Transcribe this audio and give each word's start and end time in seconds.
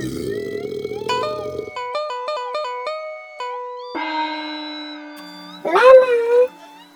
Mama, 0.00 0.12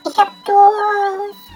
ich 0.06 0.16
hab 0.16 0.32
Durst. 0.44 1.50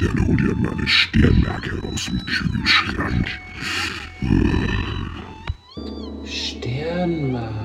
Dann 0.00 0.26
hol 0.26 0.36
dir 0.38 0.56
mal 0.56 0.72
eine 0.72 0.88
Sternmarke 0.88 1.82
aus 1.92 2.06
dem 2.06 2.24
Kühlschrank. 2.24 3.28
Sternmarke. 6.24 7.61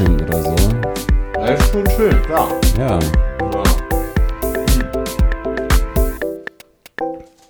Rascheln 0.00 0.20
oder 0.20 0.42
so. 0.42 0.56
Ja, 1.36 1.46
ist 1.46 1.72
schon 1.72 1.90
schön, 1.90 2.22
klar. 2.22 2.48
Ja. 2.78 2.98
Ja. 2.98 2.98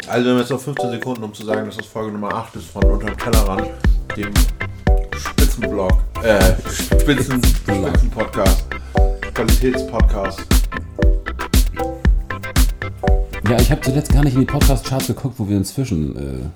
Also 0.08 0.24
wir 0.24 0.32
haben 0.32 0.38
jetzt 0.40 0.50
noch 0.50 0.60
15 0.60 0.90
Sekunden, 0.90 1.22
um 1.22 1.32
zu 1.32 1.44
sagen, 1.44 1.66
dass 1.66 1.76
das 1.76 1.86
Folge 1.86 2.12
Nummer 2.12 2.34
8 2.34 2.56
ist 2.56 2.66
von 2.66 2.82
Unterm 2.84 3.16
Tellerrand, 3.16 3.68
dem 4.16 4.32
Spitzenblog, 5.16 5.92
äh, 6.22 6.54
Spitzen, 7.00 7.40
Spitzenpodcast, 7.44 8.64
Qualitätspodcast. 9.34 10.40
Ja, 13.48 13.56
ich 13.60 13.70
habe 13.70 13.80
zuletzt 13.80 14.12
gar 14.12 14.24
nicht 14.24 14.34
in 14.34 14.40
die 14.40 14.46
Podcast-Charts 14.46 15.06
geguckt, 15.08 15.36
wo 15.38 15.48
wir 15.48 15.56
inzwischen. 15.56 16.50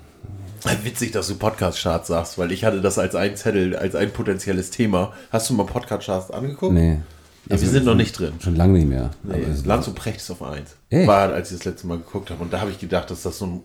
Witzig, 0.83 1.11
dass 1.11 1.27
du 1.27 1.35
Podcast-Charts 1.35 2.07
sagst, 2.07 2.37
weil 2.37 2.51
ich 2.51 2.63
hatte 2.63 2.81
das 2.81 2.97
als 2.97 3.15
ein 3.15 3.35
Zettel, 3.35 3.75
als 3.75 3.95
ein 3.95 4.11
potenzielles 4.11 4.71
Thema. 4.71 5.13
Hast 5.31 5.49
du 5.49 5.53
mal 5.53 5.65
Podcast-Charts 5.65 6.31
angeguckt? 6.31 6.73
Nee. 6.73 6.99
Ja, 7.47 7.61
wir 7.61 7.67
sind 7.69 7.85
noch 7.85 7.95
nicht 7.95 8.17
drin. 8.17 8.33
Schon 8.39 8.55
lange 8.55 8.73
nicht 8.73 8.87
mehr. 8.87 9.11
Nee, 9.23 9.45
Lanz 9.65 9.87
und 9.87 9.93
Precht 9.95 10.17
ist 10.17 10.31
auf 10.31 10.41
1. 10.41 10.75
Echt? 10.89 11.07
War, 11.07 11.31
als 11.31 11.51
ich 11.51 11.57
das 11.57 11.65
letzte 11.65 11.87
Mal 11.87 11.97
geguckt 11.97 12.31
habe. 12.31 12.43
Und 12.43 12.51
da 12.51 12.61
habe 12.61 12.71
ich 12.71 12.79
gedacht, 12.79 13.11
dass 13.11 13.21
das 13.21 13.37
so 13.37 13.45
ein. 13.45 13.63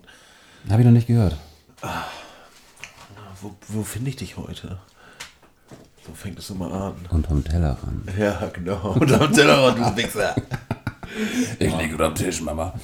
Habe 0.70 0.82
ich 0.82 0.86
noch 0.86 0.92
nicht 0.92 1.06
gehört. 1.06 1.36
Wo, 3.40 3.54
wo 3.68 3.82
finde 3.82 4.10
ich 4.10 4.16
dich 4.16 4.36
heute? 4.36 4.78
So 6.06 6.12
fängt 6.12 6.38
es 6.38 6.50
immer 6.50 6.70
an. 6.72 6.94
Unterm 7.10 7.42
Tellerrand. 7.42 8.10
Ja, 8.18 8.50
genau. 8.52 8.92
Und 9.00 9.12
am 9.12 9.32
Tellerrand, 9.32 9.78
du 9.78 9.96
Wichser. 10.02 10.34
Ich 11.58 11.76
liege 11.78 11.92
unter 11.92 12.10
dem 12.10 12.14
Tisch, 12.14 12.42
Mama. 12.42 12.74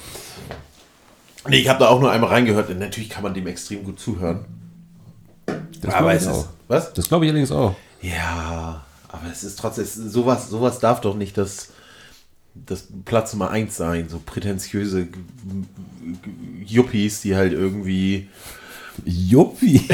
Nee, 1.49 1.57
ich 1.57 1.69
habe 1.69 1.79
da 1.79 1.89
auch 1.89 1.99
nur 1.99 2.11
einmal 2.11 2.29
reingehört. 2.29 2.69
Und 2.69 2.79
natürlich 2.79 3.09
kann 3.09 3.23
man 3.23 3.33
dem 3.33 3.47
extrem 3.47 3.83
gut 3.83 3.99
zuhören. 3.99 4.45
Das 5.81 5.93
aber 5.93 6.09
glaube 6.09 6.13
es 6.13 6.23
ich 6.23 6.29
ist. 6.29 6.35
auch. 6.35 6.47
Was? 6.67 6.93
Das 6.93 7.07
glaube 7.07 7.25
ich 7.25 7.31
allerdings 7.31 7.51
auch. 7.51 7.75
Ja, 8.01 8.85
aber 9.07 9.31
es 9.31 9.43
ist 9.43 9.59
trotzdem. 9.59 9.85
Sowas, 9.85 10.49
sowas 10.49 10.79
darf 10.79 11.01
doch 11.01 11.15
nicht 11.15 11.37
das, 11.37 11.69
das 12.53 12.87
Platz 13.05 13.33
Nummer 13.33 13.49
1 13.51 13.75
sein. 13.75 14.07
So 14.09 14.19
prätentiöse 14.25 15.07
Yuppies, 16.65 17.21
die 17.21 17.35
halt 17.35 17.53
irgendwie. 17.53 18.27
Juppi. 19.05 19.87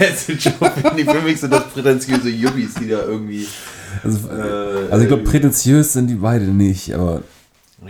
Jetzt 0.00 0.26
sind 0.26 0.42
schon, 0.42 0.52
für 0.54 1.22
mich 1.22 1.38
sind 1.40 1.52
das 1.52 1.68
prätentiöse 1.68 2.28
Yuppies, 2.28 2.74
die 2.74 2.88
da 2.88 3.02
irgendwie. 3.04 3.46
Also, 4.02 4.28
Äh, 4.28 4.90
also 4.90 5.02
ich 5.02 5.08
glaube, 5.08 5.22
prätentiös 5.22 5.92
sind 5.92 6.08
die 6.08 6.16
beide 6.16 6.44
nicht, 6.46 6.92
aber 6.94 7.22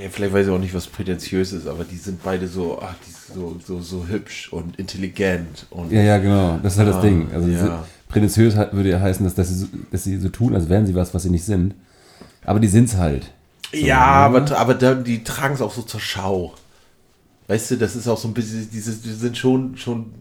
Ja, 0.01 0.09
vielleicht 0.11 0.33
weiß 0.33 0.47
ich 0.47 0.53
auch 0.53 0.59
nicht, 0.59 0.75
was 0.75 0.87
prätentiös 0.87 1.53
ist, 1.53 1.67
aber 1.67 1.85
die 1.85 1.97
sind 1.97 2.23
beide 2.23 2.47
so, 2.47 2.79
ach, 2.81 2.95
die 3.07 3.11
sind 3.11 3.35
so, 3.35 3.57
so, 3.65 3.81
so 3.81 4.07
hübsch 4.07 4.53
und 4.53 4.79
intelligent 4.79 5.67
und 5.71 5.91
ja, 5.91 6.03
ja, 6.03 6.19
genau. 6.19 6.59
Das 6.63 6.75
ist 6.75 6.79
halt 6.79 6.89
das 6.89 6.97
Ah, 6.97 7.01
Ding. 7.03 7.29
Also 7.33 7.49
ja. 7.49 7.85
prätentiös 8.09 8.55
würde 8.57 8.89
ja 8.91 9.01
heißen, 9.01 9.25
dass, 9.25 9.35
dass, 9.35 9.49
sie, 9.49 9.55
so- 9.57 9.67
dass 9.91 10.05
sie 10.05 10.19
so 10.19 10.29
tun, 10.29 10.55
als 10.55 10.69
wären 10.69 10.87
sie 10.87 10.95
was, 10.95 11.15
was 11.15 11.23
sie 11.25 11.31
nicht 11.31 11.45
sind. 11.45 11.75
Aber 12.45 12.61
die 12.61 12.69
sind's 12.69 12.97
halt. 12.97 13.31
ja, 13.73 14.01
aber, 14.01 14.57
aber 14.59 14.75
da, 14.75 14.95
die 14.95 15.25
tragen 15.25 15.55
es 15.55 15.61
auch 15.61 15.73
so 15.73 15.83
zur 15.83 16.01
Schau. 16.01 16.55
Weißt 17.49 17.71
du, 17.73 17.77
das 17.77 17.97
ist 17.97 18.07
auch 18.09 18.19
so 18.19 18.29
ein 18.29 18.35
bisschen, 18.35 18.69
dieses, 18.71 19.03
die 19.03 19.13
sind 19.13 19.37
schon, 19.37 19.77
schon, 19.77 20.13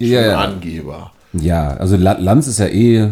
schon 0.00 0.06
Ja. 0.08 0.38
Angeber. 0.40 1.12
Ja, 1.32 1.76
also 1.76 1.96
La- 1.96 2.18
Lanz 2.18 2.46
ist 2.46 2.58
ja 2.60 2.66
eh, 2.68 3.10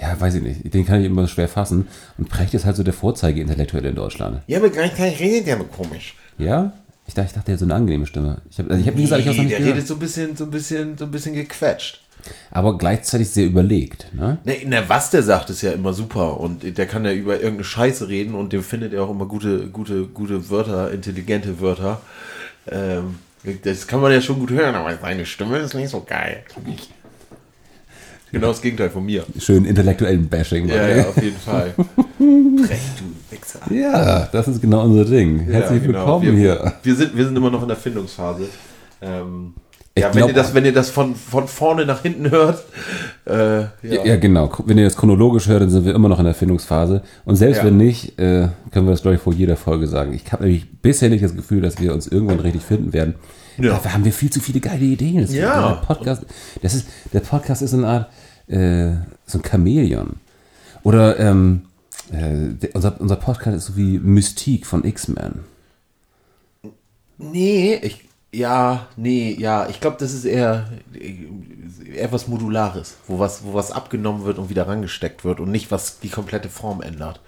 ja, 0.00 0.20
weiß 0.20 0.34
ich 0.36 0.42
nicht, 0.42 0.74
den 0.74 0.84
kann 0.84 1.00
ich 1.00 1.06
immer 1.06 1.26
schwer 1.28 1.48
fassen. 1.48 1.88
Und 2.18 2.28
Precht 2.28 2.54
ist 2.54 2.64
halt 2.64 2.76
so 2.76 2.82
der 2.82 2.92
Vorzeige-Intellektuelle 2.92 3.88
in 3.88 3.94
Deutschland. 3.94 4.42
Ja, 4.46 4.58
aber 4.58 4.70
gleichzeitig 4.70 5.20
redet 5.20 5.46
der 5.46 5.56
komisch. 5.56 6.14
Ja? 6.38 6.72
Ich 7.06 7.14
dachte, 7.14 7.28
ich 7.28 7.32
dachte, 7.34 7.46
der 7.46 7.52
hat 7.54 7.60
so 7.60 7.66
eine 7.66 7.74
angenehme 7.74 8.06
Stimme. 8.06 8.38
Ich 8.50 8.58
habe, 8.58 8.70
also 8.70 8.80
ich 8.80 8.88
hab, 8.88 8.96
wie 8.96 9.02
gesagt, 9.02 9.20
ich 9.20 9.26
Nee, 9.26 9.38
nicht 9.38 9.50
der 9.52 9.58
gehört. 9.58 9.74
redet 9.76 9.86
so 9.88 9.94
ein 9.94 10.00
bisschen, 10.00 10.36
so 10.36 10.44
ein 10.44 10.50
bisschen, 10.50 10.98
so 10.98 11.04
ein 11.04 11.10
bisschen 11.10 11.34
gequetscht. 11.34 12.02
Aber 12.50 12.76
gleichzeitig 12.76 13.30
sehr 13.30 13.46
überlegt, 13.46 14.12
ne? 14.12 14.38
Ne, 14.44 14.56
na, 14.66 14.88
was 14.88 15.10
der 15.10 15.22
sagt, 15.22 15.50
ist 15.50 15.62
ja 15.62 15.70
immer 15.72 15.92
super. 15.92 16.40
Und 16.40 16.76
der 16.76 16.86
kann 16.86 17.04
ja 17.04 17.12
über 17.12 17.34
irgendeine 17.34 17.62
Scheiße 17.64 18.08
reden 18.08 18.34
und 18.34 18.52
dem 18.52 18.64
findet 18.64 18.92
er 18.92 19.04
auch 19.04 19.10
immer 19.10 19.26
gute, 19.26 19.68
gute, 19.68 20.06
gute 20.06 20.50
Wörter, 20.50 20.90
intelligente 20.90 21.60
Wörter. 21.60 22.00
Ähm, 22.68 23.20
das 23.62 23.86
kann 23.86 24.00
man 24.00 24.10
ja 24.10 24.20
schon 24.20 24.40
gut 24.40 24.50
hören, 24.50 24.74
aber 24.74 24.96
seine 25.00 25.24
Stimme 25.24 25.58
ist 25.58 25.74
nicht 25.74 25.90
so 25.90 26.00
geil. 26.02 26.42
Genau 28.32 28.48
das 28.48 28.60
Gegenteil 28.60 28.90
von 28.90 29.04
mir. 29.06 29.24
Schön 29.38 29.64
intellektuellen 29.64 30.28
Bashing. 30.28 30.68
Ja, 30.68 30.88
ja, 30.88 31.08
auf 31.08 31.22
jeden 31.22 31.36
Fall. 31.36 31.72
Recht, 31.78 33.00
du 33.00 33.34
Wichser. 33.34 33.60
ja, 33.72 34.28
das 34.32 34.48
ist 34.48 34.60
genau 34.60 34.84
unser 34.84 35.04
Ding. 35.04 35.40
Herzlich 35.40 35.80
Ja, 35.82 35.86
genau. 35.86 35.98
willkommen 36.00 36.26
wir, 36.26 36.32
hier. 36.32 36.72
Wir 36.82 36.94
sind, 36.96 37.16
wir 37.16 37.24
sind 37.24 37.36
immer 37.36 37.50
noch 37.50 37.62
in 37.62 37.68
der 37.68 37.76
Findungsphase. 37.76 38.48
Ähm, 39.00 39.54
Ich 39.94 40.02
ja, 40.02 40.08
wenn 40.08 40.18
glaub- 40.18 40.28
ihr 40.30 40.34
das, 40.34 40.54
wenn 40.54 40.64
ihr 40.64 40.72
das 40.72 40.90
von, 40.90 41.14
von 41.14 41.46
vorne 41.46 41.86
nach 41.86 42.02
hinten 42.02 42.30
hört, 42.30 42.64
äh, 43.26 43.60
ja. 43.60 43.68
Ja. 43.82 44.04
ja, 44.04 44.16
genau. 44.16 44.50
Wenn 44.66 44.76
ihr 44.78 44.84
das 44.84 44.96
chronologisch 44.96 45.46
hört, 45.46 45.62
dann 45.62 45.70
sind 45.70 45.84
wir 45.86 45.94
immer 45.94 46.08
noch 46.08 46.18
in 46.18 46.24
der 46.24 46.34
Findungsphase. 46.34 47.02
Und 47.24 47.36
selbst 47.36 47.58
Ja. 47.58 47.64
wenn 47.64 47.76
nicht, 47.76 48.18
äh, 48.18 48.48
können 48.72 48.86
wir 48.86 48.90
das, 48.90 49.02
glaube 49.02 49.14
ich, 49.14 49.20
vor 49.22 49.32
jeder 49.34 49.56
Folge 49.56 49.86
sagen. 49.86 50.12
Ich 50.12 50.32
habe 50.32 50.44
nämlich 50.44 50.66
bisher 50.82 51.08
nicht 51.10 51.22
das 51.24 51.36
Gefühl, 51.36 51.60
dass 51.62 51.80
wir 51.80 51.94
uns 51.94 52.08
irgendwann 52.08 52.40
richtig 52.40 52.62
finden 52.62 52.92
werden. 52.92 53.14
Ja. 53.58 53.70
Dafür 53.70 53.94
haben 53.94 54.04
wir 54.04 54.12
viel 54.12 54.30
zu 54.30 54.40
viele 54.40 54.60
geile 54.60 54.84
Ideen. 54.84 55.22
Das 55.22 55.32
Ja. 55.32 55.68
Der 55.68 55.76
Podcast, 55.76 56.26
das 56.62 56.74
ist, 56.74 56.88
der 57.12 57.20
Podcast 57.20 57.62
ist 57.62 57.70
so 57.70 57.78
eine 57.78 57.88
Art, 57.88 58.10
äh, 58.48 58.94
so 59.26 59.38
ein 59.38 59.44
Chamäleon. 59.44 60.16
Oder 60.82 61.18
ähm, 61.18 61.62
äh, 62.12 62.54
der, 62.54 62.74
unser, 62.74 63.00
unser 63.00 63.16
Podcast 63.16 63.56
ist 63.56 63.66
so 63.66 63.76
wie 63.76 63.98
Mystique 63.98 64.66
von 64.66 64.84
X-Men. 64.84 65.40
Nee, 67.18 67.76
ich, 67.76 68.06
ja, 68.32 68.86
nee, 68.96 69.34
ja, 69.38 69.68
ich 69.68 69.80
glaube, 69.80 69.96
das 69.98 70.12
ist 70.12 70.26
eher, 70.26 70.70
eher 70.92 72.12
was 72.12 72.28
Modulares, 72.28 72.96
wo 73.06 73.18
was, 73.18 73.44
wo 73.44 73.54
was 73.54 73.72
abgenommen 73.72 74.24
wird 74.24 74.38
und 74.38 74.50
wieder 74.50 74.68
rangesteckt 74.68 75.24
wird 75.24 75.40
und 75.40 75.50
nicht, 75.50 75.70
was 75.70 76.00
die 76.00 76.10
komplette 76.10 76.50
Form 76.50 76.82
ändert. 76.82 77.20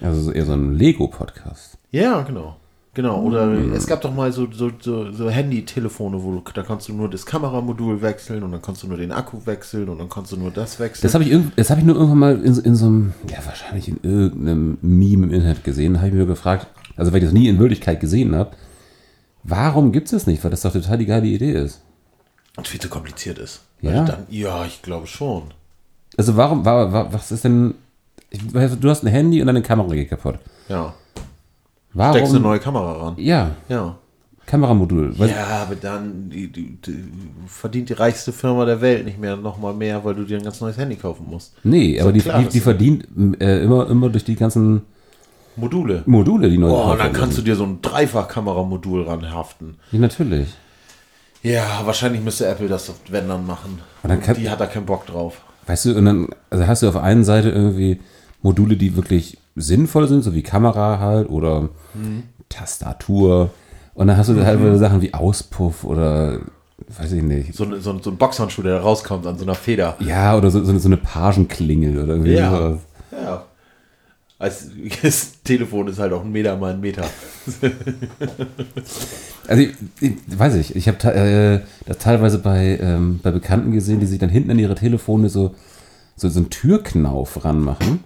Also 0.00 0.22
so 0.22 0.32
eher 0.32 0.46
so 0.46 0.52
ein 0.52 0.74
Lego-Podcast. 0.74 1.76
Ja, 1.90 2.22
genau. 2.22 2.56
Genau, 2.94 3.22
oder 3.22 3.44
Hm. 3.46 3.72
es 3.72 3.86
gab 3.86 4.02
doch 4.02 4.14
mal 4.14 4.30
so, 4.32 4.46
so, 4.52 4.70
so, 4.78 5.10
so 5.12 5.30
Handy-Telefone, 5.30 6.22
wo 6.22 6.32
du, 6.32 6.42
da 6.52 6.62
kannst 6.62 6.88
du 6.88 6.92
nur 6.92 7.08
das 7.08 7.24
Kameramodul 7.24 8.02
wechseln 8.02 8.42
und 8.42 8.52
dann 8.52 8.60
kannst 8.60 8.82
du 8.82 8.86
nur 8.86 8.98
den 8.98 9.12
Akku 9.12 9.46
wechseln 9.46 9.88
und 9.88 9.98
dann 9.98 10.10
kannst 10.10 10.30
du 10.32 10.36
nur 10.36 10.50
das 10.50 10.78
wechseln. 10.78 11.02
Das 11.02 11.14
habe 11.14 11.24
ich, 11.24 11.34
das 11.56 11.70
hab 11.70 11.78
ich 11.78 11.84
nur 11.84 11.94
irgendwann 11.96 12.18
mal 12.18 12.44
in, 12.44 12.52
so- 12.52 12.60
in 12.60 12.74
so 12.76 12.86
einem, 12.86 13.14
ja, 13.30 13.38
wahrscheinlich 13.46 13.88
in 13.88 13.98
irgendeinem 14.02 14.76
Meme 14.82 15.26
im 15.26 15.32
Internet 15.32 15.64
gesehen. 15.64 15.94
Da 15.94 16.00
habe 16.00 16.08
ich 16.08 16.14
mir 16.14 16.26
gefragt, 16.26 16.66
also 16.96 17.12
weil 17.12 17.18
ich 17.20 17.24
das 17.24 17.32
nie 17.32 17.48
in 17.48 17.58
Wirklichkeit 17.58 17.98
gesehen 17.98 18.34
habe, 18.36 18.50
warum 19.42 19.90
gibt 19.92 20.06
es 20.08 20.10
das 20.10 20.26
nicht? 20.26 20.44
Weil 20.44 20.50
das 20.50 20.60
doch 20.60 20.72
total 20.74 20.98
die 20.98 21.06
geile 21.06 21.26
Idee 21.26 21.52
ist. 21.52 21.80
Und 22.58 22.68
viel 22.68 22.78
zu 22.80 22.90
kompliziert 22.90 23.38
ist. 23.38 23.62
Ja? 23.80 24.00
Weil 24.00 24.04
Dann, 24.04 24.26
ja, 24.28 24.66
ich 24.66 24.82
glaube 24.82 25.06
schon. 25.06 25.44
Also 26.18 26.36
warum, 26.36 26.66
wa, 26.66 26.92
wa, 26.92 27.08
was 27.10 27.32
ist 27.32 27.44
denn, 27.44 27.72
ich 28.28 28.40
du 28.50 28.90
hast 28.90 29.02
ein 29.02 29.06
Handy 29.08 29.40
und 29.40 29.46
deine 29.46 29.62
Kamera 29.62 29.88
geht 29.94 30.10
kaputt. 30.10 30.34
Ja. 30.68 30.92
Warum? 31.94 32.14
Steckst 32.16 32.32
eine 32.34 32.42
neue 32.42 32.58
Kamera 32.58 32.92
ran. 33.06 33.14
ja, 33.18 33.50
Ja. 33.68 33.96
Kameramodul. 34.44 35.14
Ja, 35.18 35.62
aber 35.62 35.76
dann 35.76 36.28
die, 36.28 36.48
die, 36.50 36.76
die, 36.84 37.04
verdient 37.46 37.88
die 37.90 37.92
reichste 37.92 38.32
Firma 38.32 38.64
der 38.64 38.80
Welt 38.80 39.04
nicht 39.04 39.18
mehr 39.20 39.36
nochmal 39.36 39.72
mehr, 39.72 40.04
weil 40.04 40.14
du 40.16 40.24
dir 40.24 40.36
ein 40.36 40.42
ganz 40.42 40.60
neues 40.60 40.76
Handy 40.76 40.96
kaufen 40.96 41.26
musst. 41.30 41.54
Nee, 41.62 42.00
aber 42.00 42.12
die, 42.12 42.20
klar, 42.20 42.42
die, 42.42 42.48
die 42.48 42.60
verdient 42.60 43.06
äh, 43.40 43.62
immer, 43.62 43.88
immer 43.88 44.08
durch 44.08 44.24
die 44.24 44.34
ganzen 44.34 44.82
Module. 45.54 46.02
Module, 46.06 46.50
die 46.50 46.58
neu 46.58 46.70
Oh, 46.70 46.94
dann 46.96 47.12
kannst 47.12 47.38
du 47.38 47.42
dir 47.42 47.54
so 47.54 47.62
ein 47.64 47.80
Dreifach-Kameramodul 47.82 49.04
ranhaften. 49.04 49.76
Ja, 49.92 50.00
natürlich. 50.00 50.48
Ja, 51.42 51.82
wahrscheinlich 51.84 52.22
müsste 52.22 52.46
Apple 52.46 52.68
das 52.68 52.90
auf 52.90 52.96
wenn 53.10 53.28
dann 53.28 53.46
machen. 53.46 53.78
Kann- 54.02 54.36
die 54.36 54.50
hat 54.50 54.60
da 54.60 54.66
keinen 54.66 54.86
Bock 54.86 55.06
drauf. 55.06 55.40
Weißt 55.66 55.84
du, 55.86 55.96
und 55.96 56.04
dann 56.04 56.28
also 56.50 56.66
hast 56.66 56.82
du 56.82 56.88
auf 56.88 56.96
einer 56.96 57.24
Seite 57.24 57.50
irgendwie 57.50 58.00
Module, 58.42 58.76
die 58.76 58.96
wirklich 58.96 59.38
sinnvoll 59.56 60.08
sind, 60.08 60.22
so 60.22 60.34
wie 60.34 60.42
Kamera 60.42 60.98
halt 60.98 61.28
oder 61.28 61.68
Mhm. 61.94 62.24
Tastatur. 62.48 63.50
Und 63.94 64.06
dann 64.06 64.16
hast 64.16 64.28
du 64.30 64.44
halt 64.44 64.60
wieder 64.60 64.78
Sachen 64.78 65.02
wie 65.02 65.12
Auspuff 65.14 65.84
oder 65.84 66.40
weiß 66.98 67.12
ich 67.12 67.22
nicht. 67.22 67.54
So, 67.54 67.64
ein- 67.64 67.80
so, 67.80 67.98
so 67.98 68.10
ein 68.10 68.16
Boxhandschuh, 68.16 68.62
der 68.62 68.76
da 68.76 68.80
rauskommt 68.82 69.26
an 69.26 69.36
so 69.38 69.44
einer 69.44 69.54
Feder. 69.54 69.96
Ja, 70.00 70.36
oder 70.36 70.50
so, 70.50 70.62
so, 70.64 70.70
eine- 70.70 70.80
so 70.80 70.88
eine 70.88 70.96
Pagenklingel 70.96 71.98
oder 72.02 72.14
irgendwie 72.14 72.32
Ja. 72.34 72.50
sowas. 72.50 72.78
Ja. 73.12 73.44
Als, 74.38 74.66
das 75.02 75.42
Telefon 75.44 75.88
ist 75.88 75.98
halt 75.98 76.12
auch 76.12 76.24
ein 76.24 76.32
Meter 76.32 76.56
mal 76.56 76.72
ein 76.72 76.80
Meter. 76.80 77.04
Also, 79.48 79.62
ich, 79.62 79.74
ich, 80.00 80.12
weiß 80.38 80.54
ich, 80.54 80.76
ich 80.76 80.86
habe 80.88 81.12
äh, 81.14 81.60
das 81.86 81.98
teilweise 81.98 82.38
bei, 82.38 82.78
ähm, 82.80 83.18
bei 83.22 83.32
Bekannten 83.32 83.72
gesehen, 83.72 83.98
die 84.00 84.06
sich 84.06 84.18
dann 84.20 84.28
hinten 84.30 84.52
an 84.52 84.58
ihre 84.58 84.76
Telefone 84.76 85.28
so, 85.28 85.54
so, 86.16 86.28
so 86.28 86.38
einen 86.38 86.50
Türknauf 86.50 87.44
ranmachen. 87.44 88.00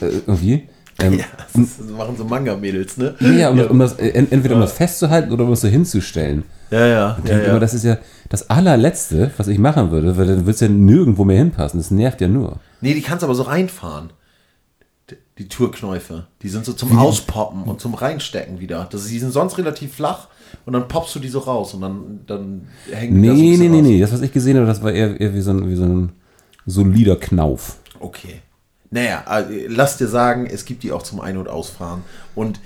Äh, 0.00 0.06
irgendwie. 0.26 0.68
Ähm, 0.98 1.14
Ja, 1.18 1.24
das, 1.54 1.78
das 1.78 1.86
machen 1.88 2.16
so 2.16 2.24
Manga-Mädels, 2.24 2.96
ne? 2.98 3.14
ja, 3.20 3.50
um, 3.50 3.56
das- 3.56 3.68
um 3.68 3.78
das, 3.78 3.92
äh, 3.98 4.10
ent- 4.10 4.32
entweder 4.32 4.54
um 4.56 4.60
das 4.60 4.72
festzuhalten 4.72 5.32
oder 5.32 5.44
um 5.44 5.50
das 5.50 5.60
so 5.62 5.68
hinzustellen. 5.68 6.44
ja, 6.70 6.86
ja. 6.86 7.18
ja, 7.24 7.34
Aber 7.36 7.46
ja. 7.46 7.58
das 7.58 7.72
ist 7.74 7.84
ja 7.84 7.98
das 8.28 8.50
allerletzte, 8.50 9.30
was 9.36 9.48
ich 9.48 9.58
machen 9.58 9.90
würde, 9.90 10.16
weil 10.18 10.26
dann 10.26 10.46
wird 10.46 10.54
es 10.54 10.60
ja 10.60 10.68
nirgendwo 10.68 11.24
mehr 11.24 11.38
hinpassen. 11.38 11.80
Das 11.80 11.90
nervt 11.90 12.20
ja 12.20 12.28
nur. 12.28 12.58
Nee, 12.80 12.94
die 12.94 13.02
kannst 13.02 13.24
aber 13.24 13.34
so 13.34 13.42
reinfahren. 13.44 14.10
Die, 15.38 15.48
Türknäufe. 15.48 16.26
Die 16.42 16.50
sind 16.50 16.66
so 16.66 16.74
zum 16.74 16.98
Auspoppen 16.98 17.62
und 17.64 17.80
zum 17.80 17.94
Reinstecken 17.94 18.60
wieder. 18.60 18.86
Das, 18.92 19.06
die 19.06 19.18
sind 19.18 19.32
sonst 19.32 19.56
relativ 19.56 19.94
flach 19.94 20.28
und 20.66 20.74
dann 20.74 20.86
poppst 20.86 21.14
du 21.14 21.18
die 21.18 21.28
so 21.30 21.38
raus 21.38 21.72
und 21.72 21.80
dann, 21.80 22.20
dann 22.26 22.66
hängen 22.92 23.22
die 23.22 23.28
da 23.28 23.34
so 23.34 23.40
Nee, 23.40 23.56
nee, 23.56 23.68
nee, 23.68 23.80
nee. 23.82 24.00
Das, 24.00 24.12
was 24.12 24.20
ich 24.20 24.32
gesehen 24.32 24.56
habe, 24.58 24.66
das 24.66 24.82
war 24.82 24.92
eher, 24.92 25.18
eher 25.18 25.34
wie, 25.34 25.40
so 25.40 25.50
ein, 25.52 25.66
wie 25.68 25.76
so 25.76 25.84
ein 25.84 26.12
solider 26.66 27.16
Knauf. 27.16 27.78
Okay. 27.98 28.42
Naja, 28.90 29.22
also, 29.26 29.50
lass 29.68 29.96
dir 29.98 30.08
sagen, 30.08 30.46
es 30.46 30.64
gibt 30.64 30.82
die 30.82 30.92
auch 30.92 31.02
zum 31.02 31.20
Ein- 31.20 31.36
und 31.36 31.48
Ausfahren. 31.48 32.02
Und 32.34 32.60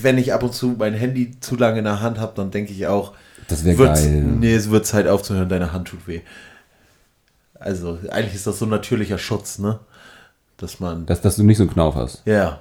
wenn 0.00 0.16
ich 0.16 0.32
ab 0.32 0.42
und 0.42 0.54
zu 0.54 0.76
mein 0.78 0.94
Handy 0.94 1.38
zu 1.40 1.56
lange 1.56 1.78
in 1.78 1.84
der 1.84 2.00
Hand 2.00 2.18
habe, 2.18 2.32
dann 2.36 2.50
denke 2.50 2.72
ich 2.72 2.86
auch, 2.86 3.12
Das 3.48 3.64
wäre 3.64 3.76
geil. 3.76 4.22
Nee, 4.22 4.54
es 4.54 4.70
wird 4.70 4.86
Zeit 4.86 5.06
aufzuhören, 5.08 5.48
deine 5.48 5.72
Hand 5.72 5.88
tut 5.88 6.06
weh. 6.06 6.20
Also, 7.54 7.98
eigentlich 8.10 8.34
ist 8.34 8.46
das 8.46 8.58
so 8.58 8.66
ein 8.66 8.70
natürlicher 8.70 9.18
Schutz, 9.18 9.58
ne? 9.58 9.80
Dass 10.56 10.80
man. 10.80 11.06
Dass, 11.06 11.20
dass 11.20 11.36
du 11.36 11.42
nicht 11.42 11.56
so 11.58 11.64
einen 11.64 11.72
Knauf 11.72 11.94
hast. 11.94 12.22
ja. 12.26 12.60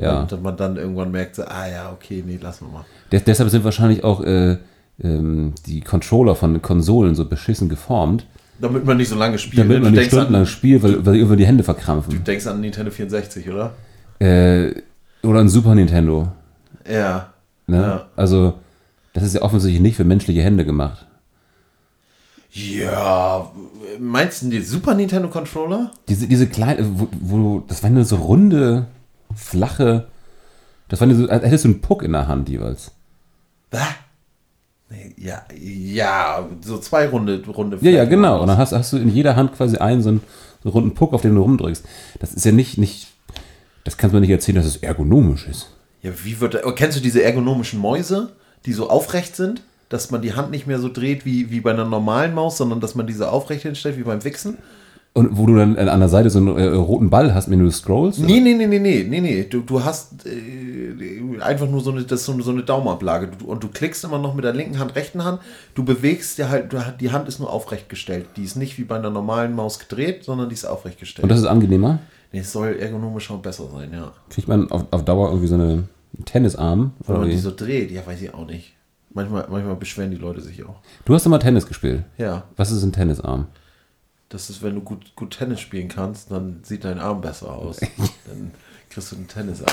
Ja. 0.00 0.20
Und 0.20 0.30
dass 0.30 0.40
man 0.40 0.56
dann 0.56 0.76
irgendwann 0.76 1.10
merkt, 1.10 1.34
so, 1.34 1.42
ah 1.42 1.66
ja, 1.68 1.90
okay, 1.90 2.22
nee, 2.24 2.38
lassen 2.40 2.66
wir 2.66 2.72
mal. 2.72 2.84
Des, 3.10 3.24
deshalb 3.24 3.50
sind 3.50 3.64
wahrscheinlich 3.64 4.04
auch 4.04 4.22
äh, 4.22 4.56
ähm, 5.02 5.54
die 5.66 5.80
Controller 5.80 6.36
von 6.36 6.52
den 6.52 6.62
Konsolen 6.62 7.16
so 7.16 7.24
beschissen 7.24 7.68
geformt, 7.68 8.24
Damit 8.60 8.84
man 8.84 8.96
nicht 8.96 9.08
so 9.08 9.16
lange 9.16 9.38
spielt. 9.38 9.58
damit 9.58 9.78
ne? 9.78 9.84
man 9.84 9.92
du, 9.92 10.00
nicht 10.00 10.08
stundenlang 10.08 10.42
an, 10.42 10.46
spielt, 10.46 10.82
weil, 10.82 11.06
weil 11.06 11.14
irgendwann 11.14 11.38
die 11.38 11.46
Hände 11.46 11.62
du 11.62 11.64
verkrampfen. 11.64 12.24
denkst 12.24 12.46
an 12.46 12.60
Nintendo 12.60 12.90
64, 12.90 13.48
oder? 13.48 13.74
Äh, 14.18 14.72
oder 15.22 15.40
ein 15.40 15.48
Super 15.48 15.74
Nintendo. 15.74 16.32
Ja. 16.90 17.32
Ne? 17.66 17.76
Ja. 17.76 18.06
Also, 18.16 18.54
das 19.12 19.22
ist 19.22 19.34
ja 19.34 19.42
offensichtlich 19.42 19.80
nicht 19.80 19.96
für 19.96 20.04
menschliche 20.04 20.42
Hände 20.42 20.64
gemacht. 20.64 21.06
Ja, 22.50 23.50
meinst 24.00 24.42
du 24.42 24.48
die 24.48 24.62
Super 24.62 24.94
Nintendo 24.94 25.28
Controller? 25.28 25.90
Diese, 26.08 26.26
diese 26.26 26.46
kleine, 26.46 26.84
wo, 26.98 27.08
wo, 27.20 27.60
das 27.60 27.82
waren 27.82 27.94
nur 27.94 28.04
so 28.04 28.16
runde, 28.16 28.86
flache, 29.34 30.08
das 30.88 31.00
waren 31.00 31.14
so, 31.14 31.28
als 31.28 31.44
hättest 31.44 31.64
du 31.64 31.68
einen 31.68 31.80
Puck 31.80 32.02
in 32.02 32.12
der 32.12 32.26
Hand 32.26 32.48
jeweils. 32.48 32.92
Was? 33.70 33.82
Ja, 35.16 35.42
ja, 35.60 36.48
so 36.62 36.78
zwei 36.78 37.08
runde, 37.08 37.42
runde 37.46 37.78
Ja, 37.82 37.90
ja, 37.90 38.04
genau. 38.06 38.40
Und 38.40 38.48
dann 38.48 38.56
hast, 38.56 38.72
hast 38.72 38.92
du 38.92 38.96
in 38.96 39.10
jeder 39.10 39.36
Hand 39.36 39.52
quasi 39.54 39.76
einen 39.76 40.02
so 40.02 40.08
einen, 40.08 40.20
so 40.62 40.68
einen 40.68 40.72
runden 40.72 40.94
Puck, 40.94 41.12
auf 41.12 41.22
den 41.22 41.34
du 41.34 41.42
rumdrückst. 41.42 41.84
Das 42.20 42.32
ist 42.32 42.44
ja 42.44 42.52
nicht, 42.52 42.78
nicht, 42.78 43.08
das 43.84 43.98
kannst 43.98 44.12
du 44.12 44.16
mir 44.16 44.22
nicht 44.22 44.30
erzählen, 44.30 44.56
dass 44.56 44.64
es 44.64 44.76
ergonomisch 44.76 45.46
ist. 45.46 45.70
Ja, 46.02 46.12
wie 46.24 46.40
wird 46.40 46.64
oh, 46.64 46.72
Kennst 46.72 46.96
du 46.96 47.02
diese 47.02 47.22
ergonomischen 47.22 47.80
Mäuse, 47.80 48.32
die 48.64 48.72
so 48.72 48.88
aufrecht 48.88 49.36
sind? 49.36 49.62
Dass 49.90 50.10
man 50.10 50.22
die 50.22 50.34
Hand 50.34 50.50
nicht 50.50 50.66
mehr 50.66 50.78
so 50.78 50.88
dreht 50.90 51.24
wie, 51.24 51.50
wie 51.50 51.60
bei 51.60 51.70
einer 51.70 51.84
normalen 51.84 52.34
Maus, 52.34 52.56
sondern 52.58 52.80
dass 52.80 52.94
man 52.94 53.06
diese 53.06 53.30
aufrecht 53.30 53.62
hinstellt 53.62 53.98
wie 53.98 54.04
beim 54.04 54.24
Wichsen? 54.24 54.58
Und 55.14 55.36
wo 55.36 55.46
du 55.46 55.56
dann 55.56 55.76
an 55.76 56.00
der 56.00 56.08
Seite 56.08 56.30
so 56.30 56.38
einen 56.38 56.56
äh, 56.56 56.66
roten 56.66 57.10
Ball 57.10 57.34
hast, 57.34 57.50
wenn 57.50 57.58
du 57.58 57.70
scrollst. 57.70 58.20
Nee, 58.20 58.40
nee, 58.40 58.54
nee, 58.54 58.66
nee, 58.66 58.78
nee, 58.78 59.04
nee, 59.08 59.20
nee. 59.20 59.44
Du, 59.44 59.62
du 59.62 59.82
hast 59.82 60.26
äh, 60.26 61.40
einfach 61.40 61.68
nur 61.68 61.80
so 61.80 61.90
eine, 61.90 62.02
das 62.02 62.24
so 62.24 62.40
so 62.40 62.50
eine 62.52 62.62
Daumenablage. 62.62 63.30
Du, 63.38 63.46
und 63.46 63.64
du 63.64 63.68
klickst 63.68 64.04
immer 64.04 64.18
noch 64.18 64.34
mit 64.34 64.44
der 64.44 64.52
linken 64.52 64.78
Hand, 64.78 64.94
rechten 64.94 65.24
Hand. 65.24 65.40
Du 65.74 65.84
bewegst 65.84 66.38
ja 66.38 66.48
halt, 66.48 66.72
du, 66.72 66.78
die 67.00 67.10
Hand 67.10 67.26
ist 67.26 67.40
nur 67.40 67.52
aufrecht 67.52 67.88
gestellt. 67.88 68.26
Die 68.36 68.44
ist 68.44 68.56
nicht 68.56 68.78
wie 68.78 68.84
bei 68.84 68.96
einer 68.96 69.10
normalen 69.10 69.54
Maus 69.54 69.78
gedreht, 69.80 70.24
sondern 70.24 70.48
die 70.50 70.54
ist 70.54 70.64
aufrecht 70.64 71.00
gestellt. 71.00 71.24
Und 71.24 71.30
das 71.30 71.40
ist 71.40 71.46
angenehmer. 71.46 71.98
nee, 72.32 72.40
es 72.40 72.52
soll 72.52 72.76
ergonomischer 72.78 73.34
und 73.34 73.42
besser 73.42 73.64
sein, 73.72 73.90
ja. 73.92 74.12
Kriegt 74.30 74.46
man 74.46 74.70
auf, 74.70 74.84
auf 74.90 75.04
Dauer 75.04 75.28
irgendwie 75.30 75.48
so 75.48 75.54
eine 75.54 75.84
einen 76.16 76.24
Tennisarm. 76.24 76.92
Wenn 77.00 77.10
Oder 77.10 77.18
man 77.20 77.28
wie? 77.28 77.32
die 77.32 77.38
so 77.40 77.52
dreht, 77.54 77.90
ja, 77.90 78.06
weiß 78.06 78.20
ich 78.22 78.32
auch 78.34 78.46
nicht. 78.46 78.74
Manchmal, 79.12 79.46
manchmal 79.50 79.76
beschweren 79.76 80.10
die 80.10 80.16
Leute 80.16 80.40
sich 80.40 80.64
auch. 80.64 80.76
Du 81.04 81.14
hast 81.14 81.26
mal 81.28 81.38
Tennis 81.38 81.66
gespielt. 81.66 82.04
Ja, 82.18 82.44
Was 82.56 82.70
ist 82.70 82.82
ein 82.82 82.92
Tennisarm? 82.92 83.46
Das 84.28 84.50
ist, 84.50 84.62
wenn 84.62 84.74
du 84.74 84.80
gut, 84.82 85.14
gut 85.16 85.36
Tennis 85.38 85.60
spielen 85.60 85.88
kannst, 85.88 86.30
dann 86.30 86.60
sieht 86.62 86.84
dein 86.84 86.98
Arm 86.98 87.20
besser 87.20 87.50
aus. 87.50 87.78
dann 88.26 88.52
kriegst 88.90 89.12
du 89.12 89.16
einen 89.16 89.28
Tennisarm. 89.28 89.68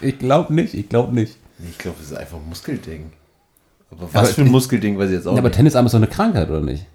Ich 0.00 0.18
glaube 0.18 0.52
nicht, 0.54 0.74
ich 0.74 0.88
glaube 0.88 1.14
nicht. 1.14 1.36
Nee, 1.58 1.68
ich 1.70 1.78
glaube, 1.78 1.98
das 2.00 2.10
ist 2.10 2.16
einfach 2.16 2.38
ein 2.38 2.48
Muskelding. 2.48 3.12
Aber 3.90 4.08
was 4.12 4.32
für 4.32 4.42
ein 4.42 4.50
Muskelding, 4.50 4.98
weiß 4.98 5.10
ich 5.10 5.16
jetzt 5.16 5.26
auch 5.26 5.32
Ja, 5.32 5.38
aber 5.38 5.48
nicht. 5.48 5.56
Tennisarm 5.56 5.86
ist 5.86 5.92
doch 5.92 5.98
eine 5.98 6.06
Krankheit, 6.06 6.48
oder 6.48 6.60
nicht? 6.60 6.86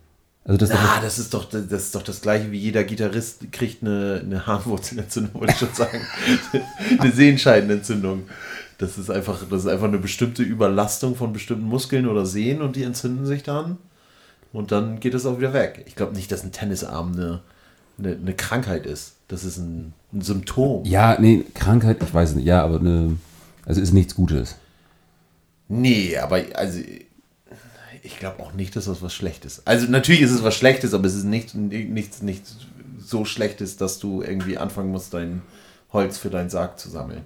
Also 0.45 0.57
das 0.60 0.69
ist 0.69 0.75
Ah, 0.75 0.95
doch, 0.95 1.01
das 1.01 1.19
ist 1.19 1.34
doch 1.34 1.50
das 1.50 1.72
ist 1.72 1.95
doch 1.95 2.03
das 2.03 2.22
gleiche 2.22 2.51
wie 2.51 2.60
jeder 2.60 2.84
Gitarrist 2.84 3.51
kriegt 3.51 3.81
eine, 3.81 4.22
eine 4.24 4.45
Harnwurzelentzündung, 4.45 5.41
wollte 5.41 5.53
ich 5.53 5.60
schon 5.60 5.74
sagen. 5.74 6.01
eine 7.00 7.12
Sehenscheidenentzündung. 7.12 8.24
Das 8.77 8.98
ist 8.98 9.10
einfach, 9.10 9.39
das 9.50 9.62
ist 9.62 9.67
einfach 9.67 9.88
eine 9.88 9.98
bestimmte 9.98 10.43
Überlastung 10.43 11.15
von 11.15 11.34
bestimmten 11.34 11.65
Muskeln 11.65 12.07
oder 12.07 12.25
Sehnen 12.25 12.62
und 12.62 12.75
die 12.75 12.84
entzünden 12.84 13.25
sich 13.25 13.41
dann. 13.41 13.77
Und 14.55 14.71
dann 14.71 15.01
geht 15.01 15.13
es 15.13 15.25
auch 15.25 15.38
wieder 15.38 15.51
weg. 15.51 15.83
Ich 15.85 15.95
glaube 15.95 16.15
nicht, 16.15 16.31
dass 16.31 16.45
ein 16.45 16.53
Tennisarm 16.53 17.12
eine, 17.12 17.41
eine, 18.00 18.15
eine 18.15 18.33
Krankheit 18.33 18.85
ist. 18.85 19.15
Das 19.27 19.43
ist 19.43 19.57
ein, 19.57 19.91
ein 20.13 20.21
Symptom. 20.21 20.85
ja, 20.85 21.19
nee, 21.19 21.43
Krankheit, 21.53 22.01
ich 22.01 22.13
weiß 22.13 22.35
nicht, 22.35 22.45
ja, 22.45 22.63
aber 22.63 22.79
eine, 22.79 23.17
also 23.65 23.81
ist 23.81 23.91
nichts 23.91 24.15
Gutes. 24.15 24.55
Nee, 25.67 26.17
aber 26.17 26.41
also 26.53 26.79
ich 28.01 28.17
glaube 28.17 28.41
auch 28.41 28.53
nicht, 28.53 28.74
dass 28.77 28.85
das 28.85 29.01
was 29.01 29.13
Schlechtes. 29.13 29.62
Also 29.65 29.88
natürlich 29.88 30.21
ist 30.21 30.31
es 30.31 30.41
was 30.41 30.55
Schlechtes, 30.55 30.93
aber 30.93 31.05
es 31.05 31.15
ist 31.15 31.25
nicht, 31.25 31.53
nichts 31.53 32.21
nicht 32.21 32.45
so 32.97 33.25
Schlechtes, 33.25 33.75
dass 33.75 34.00
du 34.00 34.21
irgendwie 34.21 34.57
anfangen 34.57 34.91
musst, 34.91 35.13
dein 35.13 35.41
Holz 35.91 36.17
für 36.17 36.29
deinen 36.29 36.50
Sarg 36.50 36.79
zu 36.79 36.89
sammeln. 36.89 37.25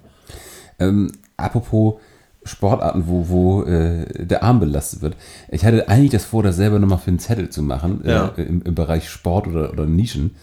Ähm, 0.80 1.12
apropos 1.36 2.00
Sportarten, 2.44 3.04
wo, 3.06 3.28
wo 3.28 3.62
äh, 3.64 4.06
der 4.26 4.42
Arm 4.42 4.60
belastet 4.60 5.02
wird. 5.02 5.16
Ich 5.50 5.64
hatte 5.64 5.88
eigentlich 5.88 6.10
das 6.12 6.24
vor, 6.24 6.42
das 6.42 6.56
selber 6.56 6.78
nochmal 6.78 6.98
für 6.98 7.08
einen 7.08 7.18
Zettel 7.18 7.50
zu 7.50 7.62
machen, 7.62 8.00
Ja. 8.04 8.32
äh, 8.36 8.42
im, 8.42 8.62
im 8.62 8.74
Bereich 8.74 9.08
Sport 9.10 9.46
oder, 9.46 9.70
oder 9.72 9.84
Nischen, 9.86 10.34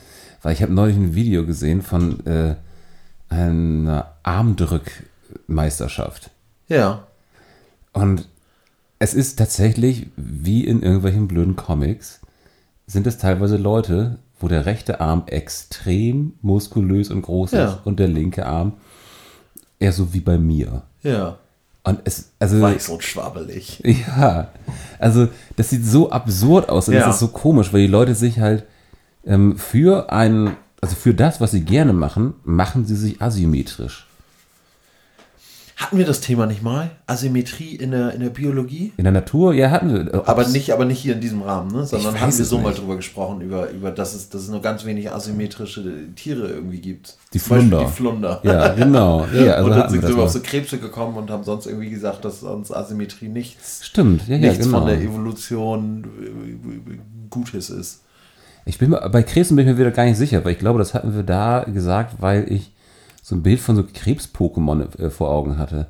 weil 0.44 0.54
ich 0.54 0.62
habe 0.62 0.74
neulich 0.74 0.96
ein 0.96 1.16
Video 1.16 1.46
gesehen 1.46 1.82
von 1.82 2.25
äh, 2.25 2.56
einer 3.30 4.13
Armdrückmeisterschaft. 5.38 6.30
Ja. 6.68 7.08
Und 7.94 8.27
es 9.00 9.13
ist 9.13 9.38
tatsächlich, 9.38 10.08
wie 10.16 10.63
in 10.66 10.82
irgendwelchen 10.82 11.27
blöden 11.27 11.56
Comics, 11.56 12.20
sind 12.86 13.08
es 13.08 13.18
teilweise 13.18 13.58
Leute, 13.58 14.20
wo 14.39 14.48
der 14.48 14.66
rechte 14.66 15.01
Arm 15.01 15.24
extrem 15.27 16.34
muskulös 16.42 17.10
und 17.12 17.22
groß 17.24 17.51
Ja. 17.51 17.66
ist 17.66 17.80
und 17.86 18.00
der 18.00 18.08
linke 18.08 18.46
Arm 18.46 18.74
eher 19.80 19.92
so 19.94 20.13
wie 20.13 20.20
bei 20.20 20.38
mir. 20.38 20.84
Ja. 21.04 21.38
Und 21.88 22.01
es, 22.03 22.32
also, 22.39 22.60
Weiß 22.62 22.89
und 22.89 23.01
schwabbelig. 23.03 23.82
ja, 23.86 24.50
also 25.00 25.29
das 25.56 25.70
sieht 25.70 25.86
so 25.86 26.10
absurd 26.12 26.67
aus 26.70 26.88
und 26.89 26.96
Ja. 26.96 27.06
das 27.06 27.15
ist 27.15 27.20
so 27.22 27.29
komisch, 27.29 27.72
weil 27.72 27.82
die 27.82 27.88
Leute 27.88 28.13
sich 28.15 28.39
halt 28.39 28.65
ähm, 29.25 29.58
für 29.58 30.12
ein, 30.12 30.58
also 30.82 30.96
für 30.96 31.13
das, 31.13 31.39
was 31.39 31.51
sie 31.51 31.62
gerne 31.63 31.94
machen, 31.94 32.34
machen 32.44 32.86
sie 32.86 32.96
sich 32.96 33.22
asymmetrisch. 33.22 34.07
Hatten 35.79 36.00
wir 36.00 36.05
das 36.07 36.22
Thema 36.22 36.48
nicht 36.48 36.63
mal? 36.63 36.89
Asymmetrie 37.05 37.75
in 37.75 37.91
der, 37.91 38.12
in 38.15 38.22
der 38.22 38.31
Biologie? 38.31 38.93
In 38.98 39.03
der 39.03 39.13
Natur, 39.13 39.53
ja, 39.53 39.69
hatten 39.69 39.93
wir. 39.93 40.12
Ob's- 40.12 40.27
Aber 40.27 40.48
nicht, 40.48 40.72
aber 40.74 40.86
nicht 40.86 40.98
hier 40.98 41.13
in 41.13 41.22
diesem 41.22 41.43
Rahmen, 41.43 41.72
ne? 41.72 41.86
sondern 41.86 42.19
haben 42.19 42.36
wir 42.36 42.46
so 42.46 42.57
mal 42.57 42.69
nicht. 42.69 42.81
drüber 42.81 42.96
gesprochen, 42.96 43.41
über, 43.41 43.69
über 43.69 43.91
dass, 43.91 44.15
es, 44.15 44.27
dass 44.29 44.41
es 44.41 44.50
nur 44.50 44.63
ganz 44.63 44.86
wenig 44.86 45.12
asymmetrische 45.12 45.84
Tiere 46.15 46.48
irgendwie 46.50 46.79
gibt. 46.81 47.15
Die 47.31 47.38
Zum 47.39 47.50
Beispiel 47.50 47.69
Flunder. 47.69 47.86
Die 47.86 47.91
Flunder. 47.96 48.39
Ja, 48.43 48.67
genau. 48.74 49.27
Ja, 49.36 49.53
also 49.53 49.69
und 49.69 49.77
dann 49.77 49.89
sind 49.91 50.01
wir 50.01 50.10
auf 50.10 50.15
mal. 50.15 50.27
so 50.29 50.39
Krebse 50.41 50.79
gekommen 50.79 51.15
und 51.15 51.29
haben 51.29 51.43
sonst 51.43 51.67
irgendwie 51.67 51.91
gesagt, 51.91 52.25
dass 52.25 52.39
sonst 52.39 52.72
Asymmetrie 52.72 53.27
nichts, 53.29 53.86
Stimmt, 53.86 54.27
ja, 54.27 54.36
ja, 54.38 54.50
nichts 54.50 54.65
genau. 54.65 54.79
von 54.79 54.88
der 54.88 55.00
Evolution 55.00 56.03
äh, 56.24 56.98
Gutes 57.29 57.69
ist. 57.69 58.01
Ich 58.65 58.79
bin 58.79 58.89
bei 59.12 59.22
Krebsen 59.22 59.55
bin 59.55 59.67
ich 59.67 59.74
mir 59.74 59.79
wieder 59.79 59.91
gar 59.91 60.05
nicht 60.05 60.17
sicher, 60.17 60.43
weil 60.43 60.53
ich 60.53 60.60
glaube, 60.60 60.79
das 60.79 60.93
hatten 60.96 61.15
wir 61.15 61.22
da 61.24 61.63
gesagt, 61.72 62.15
weil 62.19 62.51
ich 62.51 62.72
so 63.27 63.36
ein 63.36 63.43
Bild 63.43 63.60
von 63.60 63.75
so 63.75 63.84
Krebs-Pokémon 63.84 64.98
äh, 65.00 65.10
vor 65.10 65.29
Augen 65.29 65.57
hatte. 65.57 65.88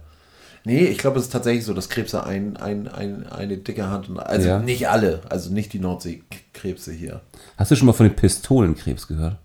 Nee, 0.66 0.86
ich 0.86 0.98
glaube, 0.98 1.20
es 1.20 1.26
ist 1.26 1.32
tatsächlich 1.32 1.64
so, 1.66 1.74
dass 1.76 1.88
Krebse 1.88 2.24
ein, 2.26 2.58
ein, 2.58 2.88
ein, 2.88 3.28
eine 3.28 3.58
dicke 3.58 3.88
Hand 3.90 4.10
und 4.10 4.20
also 4.20 4.48
Ja. 4.48 4.60
nicht 4.60 4.90
alle, 4.90 5.22
also 5.30 5.54
nicht 5.54 5.72
die 5.72 5.80
Nordseekrebse 5.80 6.92
hier. 6.92 7.22
Hast 7.58 7.70
du 7.72 7.76
schon 7.76 7.86
mal 7.86 7.94
von 7.94 8.08
dem 8.08 8.16
Pistolenkrebs 8.16 9.08
gehört? 9.08 9.38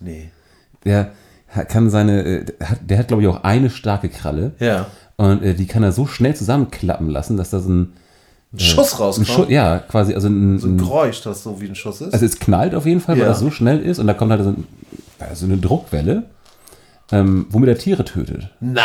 Nee. 0.00 0.30
Der 0.84 1.12
hat- 1.48 1.68
kann 1.68 1.90
seine, 1.90 2.24
äh, 2.24 2.44
der 2.82 2.98
hat, 2.98 3.08
glaube 3.08 3.22
ich 3.22 3.28
auch 3.28 3.44
eine 3.44 3.70
starke 3.70 4.08
Kralle. 4.08 4.52
Ja. 4.58 4.86
Und 5.16 5.42
äh, 5.44 5.54
die 5.54 5.66
kann 5.66 5.82
er 5.84 5.92
so 5.92 6.06
schnell 6.06 6.34
zusammenklappen 6.36 7.08
lassen, 7.08 7.36
dass 7.36 7.50
da 7.50 7.60
so 7.60 7.70
ein, 7.70 7.92
Ein 8.52 8.58
Schuss 8.58 8.94
ein 8.94 8.98
rauskommt. 8.98 9.28
Schu 9.28 9.44
ja, 9.48 9.78
quasi, 9.78 10.12
also 10.14 10.26
ein, 10.28 10.58
so 10.58 10.66
ein 10.66 10.74
ein 10.74 10.78
Geräusch, 10.78 11.22
das 11.22 11.44
so 11.44 11.60
wie 11.60 11.68
ein 11.68 11.76
Schuss 11.76 12.00
ist. 12.00 12.12
also 12.12 12.26
es 12.26 12.38
knallt 12.40 12.74
auf 12.74 12.84
jeden 12.84 13.00
Fall, 13.00 13.14
weil 13.14 13.22
Ja. 13.22 13.28
das 13.28 13.38
so 13.40 13.50
schnell 13.52 13.78
ist 13.80 14.00
und 14.00 14.06
da 14.08 14.12
kommt 14.14 14.32
halt 14.32 14.42
so, 14.42 14.50
ein, 14.50 14.64
so 15.34 15.46
eine 15.46 15.56
Druckwelle, 15.56 16.24
ähm, 17.12 17.46
womit 17.50 17.68
er 17.68 17.78
Tiere 17.78 18.04
tötet. 18.04 18.50
Na! 18.60 18.82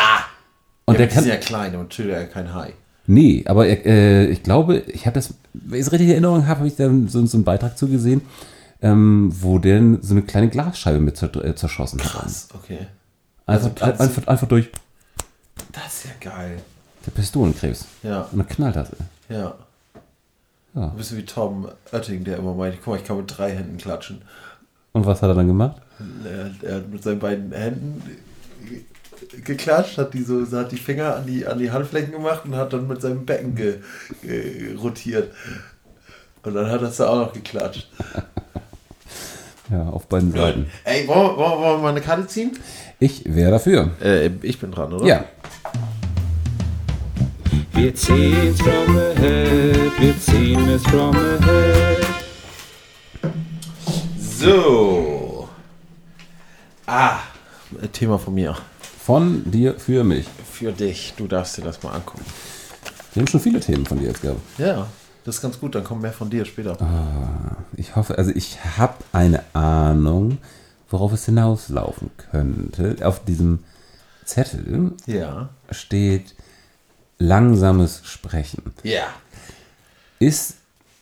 Und 0.86 1.00
der 1.00 1.08
die 1.08 1.14
kann, 1.16 1.26
ja 1.26 1.38
klein 1.38 1.76
und 1.76 1.90
tötet 1.92 2.12
ja 2.14 2.24
kein 2.26 2.54
Hai. 2.54 2.74
Nee, 3.06 3.44
aber 3.48 3.68
äh, 3.68 4.26
ich 4.28 4.44
glaube, 4.44 4.78
ich 4.80 5.06
habe 5.06 5.16
das, 5.16 5.34
wenn 5.54 5.80
ich 5.80 5.86
es 5.86 5.92
richtig 5.92 6.08
in 6.08 6.14
Erinnerung 6.14 6.48
habe, 6.48 6.60
habe 6.60 6.68
ich 6.68 6.76
da 6.76 6.90
so, 7.08 7.26
so 7.26 7.38
einen 7.38 7.44
Beitrag 7.44 7.78
zugesehen, 7.78 8.22
ähm, 8.82 9.30
wo 9.40 9.60
der 9.60 9.82
so 10.02 10.14
eine 10.14 10.22
kleine 10.24 10.50
Glasscheibe 10.50 11.00
mit 11.00 11.22
äh, 11.22 11.56
zerschossen 11.56 12.00
hat. 12.04 12.12
Krass, 12.12 12.48
okay. 12.54 12.80
Einfach, 13.46 13.70
Also 13.70 13.70
du- 13.70 13.84
einfach, 14.04 14.28
einfach 14.28 14.48
durch 14.48 14.70
Das 15.74 15.86
ist 15.88 16.06
ja 16.06 16.32
geil. 16.32 16.58
der 17.06 17.12
Pistolenkrebs. 17.12 17.86
Ja, 18.04 18.22
Und 18.32 18.40
dann 18.40 18.48
knallt 18.48 18.76
das. 18.78 18.90
ja. 19.30 19.56
Ja. 20.76 20.88
Du 20.88 20.98
bist 20.98 21.16
wie 21.16 21.22
Tom 21.24 21.68
Oetting, 21.92 22.24
der 22.24 22.38
immer 22.38 22.56
meint, 22.56 22.78
guck 22.78 22.88
mal, 22.88 22.96
ich 22.98 23.04
kann 23.04 23.18
mit 23.18 23.38
drei 23.38 23.52
Händen 23.52 23.78
klatschen. 23.78 24.24
Und 24.92 25.06
was 25.06 25.22
hat 25.22 25.30
er 25.30 25.36
dann 25.36 25.46
gemacht? 25.46 25.76
Er, 26.26 26.70
er 26.70 26.76
hat 26.78 26.90
mit 26.90 27.04
seinen 27.04 27.20
beiden 27.20 27.52
Händen 27.52 28.02
geklatscht, 29.44 29.98
hat 29.98 30.14
die 30.14 30.22
so, 30.24 30.46
hat 30.52 30.72
die 30.72 30.78
Finger 30.78 31.16
an 31.16 31.26
die, 31.26 31.46
an 31.46 31.58
die 31.60 31.72
Handflächen 31.72 32.12
gemacht 32.12 32.42
und 32.46 32.56
hat 32.56 32.74
dann 32.74 32.88
mit 32.88 33.02
seinem 33.02 33.26
Becken 33.26 33.56
ge, 33.56 33.76
ge, 34.22 34.76
rotiert. 34.76 35.32
Und 36.44 36.54
dann 36.56 36.70
hat 36.70 36.82
er 36.82 36.90
es 36.90 36.98
da 36.98 37.08
auch 37.08 37.18
noch 37.28 37.34
geklatscht. 37.34 37.88
Ja, 39.72 39.84
auf 39.90 40.08
beiden 40.08 40.32
Seiten. 40.34 40.68
Ey, 40.84 41.08
wollen 41.08 41.20
wir, 41.20 41.38
wollen, 41.38 41.52
wir- 41.52 41.60
wollen 41.60 41.78
wir 41.78 41.84
mal 41.84 41.90
eine 41.90 42.02
Karte 42.02 42.28
ziehen? 42.28 42.52
Ich 43.00 43.24
wäre 43.26 43.52
dafür. 43.52 43.92
Äh, 44.02 44.30
ich 44.42 44.60
bin 44.60 44.72
dran, 44.72 44.92
oder? 44.94 45.06
Ja. 45.06 45.26
Wir 47.72 47.96
ziehen's 47.96 48.62
from 48.62 48.96
the 48.96 49.22
head, 49.22 49.92
wir 50.00 50.20
ziehen 50.20 50.70
es 50.70 50.84
from 50.84 51.14
the 51.14 51.46
head. 51.46 52.06
So. 54.20 55.03
Ah, 56.96 57.18
Thema 57.92 58.20
von 58.20 58.36
mir. 58.36 58.56
Von 59.04 59.50
dir 59.50 59.80
für 59.80 60.04
mich. 60.04 60.28
Für 60.52 60.72
dich. 60.72 61.16
Du 61.18 61.26
darfst 61.26 61.58
dir 61.58 61.64
das 61.64 61.82
mal 61.82 61.92
angucken. 61.92 62.24
Wir 63.14 63.22
haben 63.22 63.28
schon 63.28 63.40
viele 63.40 63.60
Themen 63.60 63.84
von 63.88 63.98
dir 63.98 64.10
jetzt 64.10 64.22
gehabt. 64.22 64.40
Ja, 64.60 64.86
das 65.26 65.38
ist 65.38 65.42
ganz 65.42 65.60
gut. 65.60 65.74
Dann 65.74 65.84
kommt 65.84 66.04
mehr 66.04 66.14
von 66.14 66.30
dir 66.30 66.46
später. 66.46 66.78
Ich 67.76 67.96
hoffe, 67.96 68.16
also 68.20 68.30
ich 68.36 68.60
habe 68.78 68.94
eine 69.12 69.42
Ahnung, 69.54 70.38
worauf 70.92 71.14
es 71.14 71.26
hinauslaufen 71.26 72.12
könnte. 72.30 72.98
Auf 73.02 73.26
diesem 73.26 73.64
Zettel 74.24 74.92
Ja. 75.08 75.50
steht 75.72 76.36
langsames 77.18 78.02
Sprechen. 78.04 78.72
Ja. 78.84 79.06
Ist 80.20 80.58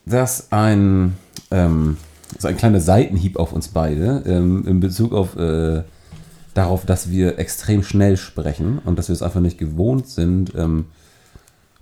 das 0.06 0.54
ein, 0.54 1.18
ähm, 1.52 1.98
so 2.38 2.48
ein 2.48 2.58
kleiner 2.58 2.80
Seitenhieb 2.80 3.38
auf 3.38 3.54
uns 3.54 3.70
beide 3.70 4.24
ähm, 4.26 4.66
in 4.68 4.80
Bezug 4.80 5.14
auf 5.14 5.36
äh, 5.38 5.84
darauf, 6.54 6.86
dass 6.86 7.10
wir 7.10 7.40
extrem 7.40 7.84
schnell 7.84 8.18
sprechen 8.18 8.80
und 8.80 8.98
dass 8.98 9.10
wir 9.10 9.14
es 9.14 9.22
einfach 9.22 9.42
nicht 9.42 9.58
gewohnt 9.58 10.08
sind, 10.08 10.54
ähm, 10.56 10.86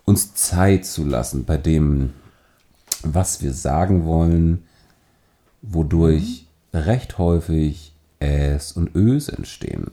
uns 0.05 0.33
Zeit 0.33 0.85
zu 0.85 1.05
lassen 1.05 1.45
bei 1.45 1.57
dem, 1.57 2.13
was 3.03 3.41
wir 3.41 3.53
sagen 3.53 4.05
wollen, 4.05 4.63
wodurch 5.61 6.45
recht 6.73 7.17
häufig 7.17 7.93
Es 8.19 8.71
und 8.71 8.95
Ös 8.95 9.29
entstehen. 9.29 9.87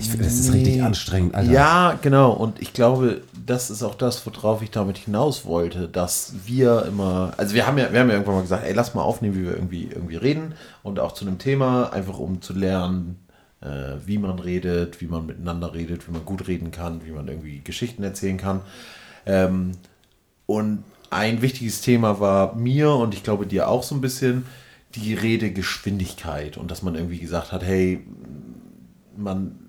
Ich 0.00 0.10
finde, 0.10 0.24
das 0.24 0.34
ist 0.34 0.52
richtig 0.52 0.76
Nee. 0.76 0.82
anstrengend, 0.82 1.34
Alter. 1.34 1.50
Ja, 1.50 1.98
genau. 2.00 2.32
Und 2.32 2.60
ich 2.60 2.72
glaube, 2.72 3.22
das 3.46 3.70
ist 3.70 3.82
auch 3.82 3.94
das, 3.94 4.24
worauf 4.26 4.62
ich 4.62 4.70
damit 4.70 4.98
hinaus 4.98 5.44
wollte, 5.44 5.88
dass 5.88 6.32
wir 6.46 6.84
immer, 6.86 7.32
also 7.36 7.54
wir 7.54 7.66
haben 7.66 7.78
ja, 7.78 7.92
wir 7.92 8.00
haben 8.00 8.08
ja 8.08 8.14
irgendwann 8.14 8.36
mal 8.36 8.42
gesagt, 8.42 8.64
ey, 8.66 8.72
lass 8.72 8.94
mal 8.94 9.02
aufnehmen, 9.02 9.36
wie 9.36 9.44
wir 9.44 9.54
irgendwie, 9.54 9.84
irgendwie 9.84 10.16
reden 10.16 10.54
und 10.82 10.98
auch 11.00 11.12
zu 11.12 11.26
einem 11.26 11.38
Thema, 11.38 11.92
einfach 11.92 12.18
um 12.18 12.40
zu 12.42 12.52
lernen, 12.52 13.18
äh, 13.60 13.94
wie 14.06 14.18
man 14.18 14.38
redet, 14.38 15.00
wie 15.00 15.06
man 15.06 15.26
miteinander 15.26 15.74
redet, 15.74 16.06
wie 16.08 16.12
man 16.12 16.24
gut 16.24 16.46
reden 16.48 16.70
kann, 16.70 17.04
wie 17.04 17.10
man 17.10 17.28
irgendwie 17.28 17.60
Geschichten 17.62 18.02
erzählen 18.02 18.36
kann. 18.36 18.60
Ähm, 19.26 19.72
und 20.46 20.84
ein 21.10 21.42
wichtiges 21.42 21.80
Thema 21.80 22.20
war 22.20 22.54
mir 22.54 22.90
und 22.92 23.14
ich 23.14 23.22
glaube 23.22 23.46
dir 23.46 23.68
auch 23.68 23.82
so 23.82 23.94
ein 23.94 24.00
bisschen 24.00 24.46
die 24.94 25.14
Redegeschwindigkeit 25.14 26.56
und 26.56 26.70
dass 26.70 26.82
man 26.82 26.94
irgendwie 26.94 27.18
gesagt 27.18 27.52
hat, 27.52 27.62
hey, 27.62 28.04
man 29.16 29.59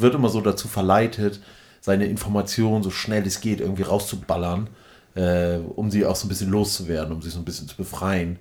wird 0.00 0.14
immer 0.14 0.28
so 0.28 0.40
dazu 0.40 0.68
verleitet, 0.68 1.40
seine 1.80 2.06
Informationen 2.06 2.82
so 2.82 2.90
schnell 2.90 3.26
es 3.26 3.40
geht 3.40 3.60
irgendwie 3.60 3.82
rauszuballern, 3.82 4.68
äh, 5.14 5.56
um 5.56 5.90
sie 5.90 6.06
auch 6.06 6.16
so 6.16 6.26
ein 6.26 6.28
bisschen 6.28 6.50
loszuwerden, 6.50 7.12
um 7.12 7.22
sich 7.22 7.32
so 7.32 7.38
ein 7.38 7.44
bisschen 7.44 7.68
zu 7.68 7.76
befreien. 7.76 8.38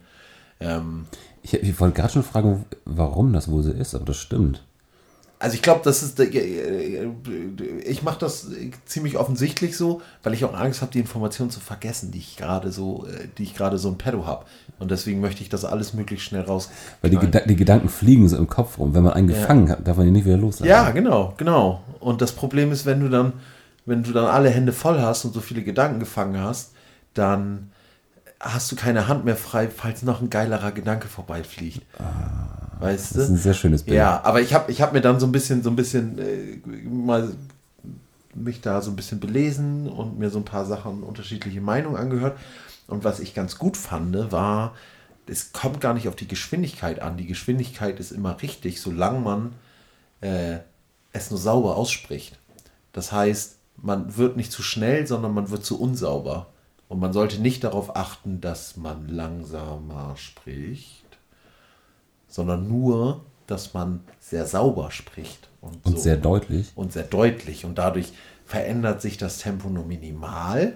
Ähm, 0.59 1.05
Ich, 1.41 1.53
ich 1.53 1.79
wollte 1.79 1.95
gerade 1.95 2.13
schon 2.13 2.23
fragen, 2.23 2.65
warum 2.85 3.33
das 3.33 3.49
wohl 3.49 3.63
so 3.63 3.71
ist, 3.71 3.95
aber 3.95 4.05
das 4.05 4.17
stimmt. 4.17 4.63
Also 5.41 5.55
ich 5.55 5.63
glaube, 5.63 5.81
das 5.83 6.03
ist, 6.03 6.19
äh, 6.19 7.09
ich 7.83 8.03
mache 8.03 8.19
das 8.19 8.47
ziemlich 8.85 9.17
offensichtlich 9.17 9.75
so, 9.75 10.01
weil 10.21 10.35
ich 10.35 10.45
auch 10.45 10.53
Angst 10.53 10.83
habe, 10.83 10.91
die 10.91 10.99
Informationen 10.99 11.49
zu 11.49 11.59
vergessen, 11.59 12.11
die 12.11 12.19
ich 12.19 12.37
gerade 12.37 12.71
so, 12.71 13.07
äh, 13.07 13.27
die 13.39 13.43
ich 13.43 13.55
gerade 13.55 13.79
so 13.79 13.89
im 13.89 13.97
Pedo 13.97 14.27
habe. 14.27 14.45
Und 14.77 14.91
deswegen 14.91 15.19
möchte 15.19 15.41
ich 15.41 15.49
das 15.49 15.65
alles 15.65 15.95
möglichst 15.95 16.27
schnell 16.27 16.43
raus. 16.43 16.69
Weil 17.01 17.09
die, 17.09 17.17
Geda 17.17 17.39
die 17.39 17.55
Gedanken 17.55 17.89
fliegen 17.89 18.29
so 18.29 18.37
im 18.37 18.47
Kopf 18.47 18.77
rum. 18.77 18.93
Wenn 18.93 19.01
man 19.01 19.13
einen 19.13 19.27
gefangen 19.27 19.67
hat, 19.69 19.87
darf 19.87 19.97
man 19.97 20.05
ihn 20.05 20.13
nicht 20.13 20.25
wieder 20.25 20.37
loslassen. 20.37 20.69
Ja, 20.69 20.91
genau, 20.91 21.33
genau. 21.37 21.81
Und 21.99 22.21
das 22.21 22.33
Problem 22.33 22.71
ist, 22.71 22.85
wenn 22.85 22.99
du 22.99 23.09
dann, 23.09 23.33
wenn 23.87 24.03
du 24.03 24.11
dann 24.11 24.25
alle 24.25 24.51
Hände 24.51 24.73
voll 24.73 25.01
hast 25.01 25.25
und 25.25 25.33
so 25.33 25.41
viele 25.41 25.63
Gedanken 25.63 25.99
gefangen 25.99 26.39
hast, 26.39 26.73
dann 27.15 27.71
hast 28.39 28.71
du 28.71 28.75
keine 28.75 29.07
Hand 29.07 29.25
mehr 29.25 29.35
frei, 29.35 29.69
falls 29.75 30.03
noch 30.03 30.21
ein 30.21 30.29
geilerer 30.29 30.71
Gedanke 30.71 31.07
vorbeifliegt. 31.07 31.81
Weißt 32.81 33.11
du? 33.11 33.15
Das 33.15 33.25
ist 33.25 33.29
ein 33.29 33.37
sehr 33.37 33.53
schönes 33.53 33.83
Bild. 33.83 33.97
Ja, 33.97 34.21
aber 34.23 34.41
ich 34.41 34.53
habe 34.53 34.71
ich 34.71 34.81
hab 34.81 34.93
mir 34.93 35.01
dann 35.01 35.19
so 35.19 35.25
ein 35.25 35.31
bisschen, 35.31 35.63
so 35.63 35.69
ein 35.69 35.75
bisschen 35.75 36.17
äh, 36.19 36.57
mal 36.89 37.31
mich 38.33 38.61
da 38.61 38.81
so 38.81 38.91
ein 38.91 38.95
bisschen 38.95 39.19
belesen 39.19 39.89
und 39.89 40.17
mir 40.17 40.29
so 40.29 40.39
ein 40.39 40.45
paar 40.45 40.65
Sachen, 40.65 41.03
unterschiedliche 41.03 41.61
Meinungen 41.61 41.97
angehört. 41.97 42.37
Und 42.87 43.03
was 43.03 43.19
ich 43.19 43.33
ganz 43.33 43.57
gut 43.57 43.77
fand, 43.77 44.31
war, 44.31 44.73
es 45.27 45.53
kommt 45.53 45.81
gar 45.81 45.93
nicht 45.93 46.07
auf 46.07 46.15
die 46.15 46.27
Geschwindigkeit 46.27 47.01
an. 47.01 47.17
Die 47.17 47.27
Geschwindigkeit 47.27 47.99
ist 47.99 48.11
immer 48.11 48.41
richtig, 48.41 48.81
solange 48.81 49.19
man 49.19 49.53
äh, 50.21 50.59
es 51.13 51.29
nur 51.29 51.39
sauber 51.39 51.77
ausspricht. 51.77 52.37
Das 52.93 53.11
heißt, 53.11 53.57
man 53.77 54.17
wird 54.17 54.37
nicht 54.37 54.51
zu 54.51 54.61
schnell, 54.63 55.07
sondern 55.07 55.33
man 55.33 55.49
wird 55.49 55.65
zu 55.65 55.79
unsauber. 55.79 56.47
Und 56.87 56.99
man 56.99 57.13
sollte 57.13 57.41
nicht 57.41 57.63
darauf 57.63 57.95
achten, 57.95 58.41
dass 58.41 58.75
man 58.75 59.07
langsamer 59.07 60.15
spricht, 60.17 61.00
sondern 62.31 62.67
nur, 62.67 63.21
dass 63.45 63.73
man 63.75 63.99
sehr 64.19 64.47
sauber 64.47 64.89
spricht. 64.89 65.49
Und, 65.59 65.85
Und 65.85 65.97
so. 65.97 66.01
sehr 66.01 66.17
deutlich. 66.17 66.71
Und 66.73 66.93
sehr 66.93 67.03
deutlich. 67.03 67.65
Und 67.65 67.77
dadurch 67.77 68.13
verändert 68.45 69.01
sich 69.01 69.17
das 69.17 69.37
Tempo 69.37 69.69
nur 69.69 69.85
minimal. 69.85 70.73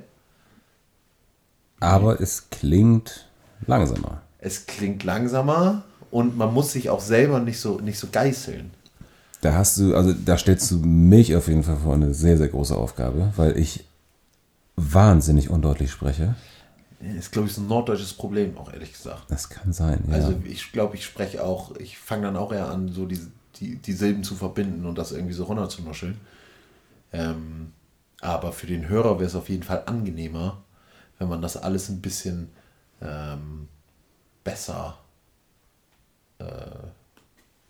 Aber 1.80 2.22
es 2.22 2.50
klingt 2.52 3.28
langsamer. 3.66 4.22
Es 4.40 4.68
klingt 4.68 5.04
langsamer 5.04 5.84
und 6.12 6.38
man 6.38 6.54
muss 6.54 6.72
sich 6.72 6.90
auch 6.90 7.00
selber 7.00 7.40
nicht 7.40 7.60
so, 7.60 7.80
nicht 7.80 7.98
so 7.98 8.08
geißeln. 8.12 8.72
Da 9.42 9.54
hast 9.54 9.78
du, 9.78 9.96
also 9.96 10.14
da 10.14 10.38
stellst 10.38 10.72
du 10.72 10.78
mich 10.78 11.36
auf 11.36 11.48
jeden 11.48 11.64
Fall 11.64 11.78
vor 11.78 11.94
eine 11.94 12.14
sehr, 12.14 12.38
sehr 12.38 12.48
große 12.48 12.76
Aufgabe, 12.76 13.34
weil 13.36 13.58
ich 13.58 13.86
wahnsinnig 14.76 15.50
undeutlich 15.50 15.92
spreche. 15.92 16.36
Ist, 17.18 17.32
glaube 17.32 17.48
ich, 17.48 17.54
so 17.54 17.62
ein 17.62 17.68
norddeutsches 17.68 18.14
Problem, 18.14 18.58
auch 18.58 18.72
ehrlich 18.74 18.94
gesagt. 18.94 19.24
Das 19.30 19.50
kann 19.50 19.74
sein, 19.74 20.04
ja. 20.08 20.16
Also 20.16 20.36
ich 20.44 20.72
glaube, 20.72 20.96
ich 20.96 21.06
spreche 21.06 21.44
auch, 21.44 21.76
ich 21.78 21.98
fange 21.98 22.24
dann 22.24 22.38
auch 22.38 22.52
eher 22.52 22.70
an, 22.70 22.90
so 22.90 23.06
die, 23.06 23.20
die, 23.58 23.76
die 23.76 23.94
Silben 23.94 24.24
zu 24.24 24.36
verbinden 24.36 24.86
und 24.86 24.98
das 24.98 25.12
irgendwie 25.12 25.34
so 25.34 25.44
runterzunuscheln. 25.44 26.20
Ähm, 27.14 27.72
aber 28.22 28.52
für 28.52 28.68
den 28.68 28.88
Hörer 28.88 29.20
wäre 29.20 29.28
es 29.28 29.36
auf 29.36 29.50
jeden 29.50 29.64
Fall 29.64 29.84
angenehmer, 29.86 30.64
wenn 31.20 31.30
man 31.30 31.42
das 31.42 31.58
alles 31.58 31.90
ein 31.90 32.02
bisschen 32.02 32.50
ähm, 33.02 33.68
besser 34.44 34.98
äh, 36.40 36.46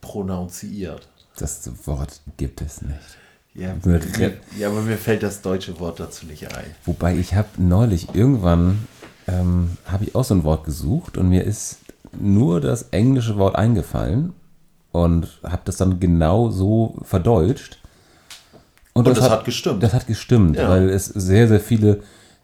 pronunziert. 0.02 1.10
Das 1.38 1.70
Wort 1.88 2.22
gibt 2.38 2.62
es 2.62 2.82
nicht. 2.82 3.18
Ja, 3.54 3.74
mir, 3.86 4.02
ja, 4.58 4.68
aber 4.68 4.82
mir 4.82 4.98
fällt 4.98 5.24
das 5.24 5.42
deutsche 5.42 5.80
Wort 5.80 6.00
dazu 6.00 6.26
nicht 6.26 6.54
ein. 6.54 6.76
Wobei 6.84 7.16
ich 7.16 7.36
habe 7.36 7.48
neulich 7.58 8.14
irgendwann, 8.14 8.86
ähm, 9.28 9.78
habe 9.86 10.04
ich 10.06 10.16
auch 10.16 10.24
so 10.24 10.34
ein 10.36 10.44
Wort 10.44 10.64
gesucht 10.66 11.18
und 11.18 11.30
mir 11.30 11.44
ist 11.44 11.80
nur 12.20 12.62
das 12.62 12.84
englische 12.92 13.38
Wort 13.38 13.56
eingefallen 13.56 14.34
und 14.92 15.40
habe 15.44 15.62
das 15.66 15.78
dann 15.78 16.00
genau 16.00 16.50
so 16.50 16.96
verdeutscht. 17.04 17.80
Und 18.94 19.08
das 19.08 19.22
hat 19.30 19.44
gestimmt. 19.44 19.84
Das 19.84 19.94
hat 19.94 20.08
gestimmt, 20.08 20.56
Ja. 20.58 20.70
weil 20.70 20.90
es 20.90 21.06
sehr, 21.08 21.48
sehr 21.50 21.60
viele 21.60 22.02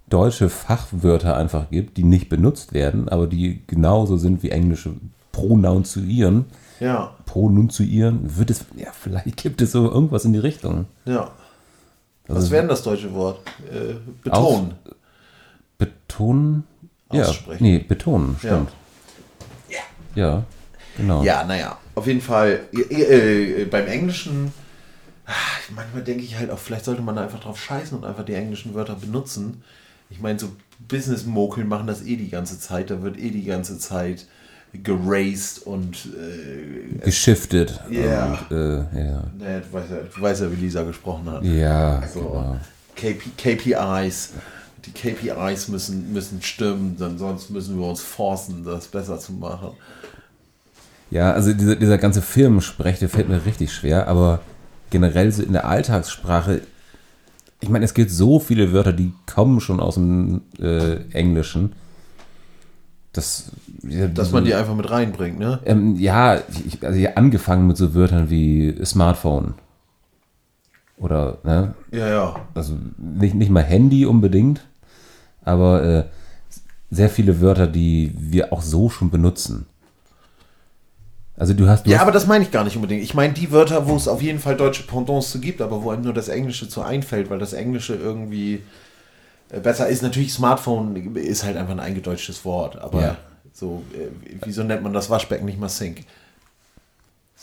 deutsche 0.10 0.50
Fachwörter 0.50 1.38
einfach 1.38 1.70
gibt, 1.70 1.96
die 1.96 2.04
nicht 2.04 2.28
benutzt 2.28 2.74
werden, 2.74 3.08
aber 3.08 3.28
die 3.28 3.62
genauso 3.68 4.18
sind 4.18 4.44
wie 4.44 4.50
englische 4.50 4.92
Pronunzieren. 5.32 6.46
Ja, 6.82 7.12
Pronunzieren, 7.26 8.36
wird 8.38 8.50
es, 8.50 8.66
ja, 8.76 8.88
vielleicht 8.92 9.38
gibt 9.38 9.62
es 9.62 9.72
so 9.72 9.90
irgendwas 9.90 10.26
in 10.26 10.34
die 10.34 10.40
Richtung. 10.40 10.86
ja. 11.06 11.32
Was 12.28 12.36
Also- 12.38 12.52
wäre 12.52 12.62
denn 12.64 12.70
das 12.70 12.84
deutsche 12.84 13.14
Wort? 13.14 13.40
Äh, 13.72 13.96
betonen. 14.24 14.74
Betonen? 15.78 16.64
Ja, 17.14 17.24
Aussprechen. 17.26 17.64
nee, 17.64 17.80
betonen, 17.80 18.36
stimmt. 18.40 18.70
Ja, 20.14 20.44
genau. 20.98 21.24
Ja, 21.24 21.46
naja, 21.46 21.78
auf 21.96 22.06
jeden 22.06 22.20
Fall. 22.20 22.62
Äh, 22.74 23.62
äh, 23.62 23.66
beim 23.66 23.88
Englischen, 23.88 24.52
ah, 25.26 25.32
manchmal 25.74 26.04
denke 26.04 26.24
ich 26.24 26.38
halt 26.38 26.52
auch, 26.52 26.60
vielleicht 26.60 26.84
sollte 26.84 27.02
man 27.02 27.16
da 27.16 27.24
einfach 27.24 27.40
drauf 27.40 27.58
scheißen 27.62 27.98
und 27.98 28.04
einfach 28.04 28.26
die 28.26 28.34
englischen 28.34 28.74
Wörter 28.74 28.96
benutzen. 28.96 29.64
Ich 30.10 30.20
meine, 30.20 30.38
so 30.38 30.50
Business-Mokeln 30.90 31.68
machen 31.68 31.88
das 31.88 32.02
eh 32.02 32.18
die 32.18 32.30
ganze 32.30 32.60
Zeit. 32.60 32.90
Da 32.90 33.02
wird 33.02 33.18
eh 33.18 33.30
die 33.30 33.46
ganze 33.46 33.80
Zeit 33.80 34.26
geraced 34.74 35.60
und 35.66 36.10
äh, 36.18 36.98
Geschiftet. 37.06 37.80
Ja. 37.90 38.38
Und, 38.50 38.58
äh, 38.58 38.78
ja. 38.80 39.24
naja, 39.38 39.60
du, 39.62 39.72
weißt 39.74 39.90
ja, 39.92 39.98
du 40.14 40.22
weißt 40.22 40.42
ja, 40.42 40.52
wie 40.52 40.56
Lisa 40.56 40.84
gesprochen 40.84 41.30
hat. 41.30 41.44
Ja, 41.44 42.06
So, 42.08 42.20
genau. 42.20 42.58
KP, 42.96 43.22
KPIs. 43.38 44.32
Die 44.86 44.92
KPIs 44.92 45.68
müssen, 45.68 46.12
müssen 46.14 46.42
stimmen, 46.42 46.98
denn 46.98 47.18
sonst 47.18 47.50
müssen 47.50 47.78
wir 47.80 47.86
uns 47.88 48.02
forcen, 48.02 48.64
das 48.64 48.88
besser 48.88 49.20
zu 49.20 49.34
machen. 49.34 49.72
Ja, 51.12 51.34
also 51.34 51.54
dieser, 51.54 51.76
dieser 51.76 51.98
ganze 51.98 52.22
Firmensprech, 52.22 53.00
der 53.00 53.10
fällt 53.10 53.30
mir 53.30 53.46
richtig 53.46 53.74
schwer, 53.74 54.08
aber 54.08 54.40
generell 54.90 55.32
so 55.32 55.44
in 55.44 55.54
der 55.54 55.66
Alltagssprache, 55.68 56.62
ich 57.60 57.70
meine, 57.70 57.86
es 57.86 57.94
gibt 57.94 58.10
so 58.10 58.40
viele 58.40 58.74
Wörter, 58.74 58.94
die 58.94 59.14
kommen 59.32 59.60
schon 59.60 59.80
aus 59.80 59.96
dem 59.96 60.42
äh, 60.60 60.96
Englischen. 61.12 61.74
Das, 63.14 63.52
ja, 63.84 64.08
Dass 64.08 64.32
man 64.32 64.46
die 64.46 64.56
einfach 64.56 64.76
mit 64.76 64.90
reinbringt, 64.90 65.38
ne? 65.38 65.60
Ähm, 65.66 65.96
ja, 65.98 66.40
ich, 66.66 66.84
also 66.84 66.98
ja, 66.98 67.12
angefangen 67.16 67.68
mit 67.68 67.78
so 67.78 67.94
Wörtern 67.94 68.30
wie 68.30 68.74
Smartphone. 68.86 69.54
Oder, 70.98 71.40
ne? 71.44 71.74
Ja, 71.92 72.08
ja. 72.08 72.36
Also 72.54 72.78
nicht, 72.98 73.36
nicht 73.36 73.52
mal 73.52 73.64
Handy 73.64 74.06
unbedingt, 74.06 74.66
aber 75.44 75.84
äh, 75.84 76.04
sehr 76.90 77.10
viele 77.10 77.40
Wörter, 77.42 77.68
die 77.68 78.14
wir 78.18 78.52
auch 78.54 78.62
so 78.62 78.90
schon 78.90 79.10
benutzen. 79.10 79.66
Also 81.38 81.54
du 81.54 81.68
hast. 81.68 81.86
Du 81.86 81.90
Ja, 81.90 81.98
hast 81.98 82.04
aber 82.04 82.12
das 82.12 82.28
meine 82.28 82.44
ich 82.44 82.52
gar 82.52 82.64
nicht 82.64 82.76
unbedingt. 82.76 83.02
Ich 83.04 83.14
meine 83.14 83.34
die 83.34 83.52
Wörter, 83.52 83.88
wo 83.88 83.96
es 83.96 84.08
auf 84.08 84.22
jeden 84.22 84.40
Fall 84.40 84.56
deutsche 84.58 84.84
Pendants 84.84 85.32
zu 85.32 85.40
gibt, 85.40 85.62
aber 85.62 85.82
wo 85.84 85.90
einem 85.92 86.04
nur 86.04 86.14
das 86.14 86.28
Englische 86.28 86.68
zu 86.70 86.82
einfällt, 86.82 87.30
weil 87.30 87.40
das 87.40 87.54
Englische 87.54 87.96
irgendwie 87.96 88.62
äh, 89.50 89.60
besser 89.60 89.88
ist. 89.88 90.04
Natürlich, 90.04 90.34
Smartphone 90.34 91.16
ist 91.16 91.44
halt 91.44 91.58
einfach 91.58 91.72
ein 91.74 91.80
eingedeutschtes 91.80 92.46
Wort, 92.46 92.78
aber 92.80 93.02
Ja. 93.02 93.18
so, 93.54 93.82
äh, 93.94 94.08
wieso 94.46 94.64
nennt 94.64 94.84
man 94.84 94.94
das 94.94 95.10
Waschbecken 95.10 95.46
nicht 95.46 95.60
mal 95.60 95.70
Sink? 95.70 96.04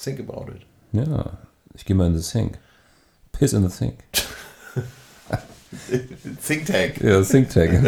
Think 0.00 0.20
about 0.20 0.52
it. 0.52 0.62
ja, 0.92 1.30
ich 1.74 1.84
gehe 1.84 1.96
mal 1.96 2.06
in 2.06 2.16
the 2.16 2.22
sink. 2.22 2.58
Piss 3.32 3.52
in 3.52 3.68
the 3.68 3.74
sink. 3.74 3.94
Think 6.46 6.66
Tag. 6.66 7.00
Ja, 7.00 7.22
Sink 7.22 7.50
Tag. 7.50 7.70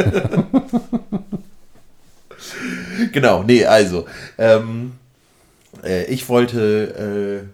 Genau, 3.12 3.42
nee, 3.42 3.64
also, 3.64 4.06
ähm, 4.38 4.92
äh, 5.82 6.04
ich 6.04 6.28
wollte 6.28 7.46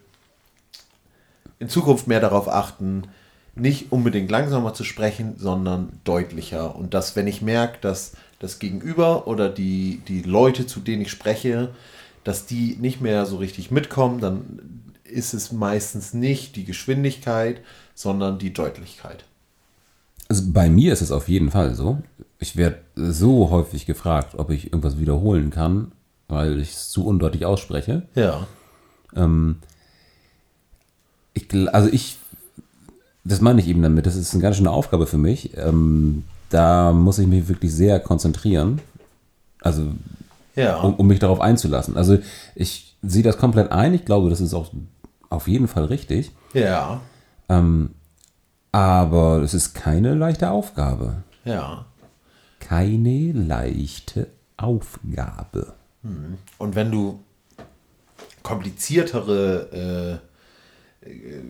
äh, 1.58 1.62
in 1.62 1.68
Zukunft 1.68 2.06
mehr 2.06 2.20
darauf 2.20 2.48
achten, 2.48 3.04
nicht 3.54 3.90
unbedingt 3.90 4.30
langsamer 4.30 4.74
zu 4.74 4.84
sprechen, 4.84 5.36
sondern 5.38 6.00
deutlicher. 6.04 6.76
Und 6.76 6.94
dass, 6.94 7.16
wenn 7.16 7.26
ich 7.26 7.42
merke, 7.42 7.78
dass 7.80 8.12
das 8.38 8.58
Gegenüber 8.58 9.26
oder 9.26 9.48
die, 9.48 10.02
die 10.08 10.22
Leute, 10.22 10.66
zu 10.66 10.80
denen 10.80 11.02
ich 11.02 11.10
spreche, 11.10 11.70
dass 12.22 12.44
die 12.44 12.76
nicht 12.78 13.00
mehr 13.00 13.24
so 13.24 13.36
richtig 13.36 13.70
mitkommen, 13.70 14.20
dann 14.20 14.92
ist 15.04 15.32
es 15.32 15.52
meistens 15.52 16.12
nicht 16.12 16.56
die 16.56 16.64
Geschwindigkeit, 16.64 17.60
sondern 17.94 18.38
die 18.38 18.52
Deutlichkeit. 18.52 19.24
Also 20.28 20.42
bei 20.52 20.68
mir 20.68 20.92
ist 20.92 21.02
es 21.02 21.12
auf 21.12 21.28
jeden 21.28 21.50
Fall 21.50 21.74
so. 21.74 21.98
Ich 22.38 22.56
werde 22.56 22.78
so 22.96 23.50
häufig 23.50 23.86
gefragt, 23.86 24.34
ob 24.38 24.50
ich 24.50 24.66
irgendwas 24.66 24.98
wiederholen 24.98 25.50
kann, 25.50 25.92
weil 26.28 26.60
ich 26.60 26.72
es 26.72 26.90
zu 26.90 27.06
undeutlich 27.06 27.46
ausspreche. 27.46 28.02
Ja. 28.14 28.46
Ich, 31.34 31.44
gl- 31.44 31.68
also 31.68 31.88
ich, 31.90 32.18
das 33.24 33.40
meine 33.40 33.60
ich 33.60 33.68
eben 33.68 33.82
damit, 33.82 34.06
das 34.06 34.16
ist 34.16 34.32
eine 34.34 34.42
ganz 34.42 34.56
schöne 34.56 34.70
Aufgabe 34.70 35.06
für 35.06 35.18
mich. 35.18 35.56
Ähm, 35.56 36.24
da 36.50 36.92
muss 36.92 37.18
ich 37.18 37.26
mich 37.26 37.48
wirklich 37.48 37.72
sehr 37.72 37.98
konzentrieren, 38.00 38.80
also 39.62 39.86
Ja. 40.54 40.76
um, 40.80 40.94
um 40.94 41.06
mich 41.06 41.18
darauf 41.18 41.40
einzulassen. 41.40 41.96
Also 41.96 42.18
ich 42.54 42.96
sehe 43.02 43.22
das 43.22 43.38
komplett 43.38 43.72
ein, 43.72 43.94
ich 43.94 44.04
glaube, 44.04 44.30
das 44.30 44.40
ist 44.40 44.54
auch 44.54 44.70
auf 45.28 45.48
jeden 45.48 45.68
Fall 45.68 45.84
richtig, 45.86 46.30
ja. 46.54 47.00
Aber 48.76 49.40
es 49.40 49.54
ist 49.54 49.72
keine 49.72 50.12
leichte 50.12 50.50
Aufgabe. 50.50 51.22
Ja. 51.46 51.86
Keine 52.60 53.32
leichte 53.32 54.28
Aufgabe. 54.58 55.72
Und 56.58 56.74
wenn 56.74 56.90
du 56.90 57.18
kompliziertere 58.42 60.20
äh, 61.02 61.08
äh, 61.08 61.42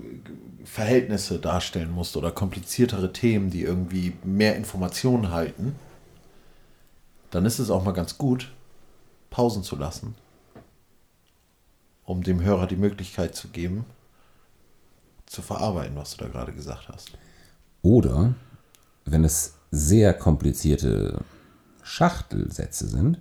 Verhältnisse 0.65 1.41
darstellen 1.41 1.91
musst 1.91 2.17
oder 2.17 2.31
kompliziertere 2.31 3.13
Themen, 3.13 3.51
die 3.51 3.63
irgendwie 3.63 4.13
mehr 4.23 4.55
Informationen 4.55 5.33
halten, 5.33 5.75
dann 7.33 7.45
ist 7.45 7.59
es 7.59 7.71
auch 7.71 7.83
mal 7.83 7.91
ganz 7.91 8.19
gut, 8.19 8.53
Pausen 9.31 9.65
zu 9.65 9.75
lassen, 9.75 10.15
um 12.05 12.23
dem 12.23 12.41
Hörer 12.41 12.69
die 12.69 12.77
Möglichkeit 12.77 13.35
zu 13.35 13.49
geben, 13.49 13.85
zu 15.27 15.43
verarbeiten, 15.43 15.97
was 15.97 16.17
du 16.17 16.25
da 16.25 16.31
gerade 16.31 16.53
gesagt 16.53 16.89
hast. 16.89 17.11
Oder 17.83 18.35
wenn 19.05 19.25
es 19.25 19.55
sehr 19.71 20.15
komplizierte 20.15 21.21
Schachtelsätze 21.83 22.89
sind, 22.89 23.19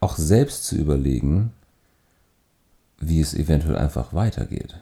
auch 0.00 0.16
selbst 0.16 0.64
zu 0.64 0.76
überlegen, 0.76 1.52
wie 2.98 3.20
es 3.20 3.34
eventuell 3.34 3.76
einfach 3.76 4.14
weitergeht. 4.14 4.76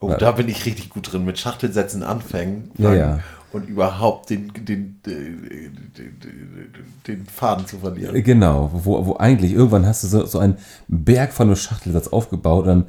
Oh, 0.00 0.10
Ja. 0.10 0.16
da 0.18 0.32
bin 0.32 0.48
ich 0.48 0.66
richtig 0.66 0.90
gut 0.90 1.12
drin, 1.12 1.24
mit 1.24 1.38
Schachtelsätzen 1.38 2.02
anfangen 2.02 2.70
Ja, 2.76 2.94
ja. 2.94 3.20
und 3.52 3.68
überhaupt 3.68 4.28
den, 4.30 4.52
den, 4.52 5.00
den, 5.06 5.92
den, 5.96 6.74
den 7.06 7.26
Faden 7.26 7.66
zu 7.66 7.78
verlieren. 7.78 8.22
Genau, 8.22 8.70
wo, 8.72 9.06
wo 9.06 9.16
eigentlich 9.16 9.52
irgendwann 9.52 9.86
hast 9.86 10.02
du 10.04 10.08
so, 10.08 10.26
so 10.26 10.38
einen 10.38 10.58
Berg 10.88 11.32
von 11.32 11.48
einem 11.48 11.56
Schachtelsatz 11.56 12.08
aufgebaut 12.08 12.66
und 12.66 12.68
dann 12.68 12.86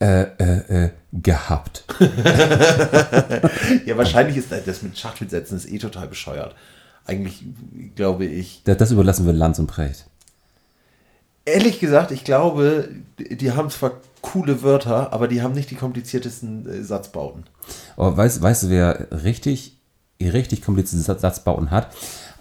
äh, 0.00 0.22
äh, 0.22 0.84
äh, 0.84 0.90
gehabt. 1.12 1.84
Ja, 3.86 3.96
wahrscheinlich 3.96 4.36
ist 4.36 4.52
das 4.66 4.82
mit 4.82 4.98
Schachtelsätzen 4.98 5.56
ist 5.56 5.68
eh 5.70 5.78
total 5.78 6.06
bescheuert. 6.08 6.54
Eigentlich 7.04 7.42
glaube 7.96 8.24
ich, 8.26 8.62
Das, 8.64 8.76
das 8.76 8.90
überlassen 8.92 9.26
wir 9.26 9.32
Lanz 9.32 9.58
und 9.58 9.66
Precht. 9.66 10.06
ehrlich 11.44 11.80
gesagt, 11.80 12.10
ich 12.10 12.24
glaube, 12.24 12.88
die 13.18 13.52
haben 13.52 13.70
zwar 13.70 13.92
coole 14.22 14.62
Wörter, 14.62 15.12
aber 15.12 15.26
die 15.28 15.42
haben 15.42 15.54
nicht 15.54 15.70
die 15.70 15.74
kompliziertesten 15.76 16.68
äh, 16.68 16.82
Satzbauten. 16.84 17.44
Aber 17.96 18.16
weißt, 18.16 18.42
weißt 18.42 18.64
du, 18.64 18.70
wer 18.70 19.08
richtig, 19.24 19.76
richtig 20.20 20.62
komplizierte 20.62 21.04
Satz- 21.04 21.20
Satzbauten 21.22 21.70
hat, 21.70 21.88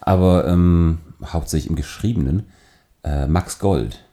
aber 0.01 0.47
ähm, 0.47 0.99
hauptsächlich 1.25 1.69
im 1.69 1.75
Geschriebenen? 1.75 2.47
Äh, 3.03 3.27
Max 3.27 3.59
Gold. 3.59 4.03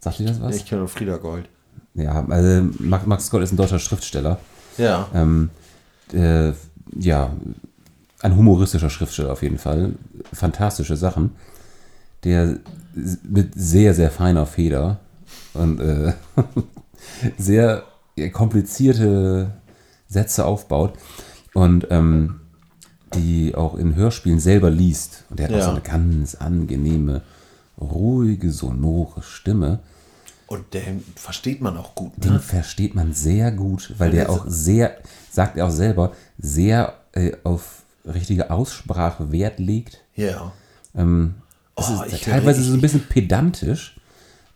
Sagt 0.00 0.18
dir 0.18 0.26
das 0.26 0.40
was? 0.40 0.56
Ich 0.56 0.66
kenne 0.66 0.80
nur 0.80 0.88
Frieda 0.88 1.16
Gold. 1.16 1.48
Ja, 1.94 2.24
also 2.28 2.68
Max, 2.78 3.30
Gold 3.30 3.44
ist 3.44 3.52
ein 3.52 3.56
deutscher 3.56 3.78
Schriftsteller. 3.78 4.38
Ja. 4.78 5.08
Ähm, 5.14 5.50
äh, 6.12 6.52
ja, 6.98 7.32
ein 8.20 8.36
humoristischer 8.36 8.90
Schriftsteller 8.90 9.32
auf 9.32 9.42
jeden 9.42 9.58
Fall. 9.58 9.94
Fantastische 10.32 10.96
Sachen. 10.96 11.32
Der 12.24 12.58
mit 13.22 13.52
sehr, 13.54 13.92
sehr 13.94 14.10
feiner 14.10 14.46
Feder 14.46 14.98
und 15.52 15.80
äh, 15.80 16.12
sehr 17.38 17.84
ja, 18.16 18.28
komplizierte 18.30 19.50
Sätze 20.08 20.46
aufbaut 20.46 20.94
und 21.54 21.86
ähm, 21.90 22.40
die 23.14 23.54
auch 23.54 23.76
in 23.76 23.94
Hörspielen 23.94 24.40
selber 24.40 24.70
liest. 24.70 25.24
Und 25.30 25.38
der 25.38 25.46
hat 25.48 25.54
auch 25.54 25.58
Ja. 25.58 25.64
so 25.66 25.70
eine 25.72 25.80
ganz 25.80 26.34
angenehme, 26.36 27.22
ruhige, 27.80 28.50
sonore 28.50 29.22
Stimme. 29.22 29.80
Und 30.46 30.74
den 30.74 31.02
versteht 31.16 31.60
man 31.60 31.76
auch 31.76 31.94
gut. 31.94 32.12
Den 32.22 32.34
Ne? 32.34 32.40
versteht 32.40 32.94
man 32.94 33.12
sehr 33.12 33.50
gut, 33.50 33.94
weil 33.98 34.10
der 34.10 34.26
der 34.26 34.30
auch 34.32 34.44
sehr, 34.46 34.96
sagt 35.30 35.56
er 35.56 35.66
auch 35.66 35.70
selber, 35.70 36.12
sehr 36.38 36.94
äh, 37.12 37.32
auf 37.44 37.82
richtige 38.04 38.50
Aussprache 38.50 39.32
Wert 39.32 39.58
legt. 39.58 40.00
Ja. 40.14 40.52
Ähm, 40.94 41.36
es 41.76 41.90
Oh, 41.90 42.02
ist 42.02 42.22
teilweise 42.24 42.62
so 42.62 42.74
ein 42.74 42.80
bisschen 42.80 43.06
pedantisch, 43.08 43.96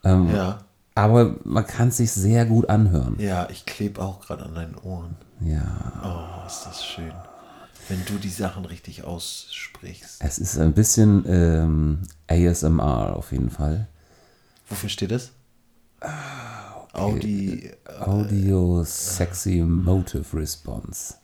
Ja. 0.04 0.58
aber 0.94 1.36
man 1.44 1.66
kann 1.66 1.88
es 1.88 1.96
sich 1.96 2.12
sehr 2.12 2.44
gut 2.46 2.68
anhören. 2.68 3.16
Ja, 3.18 3.48
ich 3.50 3.64
klebe 3.66 4.00
auch 4.02 4.20
gerade 4.20 4.44
an 4.44 4.54
deinen 4.54 4.76
Ohren. 4.76 5.16
Ja, 5.40 5.62
Oh, 6.04 6.46
ist 6.46 6.64
das 6.66 6.84
schön. 6.84 7.12
Wenn 7.88 8.04
du 8.04 8.18
die 8.18 8.28
Sachen 8.28 8.66
richtig 8.66 9.04
aussprichst. 9.04 10.16
es 10.22 10.38
ist 10.38 10.58
ein 10.58 10.74
bisschen 10.74 11.24
ähm, 11.26 12.02
ASMR 12.28 13.16
auf 13.16 13.32
jeden 13.32 13.50
Fall. 13.50 13.86
Wofür 14.68 14.90
steht 14.90 15.10
das? 15.10 15.30
Audi. 16.92 17.70
Audio 18.00 18.84
Sexy 18.84 19.62
Motive 19.62 20.36
Response. 20.36 21.14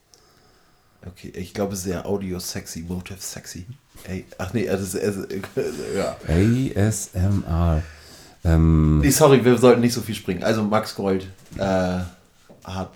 Okay, 1.07 1.33
ich 1.37 1.53
glaube 1.53 1.77
sehr 1.77 2.07
Audio 2.07 2.39
Sexy, 2.39 2.81
Motive 2.89 3.21
Sexy. 3.21 3.67
Ey, 4.05 4.25
ach 4.39 4.53
nee, 4.55 4.67
das 4.67 4.81
ist, 4.81 4.95
es- 4.95 5.17
ja. 5.97 6.17
ASMR. 6.29 7.83
Ähm, 8.45 9.01
Nee, 9.01 9.11
sorry, 9.11 9.45
wir 9.45 9.57
sollten 9.59 9.81
nicht 9.81 9.93
so 9.95 10.01
viel 10.01 10.15
springen. 10.15 10.43
Also 10.43 10.63
Max 10.63 10.95
Gold 10.95 11.29
äh, 11.59 11.99
hat 12.65 12.91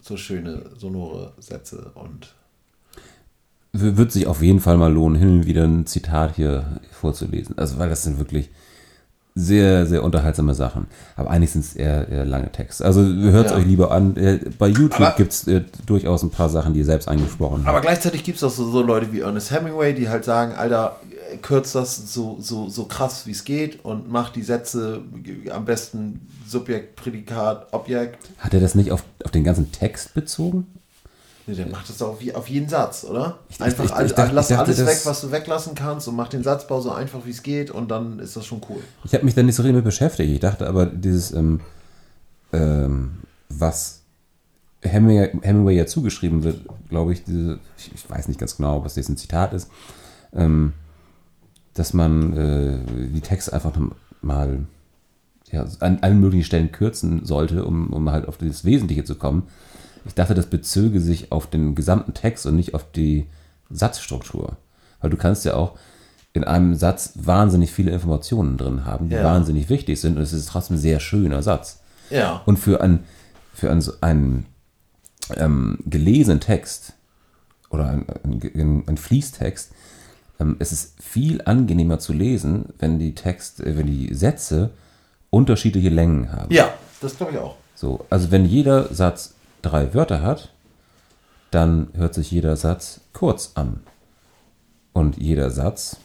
so 0.00 0.16
schöne 0.16 0.62
sonore 0.78 1.32
Sätze 1.38 1.90
und 1.94 2.34
wird 3.72 4.12
sich 4.12 4.26
auf 4.26 4.42
jeden 4.42 4.60
Fall 4.60 4.76
mal 4.76 4.92
lohnen, 4.92 5.18
hin 5.18 5.28
und 5.38 5.46
wieder 5.46 5.64
ein 5.64 5.86
Zitat 5.86 6.36
hier 6.36 6.80
vorzulesen. 6.90 7.56
Also, 7.56 7.78
weil 7.78 7.88
das 7.88 8.02
sind 8.02 8.18
wirklich 8.18 8.50
sehr, 9.34 9.86
sehr 9.86 10.02
unterhaltsame 10.04 10.54
Sachen. 10.54 10.86
Aber 11.16 11.30
eigentlich 11.30 11.50
sind 11.52 11.64
es 11.64 11.74
eher, 11.74 12.06
eher 12.08 12.24
lange 12.26 12.52
Texte. 12.52 12.84
Also, 12.84 13.00
hört 13.02 13.46
es 13.46 13.52
Ja. 13.52 13.58
euch 13.58 13.64
lieber 13.66 13.90
an. 13.90 14.16
Äh, 14.16 14.40
Bei 14.58 14.68
YouTube 14.68 15.00
Aber- 15.00 15.16
gibt 15.16 15.32
es 15.32 15.46
äh, 15.46 15.62
durchaus 15.86 16.22
ein 16.22 16.30
paar 16.30 16.48
Sachen, 16.50 16.74
die 16.74 16.80
ihr 16.80 16.84
selbst 16.84 17.08
eingesprochen 17.08 17.62
Aber 17.64 17.76
habt. 17.76 17.86
gleichzeitig 17.86 18.24
gibt 18.24 18.36
es 18.38 18.44
auch 18.44 18.50
so, 18.50 18.70
so 18.70 18.82
Leute 18.82 19.12
wie 19.12 19.20
Ernest 19.20 19.50
Hemingway, 19.50 19.94
die 19.94 20.08
halt 20.08 20.24
sagen, 20.24 20.52
Alter, 20.52 20.96
kürzt 21.40 21.74
das 21.74 22.12
so, 22.12 22.36
so, 22.40 22.68
so 22.68 22.84
krass 22.84 23.26
wie 23.26 23.30
es 23.30 23.44
geht 23.44 23.82
und 23.84 24.10
macht 24.10 24.36
die 24.36 24.42
Sätze 24.42 25.00
am 25.50 25.64
besten 25.64 26.26
Subjekt, 26.46 26.96
Prädikat, 26.96 27.68
Objekt. 27.72 28.18
Hat 28.38 28.52
er 28.52 28.60
das 28.60 28.74
nicht 28.74 28.92
auf, 28.92 29.02
auf 29.24 29.30
den 29.30 29.44
ganzen 29.44 29.72
Text 29.72 30.12
bezogen? 30.12 30.66
Nee, 31.46 31.54
der 31.56 31.66
macht 31.66 31.88
das 31.88 31.98
doch 31.98 32.08
auf, 32.10 32.34
auf 32.34 32.48
jeden 32.48 32.68
Satz, 32.68 33.04
oder? 33.04 33.38
Ich- 33.48 33.60
einfach 33.60 33.84
ich- 33.84 33.90
ich 33.90 33.96
alles, 33.96 34.14
dachte- 34.14 34.34
lass 34.34 34.48
dachte, 34.48 34.62
alles 34.64 34.86
weg, 34.86 35.00
was 35.04 35.20
du 35.22 35.32
weglassen 35.32 35.74
kannst 35.74 36.06
und 36.06 36.14
mach 36.14 36.28
den 36.28 36.42
Satzbau 36.44 36.80
so 36.80 36.92
einfach 36.92 37.24
wie 37.26 37.30
es 37.30 37.42
geht 37.42 37.70
und 37.70 37.90
dann 37.90 38.18
ist 38.20 38.36
das 38.36 38.46
schon 38.46 38.60
cool. 38.68 38.80
Ich 39.04 39.12
habe 39.14 39.24
mich 39.24 39.34
da 39.34 39.42
nicht 39.42 39.56
so 39.56 39.62
richtig 39.62 39.76
mit 39.76 39.84
beschäftigt. 39.84 40.30
Ich 40.32 40.40
dachte 40.40 40.68
aber, 40.68 40.86
dieses, 40.86 41.32
ähm, 41.32 41.60
ähm, 42.52 43.12
was 43.48 44.02
Hemingway, 44.82 45.30
Hemingway 45.42 45.76
ja 45.76 45.86
zugeschrieben 45.86 46.44
wird, 46.44 46.60
glaube 46.88 47.12
ich, 47.12 47.24
diese, 47.24 47.58
ich, 47.76 48.08
weiß 48.08 48.28
nicht 48.28 48.38
ganz 48.40 48.56
genau, 48.56 48.84
was 48.84 48.96
jetzt 48.96 49.08
ein 49.08 49.16
Zitat 49.16 49.52
ist, 49.52 49.68
ähm, 50.34 50.72
dass 51.74 51.92
man 51.92 52.36
äh, 52.36 53.08
die 53.08 53.20
Texte 53.20 53.52
einfach 53.52 53.72
mal 54.20 54.60
ja, 55.50 55.66
an 55.80 55.98
allen 56.02 56.20
möglichen 56.20 56.44
Stellen 56.44 56.72
kürzen 56.72 57.24
sollte, 57.24 57.64
um, 57.64 57.88
um 57.92 58.10
halt 58.10 58.26
auf 58.28 58.38
das 58.38 58.64
Wesentliche 58.64 59.04
zu 59.04 59.14
kommen. 59.16 59.44
Ich 60.04 60.14
dachte, 60.14 60.34
das 60.34 60.46
bezöge 60.46 61.00
sich 61.00 61.30
auf 61.32 61.46
den 61.48 61.74
gesamten 61.74 62.14
Text 62.14 62.46
und 62.46 62.56
nicht 62.56 62.74
auf 62.74 62.90
die 62.90 63.26
Satzstruktur. 63.70 64.56
Weil 65.00 65.10
du 65.10 65.16
kannst 65.16 65.44
ja 65.44 65.54
auch 65.54 65.78
in 66.32 66.44
einem 66.44 66.74
Satz 66.74 67.12
wahnsinnig 67.16 67.72
viele 67.72 67.90
Informationen 67.90 68.56
drin 68.56 68.84
haben, 68.84 69.08
die 69.08 69.16
Ja. 69.16 69.24
wahnsinnig 69.24 69.68
wichtig 69.68 70.00
sind 70.00 70.16
und 70.16 70.22
es 70.22 70.32
ist 70.32 70.48
trotzdem 70.48 70.76
ein 70.76 70.80
sehr 70.80 70.98
schöner 71.00 71.42
Satz. 71.42 71.80
Ja. 72.10 72.42
Und 72.46 72.58
für, 72.58 72.80
ein, 72.80 73.00
für 73.54 73.70
einen, 73.70 73.84
einen 74.00 74.46
ähm, 75.36 75.78
gelesenen 75.86 76.40
Text 76.40 76.94
oder 77.70 77.86
ein, 77.88 78.06
ein, 78.24 78.84
ein 78.86 78.96
Fließtext, 78.96 79.72
ähm, 80.40 80.56
es 80.58 80.72
ist 80.72 81.02
viel 81.02 81.42
angenehmer 81.44 81.98
zu 81.98 82.12
lesen, 82.12 82.66
wenn 82.78 82.98
die 82.98 83.14
Text, 83.14 83.60
äh, 83.60 83.76
wenn 83.76 83.86
die 83.86 84.12
Sätze 84.14 84.70
unterschiedliche 85.30 85.88
Längen 85.90 86.32
haben. 86.32 86.52
Ja, 86.52 86.72
das 87.00 87.16
glaube 87.16 87.32
ich 87.32 87.38
auch. 87.38 87.56
So, 87.74 88.04
also 88.10 88.30
wenn 88.30 88.44
jeder 88.44 88.92
Satz 88.92 89.34
drei 89.62 89.94
Wörter 89.94 90.22
hat, 90.22 90.52
dann 91.50 91.88
hört 91.94 92.14
sich 92.14 92.30
jeder 92.30 92.56
Satz 92.56 93.00
kurz 93.12 93.52
an. 93.54 93.80
Und 94.92 95.16
jeder 95.16 95.50
Satz 95.50 95.96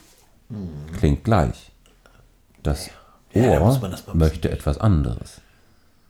klingt 0.97 1.23
gleich. 1.23 1.71
Das. 2.63 2.89
Ja, 3.33 3.59
Ohr 3.59 3.79
man 3.79 3.91
das 3.91 4.03
möchte 4.13 4.49
etwas 4.49 4.77
anderes. 4.77 5.41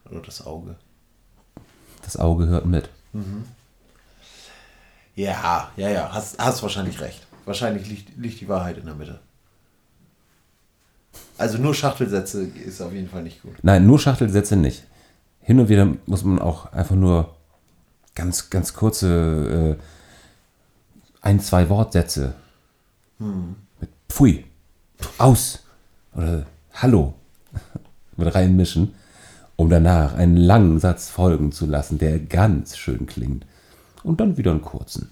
Oder 0.09 0.21
das 0.21 0.45
Auge. 0.45 0.75
Das 2.03 2.17
Auge 2.17 2.47
hört 2.47 2.65
mit. 2.65 2.89
Ja, 5.15 5.71
ja, 5.75 5.89
ja, 5.89 6.11
hast, 6.13 6.37
hast 6.39 6.61
wahrscheinlich 6.61 7.01
recht. 7.01 7.25
Wahrscheinlich 7.45 7.89
liegt, 7.89 8.17
liegt 8.17 8.39
die 8.39 8.47
Wahrheit 8.47 8.77
in 8.77 8.85
der 8.85 8.93
Mitte. 8.93 9.19
Also 11.37 11.57
nur 11.57 11.73
Schachtelsätze 11.73 12.43
ist 12.43 12.81
auf 12.81 12.93
jeden 12.93 13.09
Fall 13.09 13.23
nicht 13.23 13.41
gut. 13.41 13.55
Nein, 13.61 13.85
nur 13.85 13.99
Schachtelsätze 13.99 14.55
nicht. 14.55 14.83
Hin 15.41 15.59
und 15.59 15.69
wieder 15.69 15.87
muss 16.05 16.23
man 16.23 16.39
auch 16.39 16.71
einfach 16.71 16.95
nur 16.95 17.35
ganz, 18.17 18.49
ganz 18.49 18.73
kurze 18.73 19.77
äh, 19.77 19.83
ein, 21.21 21.39
zwei 21.39 21.69
Wortsätze 21.69 22.33
mit 23.19 23.89
Pfui, 24.09 24.43
aus 25.17 25.59
oder 26.15 26.45
Hallo 26.73 27.13
mit 28.17 28.33
reinmischen, 28.33 28.95
um 29.55 29.69
danach 29.69 30.15
einen 30.15 30.37
langen 30.37 30.79
Satz 30.79 31.09
folgen 31.09 31.51
zu 31.51 31.67
lassen, 31.67 31.99
der 31.99 32.19
ganz 32.19 32.75
schön 32.77 33.05
klingt. 33.05 33.45
Und 34.03 34.19
dann 34.19 34.37
wieder 34.37 34.51
einen 34.51 34.61
kurzen. 34.61 35.11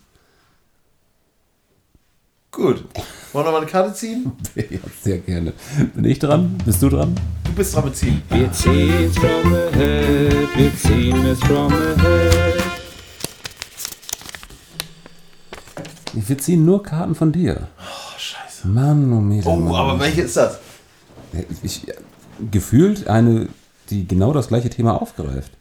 Gut. 2.52 2.86
Wollen 3.34 3.46
wir 3.46 3.52
mal 3.52 3.58
eine 3.58 3.66
Karte 3.66 3.94
ziehen? 3.94 4.32
Ja, 4.56 4.80
sehr 5.02 5.20
gerne. 5.20 5.54
Bin 5.94 6.06
ich 6.06 6.20
dran? 6.20 6.58
Bist 6.66 6.82
du 6.82 6.90
dran? 6.90 7.14
Du 7.44 7.54
bist 7.54 7.76
dran 7.76 7.86
mit 7.86 7.98
ziehen. 7.98 8.22
Wir 8.30 8.52
ziehen's 8.52 9.18
from 9.18 9.52
the 9.52 9.78
head, 9.78 10.48
wir 10.56 10.76
ziehen 10.76 11.26
es 11.26 11.40
from 11.40 11.70
the 11.70 12.02
head. 12.02 12.75
Wir 16.16 16.38
ziehen 16.38 16.66
nur 16.66 16.82
Karten 16.84 17.14
von 17.16 17.32
dir. 17.32 17.68
Oh, 17.80 18.18
scheiße. 18.18 18.68
Manometer. 18.68 19.50
Oh, 19.50 19.76
aber 19.76 20.00
welche 20.00 20.22
ist 20.22 20.38
das? 20.38 20.60
ich, 21.62 21.86
gefühlt 22.52 23.08
eine, 23.08 23.48
die 23.90 24.08
genau 24.08 24.32
das 24.34 24.48
gleiche 24.48 24.70
Thema 24.70 25.02
aufgreift. 25.02 25.52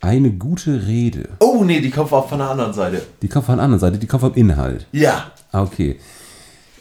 Eine 0.00 0.30
gute 0.32 0.86
Rede. 0.86 1.28
Oh, 1.40 1.62
nee, 1.64 1.80
die 1.80 1.90
kommt 1.90 2.12
auch 2.12 2.28
von 2.28 2.38
der 2.38 2.50
anderen 2.50 2.72
Seite. 2.74 3.02
Die 3.22 3.28
kommt 3.28 3.46
von 3.46 3.56
der 3.56 3.64
anderen 3.64 3.80
Seite, 3.80 3.98
die 3.98 4.06
kommt 4.06 4.20
vom 4.22 4.34
Inhalt. 4.34 4.86
Ja. 4.92 5.30
Ah, 5.52 5.62
okay. 5.62 5.98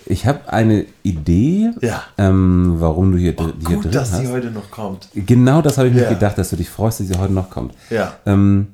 Ich 0.06 0.26
habe 0.26 0.52
eine 0.52 0.86
Idee, 1.04 1.70
Ja. 1.80 2.04
ähm, 2.18 2.76
warum 2.80 3.14
du 3.14 3.18
hier, 3.18 3.34
hier 3.38 3.54
Gut, 3.78 3.86
drin 3.86 3.92
dass 3.94 4.12
hast. 4.12 4.22
die 4.24 4.28
heute 4.28 4.52
noch 4.52 4.70
kommt. 4.70 5.08
genau 5.14 5.62
das 5.62 5.78
habe 5.78 5.88
ich 5.88 5.94
mir 5.94 6.04
Ja. 6.04 6.10
gedacht, 6.10 6.38
dass 6.38 6.50
du 6.50 6.58
dich 6.58 6.70
freust, 6.70 7.00
dass 7.00 7.08
sie 7.08 7.18
heute 7.18 7.32
noch 7.32 7.50
kommt. 7.50 7.74
Ja. 7.90 8.16
Ähm, 8.26 8.68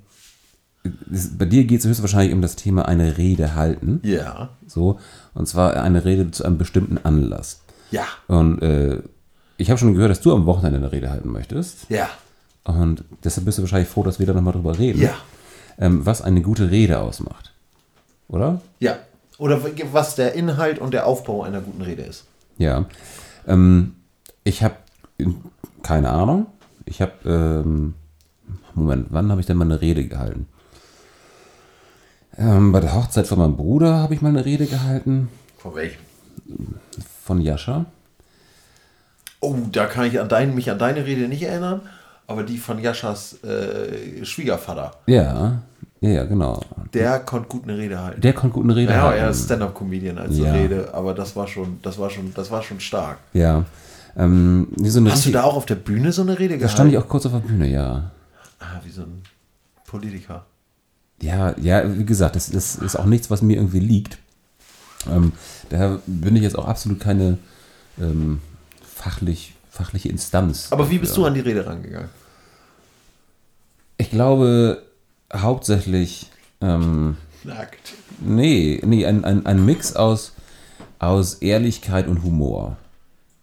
bei 0.83 1.45
dir 1.45 1.65
geht 1.65 1.81
es 1.81 1.85
höchstwahrscheinlich 1.85 2.33
um 2.33 2.41
das 2.41 2.55
Thema 2.55 2.87
eine 2.87 3.17
Rede 3.17 3.55
halten. 3.55 3.99
Ja. 4.03 4.49
So. 4.67 4.99
Und 5.33 5.47
zwar 5.47 5.75
eine 5.81 6.05
Rede 6.05 6.31
zu 6.31 6.45
einem 6.45 6.57
bestimmten 6.57 6.97
Anlass. 6.97 7.61
Ja. 7.91 8.05
Und 8.27 8.61
äh, 8.61 9.01
ich 9.57 9.69
habe 9.69 9.77
schon 9.77 9.93
gehört, 9.93 10.11
dass 10.11 10.21
du 10.21 10.33
am 10.33 10.45
Wochenende 10.45 10.77
eine 10.77 10.91
Rede 10.91 11.09
halten 11.09 11.31
möchtest. 11.31 11.89
Ja. 11.89 12.09
Und 12.63 13.03
deshalb 13.23 13.45
bist 13.45 13.57
du 13.57 13.63
wahrscheinlich 13.63 13.89
froh, 13.89 14.03
dass 14.03 14.19
wir 14.19 14.25
da 14.25 14.33
nochmal 14.33 14.53
drüber 14.53 14.77
reden. 14.77 15.01
Ja. 15.01 15.15
Ähm, 15.77 16.05
was 16.05 16.21
eine 16.21 16.41
gute 16.41 16.71
Rede 16.71 16.99
ausmacht. 16.99 17.53
Oder? 18.27 18.61
Ja. 18.79 18.97
Oder 19.37 19.61
was 19.91 20.15
der 20.15 20.33
Inhalt 20.33 20.79
und 20.79 20.93
der 20.93 21.07
Aufbau 21.07 21.43
einer 21.43 21.61
guten 21.61 21.81
Rede 21.81 22.03
ist. 22.03 22.25
Ja. 22.57 22.85
Ähm, 23.47 23.95
ich 24.43 24.63
habe 24.63 24.75
keine 25.83 26.09
Ahnung. 26.09 26.47
Ich 26.85 27.01
habe, 27.01 27.13
ähm, 27.25 27.93
Moment, 28.73 29.07
wann 29.09 29.31
habe 29.31 29.41
ich 29.41 29.47
denn 29.47 29.57
mal 29.57 29.65
eine 29.65 29.81
Rede 29.81 30.05
gehalten? 30.05 30.47
Ähm, 32.39 32.71
bei 32.71 32.79
der 32.79 32.95
Hochzeit 32.95 33.27
von 33.27 33.37
meinem 33.39 33.57
Bruder 33.57 33.97
habe 33.97 34.13
ich 34.13 34.21
mal 34.21 34.29
eine 34.29 34.45
Rede 34.45 34.65
gehalten. 34.65 35.27
Von 35.57 35.75
welchem? 35.75 35.99
Von 37.25 37.41
Jascha. 37.41 37.85
Oh, 39.41 39.55
da 39.71 39.85
kann 39.85 40.05
ich 40.05 40.19
an 40.19 40.29
dein, 40.29 40.55
mich 40.55 40.71
an 40.71 40.79
deine 40.79 41.05
Rede 41.05 41.27
nicht 41.27 41.43
erinnern, 41.43 41.81
aber 42.27 42.43
die 42.43 42.57
von 42.57 42.79
Jaschas 42.79 43.43
äh, 43.43 44.23
Schwiegervater. 44.25 44.91
Ja, 45.05 45.61
ja, 46.01 46.09
ja, 46.09 46.23
genau. 46.23 46.61
Der 46.93 47.19
konnte 47.19 47.49
gut 47.49 47.63
eine 47.63 47.77
Rede 47.77 47.99
halten. 48.01 48.21
Der 48.21 48.33
konnte 48.33 48.53
gut 48.53 48.63
eine 48.63 48.75
Rede 48.75 48.93
ja, 48.93 49.01
halten. 49.01 49.19
er 49.19 49.29
ist 49.31 49.45
Stand-up-Comedian 49.45 50.17
als 50.17 50.37
Ja. 50.37 50.53
Rede, 50.53 50.93
aber 50.93 51.13
das 51.13 51.35
war 51.35 51.47
schon, 51.47 51.79
das 51.81 51.97
war 51.99 52.09
schon, 52.09 52.33
das 52.33 52.49
war 52.51 52.63
schon 52.63 52.79
stark. 52.79 53.17
Ja. 53.33 53.65
Ähm, 54.17 54.67
so 54.77 55.05
Hast 55.09 55.25
du 55.25 55.31
da 55.31 55.43
auch 55.43 55.55
auf 55.55 55.65
der 55.65 55.75
Bühne 55.75 56.11
so 56.13 56.21
eine 56.21 56.39
Rede 56.39 56.53
Da 56.55 56.59
gehalten? 56.59 56.73
stand 56.73 56.91
ich 56.91 56.97
auch 56.97 57.07
kurz 57.07 57.25
auf 57.25 57.33
der 57.33 57.39
Bühne, 57.39 57.67
ja. 57.67 58.11
Ah, 58.59 58.79
wie 58.83 58.91
so 58.91 59.01
ein 59.03 59.21
Politiker. 59.85 60.45
Ja, 61.21 61.55
ja, 61.59 61.97
wie 61.97 62.05
gesagt, 62.05 62.35
das, 62.35 62.49
das 62.49 62.75
ist 62.75 62.95
auch 62.95 63.05
nichts, 63.05 63.29
was 63.29 63.41
mir 63.41 63.57
irgendwie 63.57 63.79
liegt. 63.79 64.17
Ähm, 65.09 65.33
daher 65.69 65.99
bin 66.05 66.35
ich 66.35 66.43
jetzt 66.43 66.57
auch 66.57 66.67
absolut 66.67 66.99
keine 66.99 67.37
ähm, 67.99 68.41
fachlich, 68.81 69.55
fachliche 69.69 70.09
Instanz. 70.09 70.67
Aber 70.71 70.89
wie 70.89 70.99
bist 70.99 71.15
du 71.15 71.25
an 71.25 71.33
die 71.33 71.39
Rede 71.39 71.65
rangegangen? 71.65 72.09
Ich 73.97 74.11
glaube 74.11 74.83
hauptsächlich, 75.33 76.29
ähm, 76.61 77.17
Nackt. 77.43 77.93
nee, 78.19 78.81
nee, 78.85 79.05
ein, 79.05 79.23
ein, 79.25 79.45
ein 79.45 79.65
Mix 79.65 79.95
aus, 79.95 80.33
aus 80.99 81.35
Ehrlichkeit 81.35 82.07
und 82.07 82.23
Humor. 82.23 82.77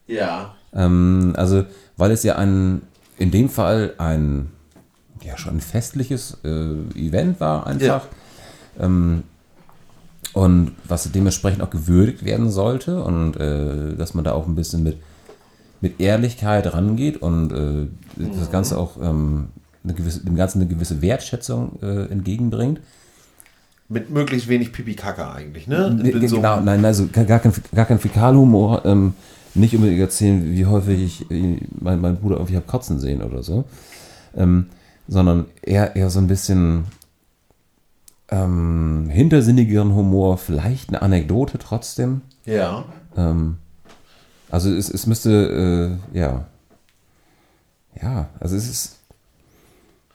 Ja. 0.06 0.54
Ähm, 0.74 1.34
also, 1.36 1.64
weil 1.96 2.10
es 2.10 2.22
ja 2.22 2.36
ein, 2.36 2.82
in 3.18 3.30
dem 3.30 3.48
Fall 3.48 3.94
ein, 3.98 4.50
ja, 5.26 5.36
schon 5.36 5.56
ein 5.56 5.60
festliches 5.60 6.38
äh, 6.44 6.48
Event 6.98 7.40
war 7.40 7.66
einfach. 7.66 8.06
Ähm, 8.78 9.22
und 10.32 10.72
was 10.84 11.10
dementsprechend 11.12 11.62
auch 11.62 11.70
gewürdigt 11.70 12.24
werden 12.24 12.50
sollte 12.50 13.02
und 13.02 13.36
äh, 13.36 13.94
dass 13.96 14.14
man 14.14 14.24
da 14.24 14.32
auch 14.32 14.46
ein 14.46 14.54
bisschen 14.54 14.82
mit, 14.82 14.98
mit 15.80 15.98
Ehrlichkeit 16.00 16.72
rangeht 16.74 17.16
und 17.22 17.52
äh, 17.52 17.86
das 18.38 18.50
Ganze 18.50 18.76
auch 18.78 18.96
ähm, 19.00 19.48
eine 19.84 19.94
gewisse, 19.94 20.24
dem 20.24 20.36
Ganzen 20.36 20.60
eine 20.60 20.68
gewisse 20.68 21.00
Wertschätzung 21.00 21.78
äh, 21.82 22.06
entgegenbringt. 22.12 22.80
Mit 23.88 24.10
möglichst 24.10 24.48
wenig 24.48 24.72
Pipi-Kaka 24.72 25.32
eigentlich, 25.32 25.68
ne? 25.68 25.96
Mit 26.02 26.28
so- 26.28 26.36
genau, 26.36 26.60
nein, 26.60 26.84
also 26.84 27.06
gar 27.12 27.38
kein, 27.38 27.52
gar 27.74 27.84
kein 27.86 27.98
Fäkalhumor. 28.00 28.84
Ähm, 28.84 29.14
nicht 29.54 29.74
unbedingt 29.74 30.00
erzählen, 30.00 30.52
wie 30.52 30.66
häufig 30.66 31.00
ich 31.00 31.30
äh, 31.30 31.58
meinen 31.80 32.00
mein 32.02 32.16
Bruder 32.16 32.36
irgendwie 32.36 32.56
hab 32.56 32.66
kotzen 32.66 32.98
sehen 33.00 33.22
oder 33.22 33.42
so. 33.42 33.64
Ähm, 34.36 34.66
sondern 35.08 35.46
eher, 35.62 35.96
eher 35.96 36.10
so 36.10 36.18
ein 36.18 36.26
bisschen 36.26 36.84
ähm, 38.28 39.08
hintersinnigeren 39.10 39.94
Humor, 39.94 40.38
vielleicht 40.38 40.88
eine 40.88 41.02
Anekdote 41.02 41.58
trotzdem. 41.58 42.22
Ja. 42.44 42.84
Ähm, 43.16 43.58
also 44.50 44.70
es, 44.72 44.88
es 44.90 45.06
müsste, 45.06 45.98
äh, 46.12 46.18
ja. 46.18 46.46
Ja, 48.00 48.28
also 48.40 48.56
es 48.56 48.68
ist. 48.68 48.92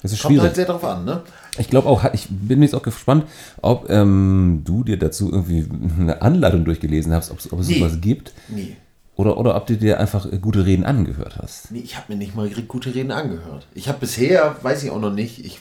Es 0.03 0.13
ist 0.13 0.21
Kommt 0.23 0.31
schwierig. 0.31 0.43
halt 0.47 0.55
sehr 0.55 0.65
drauf 0.65 0.83
an, 0.83 1.05
ne? 1.05 1.21
Ich 1.59 1.69
glaube 1.69 1.87
auch, 1.87 2.03
ich 2.13 2.27
bin 2.29 2.63
jetzt 2.63 2.73
auch 2.73 2.81
gespannt, 2.81 3.25
ob 3.61 3.87
ähm, 3.89 4.61
du 4.65 4.83
dir 4.83 4.97
dazu 4.97 5.31
irgendwie 5.31 5.67
eine 5.99 6.23
Anleitung 6.23 6.65
durchgelesen 6.65 7.13
hast, 7.13 7.29
ob 7.29 7.37
es, 7.37 7.51
Nee. 7.67 7.77
sowas 7.79 8.01
gibt. 8.01 8.33
Nee. 8.49 8.77
Oder, 9.21 9.37
oder 9.37 9.55
ob 9.55 9.67
du 9.67 9.77
dir 9.77 9.99
einfach 9.99 10.25
äh, 10.25 10.39
gute 10.39 10.65
Reden 10.65 10.83
angehört 10.83 11.37
hast. 11.39 11.69
Nee, 11.69 11.81
ich 11.81 11.95
habe 11.95 12.11
mir 12.11 12.17
nicht 12.17 12.35
mal 12.35 12.49
gute 12.49 12.95
Reden 12.95 13.11
angehört. 13.11 13.67
Ich 13.75 13.87
habe 13.87 13.99
bisher, 13.99 14.55
weiß 14.63 14.81
ich 14.81 14.89
auch 14.89 14.99
noch 14.99 15.13
nicht, 15.13 15.45
ich, 15.45 15.59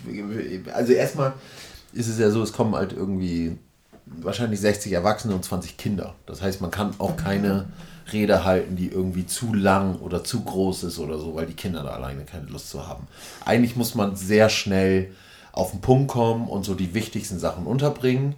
also 0.72 0.94
erstmal 0.94 1.34
ist 1.92 2.08
es 2.08 2.18
ja 2.18 2.30
so, 2.30 2.42
es 2.42 2.54
kommen 2.54 2.74
halt 2.74 2.94
irgendwie 2.94 3.58
wahrscheinlich 4.06 4.60
60 4.60 4.92
Erwachsene 4.92 5.34
und 5.34 5.44
20 5.44 5.76
Kinder. 5.76 6.14
Das 6.24 6.40
heißt, 6.40 6.62
man 6.62 6.70
kann 6.70 6.94
auch 6.96 7.18
keine 7.18 7.66
Rede 8.10 8.46
halten, 8.46 8.76
die 8.76 8.88
irgendwie 8.88 9.26
zu 9.26 9.52
lang 9.52 9.96
oder 9.96 10.24
zu 10.24 10.40
groß 10.40 10.84
ist 10.84 10.98
oder 10.98 11.18
so, 11.18 11.34
weil 11.34 11.44
die 11.44 11.52
Kinder 11.52 11.82
da 11.82 11.90
alleine 11.90 12.24
keine 12.24 12.46
Lust 12.46 12.70
zu 12.70 12.88
haben. 12.88 13.08
Eigentlich 13.44 13.76
muss 13.76 13.94
man 13.94 14.16
sehr 14.16 14.48
schnell 14.48 15.10
auf 15.52 15.72
den 15.72 15.82
Punkt 15.82 16.10
kommen 16.10 16.48
und 16.48 16.64
so 16.64 16.74
die 16.74 16.94
wichtigsten 16.94 17.38
Sachen 17.38 17.66
unterbringen. 17.66 18.36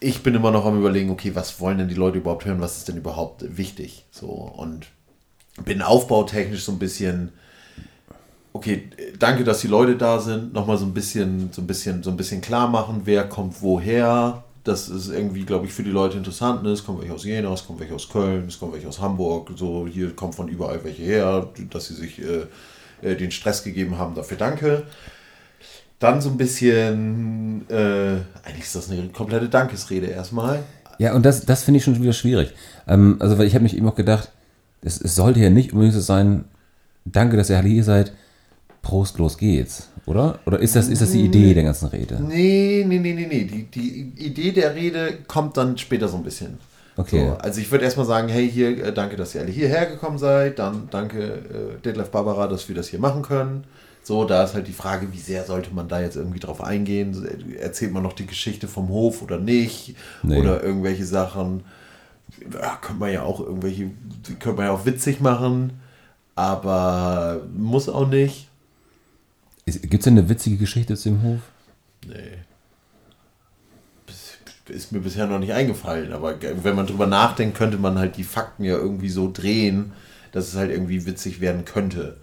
Ich 0.00 0.22
bin 0.22 0.34
immer 0.34 0.50
noch 0.50 0.64
am 0.64 0.78
überlegen, 0.78 1.10
okay, 1.10 1.34
was 1.34 1.60
wollen 1.60 1.78
denn 1.78 1.88
die 1.88 1.94
Leute 1.94 2.18
überhaupt 2.18 2.46
hören, 2.46 2.60
was 2.60 2.78
ist 2.78 2.88
denn 2.88 2.96
überhaupt 2.96 3.56
wichtig? 3.56 4.06
So 4.10 4.28
und 4.28 4.86
bin 5.64 5.82
aufbautechnisch 5.82 6.64
so 6.64 6.72
ein 6.72 6.78
bisschen 6.78 7.32
okay, 8.52 8.90
danke, 9.18 9.44
dass 9.44 9.60
die 9.60 9.68
Leute 9.68 9.96
da 9.96 10.18
sind, 10.18 10.52
nochmal 10.52 10.78
so 10.78 10.84
ein 10.84 10.94
bisschen, 10.94 11.52
so 11.52 11.62
ein 11.62 11.66
bisschen, 11.66 12.02
so 12.02 12.10
ein 12.10 12.16
bisschen 12.16 12.40
klar 12.40 12.68
machen, 12.68 13.02
wer 13.04 13.28
kommt 13.28 13.62
woher. 13.62 14.44
Das 14.64 14.88
ist 14.90 15.08
irgendwie, 15.08 15.44
glaube 15.44 15.66
ich, 15.66 15.72
für 15.72 15.82
die 15.82 15.90
Leute 15.90 16.18
interessant. 16.18 16.62
Ne? 16.62 16.70
Es 16.70 16.84
kommen 16.84 17.00
welche 17.00 17.14
aus 17.14 17.24
Jena, 17.24 17.52
es 17.52 17.66
kommen 17.66 17.80
welche 17.80 17.94
aus 17.94 18.08
Köln, 18.08 18.46
es 18.46 18.58
kommen 18.58 18.74
welche 18.74 18.88
aus 18.88 19.00
Hamburg. 19.00 19.50
So, 19.56 19.86
hier 19.86 20.14
kommen 20.14 20.34
von 20.34 20.48
überall 20.48 20.84
welche 20.84 21.02
her, 21.02 21.48
dass 21.70 21.86
sie 21.86 21.94
sich 21.94 22.20
äh, 22.20 22.46
äh, 23.00 23.16
den 23.16 23.30
Stress 23.30 23.64
gegeben 23.64 23.96
haben. 23.96 24.14
Dafür 24.14 24.36
danke. 24.36 24.82
Dann 26.00 26.20
so 26.20 26.30
ein 26.30 26.36
bisschen, 26.36 27.68
äh, 27.68 28.16
eigentlich 28.42 28.64
ist 28.64 28.74
das 28.74 28.90
eine 28.90 29.08
komplette 29.08 29.48
Dankesrede 29.48 30.06
erstmal. 30.06 30.60
Ja, 30.98 31.14
und 31.14 31.24
das, 31.24 31.46
das 31.46 31.62
finde 31.62 31.78
ich 31.78 31.84
schon 31.84 32.02
wieder 32.02 32.12
schwierig. 32.12 32.52
Ähm, 32.88 33.16
also, 33.20 33.38
weil 33.38 33.46
ich 33.46 33.54
habe 33.54 33.62
mich 33.62 33.76
eben 33.76 33.88
auch 33.88 33.94
gedacht, 33.94 34.32
es, 34.82 35.00
es 35.00 35.14
sollte 35.14 35.40
ja 35.40 35.50
nicht 35.50 35.72
unbedingt 35.72 35.94
so 35.94 36.00
sein, 36.00 36.44
danke, 37.04 37.36
dass 37.36 37.50
ihr 37.50 37.58
alle 37.58 37.68
hier 37.68 37.84
seid, 37.84 38.12
Prost, 38.82 39.18
los 39.18 39.36
geht's, 39.36 39.88
oder? 40.06 40.38
Oder 40.46 40.58
ist 40.58 40.74
das, 40.74 40.88
ist 40.88 41.02
das 41.02 41.12
die 41.12 41.24
Idee 41.24 41.52
der 41.52 41.64
ganzen 41.64 41.88
Rede? 41.88 42.18
Nee, 42.20 42.84
nee, 42.88 42.98
nee, 42.98 43.12
nee, 43.12 43.26
nee. 43.26 43.44
Die, 43.44 43.64
die 43.64 44.26
Idee 44.26 44.52
der 44.52 44.74
Rede 44.74 45.18
kommt 45.26 45.56
dann 45.56 45.76
später 45.76 46.08
so 46.08 46.16
ein 46.16 46.22
bisschen. 46.22 46.58
Okay. 46.96 47.28
So, 47.28 47.36
also 47.36 47.60
ich 47.60 47.70
würde 47.70 47.84
erstmal 47.84 48.06
sagen, 48.06 48.28
hey, 48.28 48.50
hier, 48.50 48.84
äh, 48.84 48.92
danke, 48.92 49.16
dass 49.16 49.34
ihr 49.34 49.42
alle 49.42 49.50
hierher 49.50 49.86
gekommen 49.86 50.18
seid. 50.18 50.58
Dann 50.58 50.88
danke, 50.90 51.18
äh, 51.18 51.80
Detlef 51.84 52.10
Barbara, 52.10 52.46
dass 52.46 52.68
wir 52.68 52.74
das 52.74 52.88
hier 52.88 52.98
machen 52.98 53.22
können. 53.22 53.64
So, 54.02 54.24
da 54.24 54.42
ist 54.42 54.54
halt 54.54 54.66
die 54.66 54.72
Frage, 54.72 55.12
wie 55.12 55.18
sehr 55.18 55.44
sollte 55.44 55.72
man 55.72 55.88
da 55.88 56.00
jetzt 56.00 56.16
irgendwie 56.16 56.40
drauf 56.40 56.62
eingehen? 56.62 57.54
Erzählt 57.58 57.92
man 57.92 58.02
noch 58.02 58.14
die 58.14 58.26
Geschichte 58.26 58.66
vom 58.66 58.88
Hof 58.88 59.22
oder 59.22 59.38
nicht? 59.38 59.94
Nee. 60.22 60.38
Oder 60.38 60.62
irgendwelche 60.62 61.04
Sachen. 61.04 61.64
Ja, 62.52 62.76
könnte 62.80 63.00
man 63.00 63.12
ja 63.12 63.22
auch 63.22 63.40
irgendwelche, 63.40 63.90
könnte 64.38 64.56
man 64.56 64.66
ja 64.66 64.72
auch 64.72 64.86
witzig 64.86 65.20
machen, 65.20 65.80
aber 66.34 67.42
muss 67.54 67.88
auch 67.88 68.08
nicht. 68.08 68.48
Gibt 69.66 69.94
es 69.94 70.04
denn 70.04 70.18
eine 70.18 70.28
witzige 70.28 70.56
Geschichte 70.56 70.96
zu 70.96 71.10
dem 71.10 71.22
Hof? 71.22 71.40
Nee. 72.06 72.38
Ist 74.68 74.92
mir 74.92 75.00
bisher 75.00 75.26
noch 75.26 75.40
nicht 75.40 75.52
eingefallen, 75.52 76.12
aber 76.12 76.36
wenn 76.40 76.76
man 76.76 76.86
drüber 76.86 77.06
nachdenkt, 77.06 77.58
könnte 77.58 77.76
man 77.76 77.98
halt 77.98 78.16
die 78.16 78.24
Fakten 78.24 78.64
ja 78.64 78.74
irgendwie 78.74 79.08
so 79.08 79.30
drehen, 79.30 79.92
dass 80.30 80.46
es 80.46 80.54
halt 80.54 80.70
irgendwie 80.70 81.06
witzig 81.06 81.40
werden 81.40 81.64
könnte. 81.64 82.16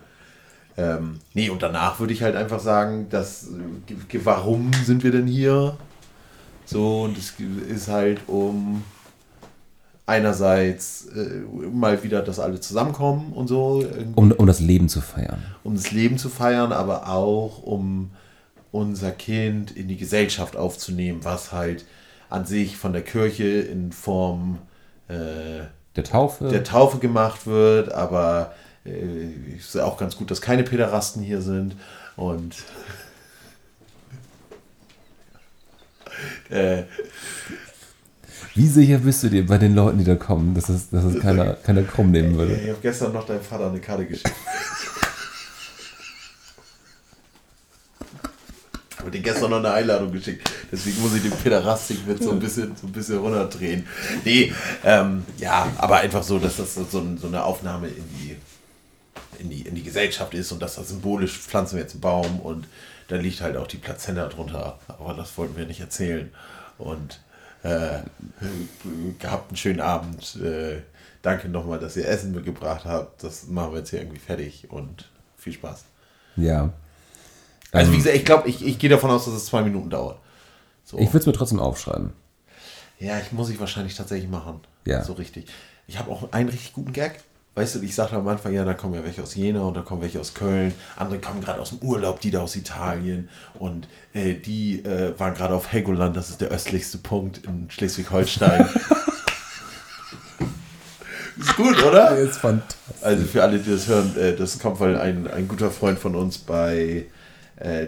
Ähm, 0.77 1.19
nee, 1.33 1.49
und 1.49 1.63
danach 1.63 1.99
würde 1.99 2.13
ich 2.13 2.21
halt 2.21 2.35
einfach 2.35 2.59
sagen, 2.59 3.07
dass, 3.09 3.47
äh, 3.47 4.19
warum 4.23 4.71
sind 4.85 5.03
wir 5.03 5.11
denn 5.11 5.25
hier? 5.27 5.75
So, 6.65 7.03
und 7.03 7.17
es 7.17 7.33
ist 7.69 7.87
halt 7.87 8.21
um 8.27 8.83
einerseits 10.05 11.07
äh, 11.07 11.41
mal 11.73 12.01
wieder, 12.03 12.21
dass 12.21 12.39
alle 12.39 12.59
zusammenkommen 12.59 13.33
und 13.33 13.47
so, 13.47 13.83
Um, 14.15 14.31
um 14.31 14.47
das 14.47 14.59
Leben 14.59 14.87
zu 14.87 15.01
feiern. 15.01 15.43
um 15.63 15.75
das 15.75 15.91
Leben 15.91 16.17
zu 16.17 16.29
feiern, 16.29 16.71
aber 16.71 17.09
auch 17.09 17.61
um 17.63 18.11
unser 18.71 19.11
Kind 19.11 19.71
in 19.71 19.87
die 19.87 19.97
Gesellschaft 19.97 20.55
aufzunehmen, 20.55 21.19
was 21.23 21.51
halt 21.51 21.85
an 22.29 22.45
sich 22.45 22.77
von 22.77 22.93
der 22.93 23.01
Kirche 23.01 23.45
in 23.61 23.91
Form 23.91 24.59
äh, 25.07 25.65
Der 25.95 26.03
Taufe? 26.03 26.47
der 26.49 26.63
Taufe 26.63 26.99
gemacht 26.99 27.45
wird, 27.47 27.91
aber 27.91 28.53
äh, 28.87 29.57
ist 29.57 29.77
auch 29.77 29.97
ganz 29.97 30.15
gut, 30.15 30.31
dass 30.31 30.41
keine 30.41 30.63
Päderasten 30.63 31.21
hier 31.21 31.41
sind 31.41 31.75
und 32.15 32.55
äh, 36.49 36.83
Wie 38.55 38.67
sicher 38.67 38.97
bist 38.99 39.23
du 39.23 39.29
dir 39.29 39.45
bei 39.45 39.57
den 39.57 39.75
Leuten, 39.75 39.99
die 39.99 40.03
da 40.03 40.15
kommen, 40.15 40.55
dass 40.55 40.69
es, 40.69 40.89
dass 40.89 41.03
es 41.03 41.19
keiner, 41.21 41.53
keiner 41.53 41.83
krumm 41.83 42.11
nehmen 42.11 42.37
würde? 42.37 42.55
ich 42.55 42.69
habe 42.69 42.79
gestern 42.81 43.13
noch 43.13 43.25
deinem 43.25 43.41
Vater 43.41 43.69
eine 43.69 43.79
Karte 43.79 44.05
geschickt. 44.05 44.31
Ich 48.89 48.99
habe 48.99 49.11
dir 49.11 49.21
gestern 49.21 49.51
noch 49.51 49.59
eine 49.59 49.71
Einladung 49.71 50.11
geschickt. 50.11 50.49
Deswegen 50.71 51.01
muss 51.01 51.15
ich 51.15 51.21
den 51.21 51.31
Päderastik-Witz 51.31 52.23
so 52.23 52.31
ein 52.31 52.39
bisschen, 52.39 52.75
so 52.75 52.87
ein 52.87 52.91
bisschen 52.91 53.19
runterdrehen. 53.19 53.85
Nee, 54.25 54.51
ähm, 54.83 55.23
ja, 55.37 55.71
aber 55.77 55.97
einfach 55.97 56.23
so, 56.23 56.39
dass 56.39 56.57
das 56.57 56.75
so, 56.75 56.87
so 56.91 57.27
eine 57.27 57.43
Aufnahme 57.43 57.87
in 57.87 58.03
die, 58.17 58.26
in, 59.39 59.49
die, 59.49 59.61
in 59.61 59.75
die 59.75 59.83
Gesellschaft 59.83 60.33
ist 60.33 60.51
und 60.51 60.61
dass 60.61 60.75
das 60.75 60.89
symbolisch 60.89 61.37
pflanzen 61.37 61.75
wir 61.75 61.83
jetzt 61.83 61.93
einen 61.93 62.01
Baum 62.01 62.39
und 62.39 62.67
da 63.07 63.15
liegt 63.15 63.41
halt 63.41 63.55
auch 63.57 63.67
die 63.67 63.77
Plazenta 63.77 64.27
drunter. 64.27 64.79
Aber 64.87 65.13
das 65.13 65.37
wollten 65.37 65.55
wir 65.55 65.65
nicht 65.65 65.79
erzählen. 65.79 66.31
Und 66.77 67.21
äh, 67.63 67.99
gehabt 69.19 69.49
einen 69.49 69.57
schönen 69.57 69.81
Abend. 69.81 70.35
Äh, 70.43 70.81
danke 71.21 71.49
nochmal, 71.49 71.79
dass 71.79 71.95
ihr 71.95 72.07
Essen 72.07 72.33
mitgebracht 72.33 72.83
habt. 72.85 73.23
Das 73.23 73.47
machen 73.47 73.71
wir 73.71 73.79
jetzt 73.79 73.89
hier 73.91 73.99
irgendwie 74.01 74.19
fertig 74.19 74.69
und 74.69 75.09
viel 75.37 75.53
Spaß. 75.53 75.85
Ja. 76.35 76.73
Also 77.71 77.91
wie 77.91 77.95
Ähm, 77.95 78.01
gesagt, 78.03 78.17
ich 78.17 78.25
glaube, 78.25 78.49
ich, 78.49 78.65
ich 78.65 78.77
gehe 78.79 78.89
davon 78.89 79.09
aus, 79.09 79.25
dass 79.25 79.33
es 79.33 79.45
zwei 79.45 79.61
Minuten 79.61 79.89
dauert. 79.89 80.19
So. 80.83 80.97
ich 80.99 81.07
würde 81.07 81.19
es 81.19 81.25
mir 81.25 81.33
trotzdem 81.33 81.59
aufschreiben. 81.59 82.13
ja, 82.99 83.19
ich 83.19 83.31
muss 83.31 83.49
ich 83.49 83.59
wahrscheinlich 83.59 83.95
tatsächlich 83.95 84.29
machen. 84.29 84.61
Ja. 84.85 85.03
So 85.03 85.13
richtig. 85.13 85.47
Ich 85.87 85.97
habe 85.97 86.11
auch 86.11 86.31
einen 86.31 86.49
richtig 86.49 86.73
guten 86.73 86.93
Gag. 86.93 87.21
Weißt 87.57 87.73
du, 87.73 87.81
ich 87.81 87.95
sagte 87.95 88.15
am 88.17 88.27
Anfang, 88.27 88.53
ja, 88.53 88.63
da 88.63 88.75
kommen 88.75 88.93
ja 88.93 89.03
welche 89.03 89.23
aus 89.23 89.33
Jena 89.33 89.61
und 89.61 89.75
da 89.75 89.81
kommen 89.81 90.03
welche 90.03 90.19
aus 90.19 90.35
Köln. 90.35 90.75
Andere 90.95 91.17
kommen 91.17 91.41
gerade 91.41 91.59
aus 91.59 91.69
dem 91.69 91.79
Urlaub, 91.79 92.19
die 92.19 92.29
da 92.29 92.41
aus 92.41 92.55
Italien. 92.55 93.29
Und 93.57 93.87
äh, 94.13 94.35
die 94.35 94.85
äh, 94.85 95.19
waren 95.19 95.33
gerade 95.33 95.55
auf 95.55 95.71
Helgoland, 95.71 96.15
das 96.15 96.29
ist 96.29 96.39
der 96.39 96.49
östlichste 96.49 96.99
Punkt 96.99 97.39
in 97.47 97.67
Schleswig-Holstein. 97.71 98.69
ist 101.39 101.55
gut, 101.55 101.83
oder? 101.83 102.15
ist 102.15 102.37
fantastisch. 102.37 102.77
Also 103.01 103.25
für 103.25 103.41
alle, 103.41 103.57
die 103.57 103.71
das 103.71 103.87
hören, 103.87 104.15
äh, 104.17 104.35
das 104.35 104.59
kommt, 104.59 104.79
weil 104.79 104.95
ein, 104.95 105.27
ein 105.27 105.47
guter 105.47 105.71
Freund 105.71 105.97
von 105.97 106.13
uns 106.13 106.37
bei 106.37 107.07
äh, 107.59 107.87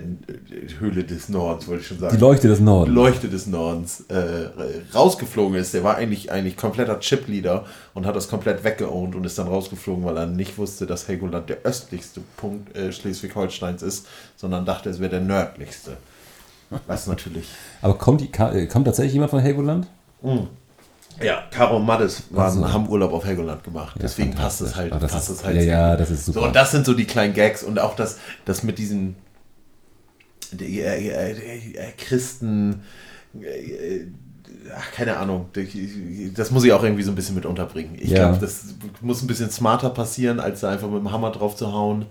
Höhle 0.80 1.04
des 1.04 1.30
Nordens, 1.30 1.68
wollte 1.68 1.82
ich 1.82 1.88
schon 1.88 2.00
sagen. 2.00 2.16
Die 2.16 2.20
Leuchte 2.22 2.48
des 2.48 2.60
Nordens. 2.60 2.96
Leuchte 2.96 3.30
des 3.30 3.46
Nordens 3.48 4.02
äh, 4.10 4.50
rausgeflogen 4.96 5.56
ist. 5.58 5.74
Der 5.74 5.84
war 5.84 5.96
eigentlich, 5.96 6.32
eigentlich 6.32 6.58
kompletter 6.58 7.00
Chip-Leader 7.00 7.66
und 7.94 8.06
hat 8.06 8.16
das 8.16 8.28
komplett 8.30 8.64
weggeowned 8.64 9.16
und 9.16 9.26
ist 9.26 9.38
dann 9.38 9.48
rausgeflogen, 9.48 10.04
weil 10.06 10.18
er 10.18 10.26
nicht 10.26 10.58
wusste, 10.58 10.88
dass 10.88 11.08
Helgoland 11.08 11.50
der 11.50 11.58
östlichste 11.64 12.22
Punkt 12.38 12.76
äh, 12.76 12.92
Schleswig-Holsteins 12.92 13.84
ist, 13.84 14.08
sondern 14.38 14.66
dachte, 14.66 14.90
es 14.90 15.00
wäre 15.00 15.12
der 15.12 15.22
nördlichste. 15.22 15.98
Was 16.88 17.08
natürlich. 17.08 17.48
Aber 17.82 17.96
kommt, 17.98 18.22
die, 18.22 18.30
äh, 18.34 18.66
kommt 18.68 18.86
tatsächlich 18.86 19.14
jemand 19.14 19.32
von 19.32 19.40
Helgoland? 19.40 19.88
Ja, 21.22 21.44
Caro 21.52 21.78
und 21.78 21.86
Mattes 21.86 22.24
waren, 22.30 22.54
so. 22.60 22.72
haben 22.74 22.88
Urlaub 22.90 23.12
auf 23.14 23.26
Helgoland 23.26 23.64
gemacht. 23.64 23.96
Deswegen 24.02 24.34
passt 24.34 24.62
es 24.62 24.76
halt. 24.76 24.94
Ah, 24.94 25.00
das 25.00 25.12
passt 25.12 25.30
ist- 25.30 25.40
es 25.40 25.46
halt 25.46 25.56
ja, 25.58 25.62
ja, 25.64 25.96
das 25.96 26.10
ist 26.12 26.26
super. 26.26 26.40
So, 26.40 26.46
und 26.48 26.56
das 26.56 26.72
sind 26.72 26.86
so 26.86 26.94
die 26.94 27.06
kleinen 27.06 27.34
Gags 27.34 27.64
und 27.64 27.80
auch 27.80 27.96
das, 27.96 28.18
das 28.46 28.64
mit 28.64 28.78
diesen 28.78 29.16
die, 29.16 29.16
äh, 29.16 29.18
äh, 29.18 30.39
äh, 30.39 30.39
Christen. 31.98 32.82
Äh, 33.40 34.06
ach, 34.76 34.92
keine 34.94 35.18
Ahnung. 35.18 35.50
Das 36.36 36.52
muss 36.52 36.64
ich 36.64 36.72
auch 36.74 36.84
irgendwie 36.84 37.04
so 37.04 37.12
ein 37.12 37.16
bisschen 37.16 37.36
mit 37.36 37.46
unterbringen. 37.46 37.96
Ich 38.00 38.12
Ja. 38.12 38.30
glaube, 38.30 38.38
das 38.42 38.64
muss 39.02 39.22
ein 39.22 39.28
bisschen 39.28 39.50
smarter 39.52 39.90
passieren, 39.90 40.40
als 40.40 40.62
da 40.62 40.70
einfach 40.70 40.90
mit 40.90 41.00
dem 41.00 41.12
Hammer 41.12 41.32
drauf 41.32 41.56
zu 41.56 41.72
hauen. 41.72 42.06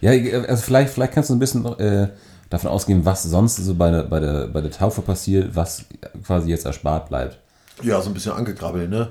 Ja, 0.00 0.10
also 0.46 0.62
vielleicht, 0.62 0.92
vielleicht 0.92 1.12
kannst 1.12 1.30
du 1.30 1.34
ein 1.34 1.38
bisschen 1.38 1.64
äh, 1.78 2.08
davon 2.50 2.70
ausgehen, 2.70 3.04
was 3.04 3.22
sonst 3.24 3.56
so 3.56 3.74
bei 3.74 3.90
der, 3.90 4.04
bei, 4.04 4.20
der, 4.20 4.46
bei 4.48 4.60
der 4.60 4.70
Taufe 4.70 5.02
passiert, 5.02 5.54
was 5.54 5.84
quasi 6.24 6.48
jetzt 6.50 6.64
erspart 6.66 7.08
bleibt. 7.08 7.38
Ja, 7.82 8.00
so 8.00 8.08
ein 8.10 8.14
bisschen 8.14 8.32
angegrabbelt, 8.32 8.88
ne? 8.88 9.10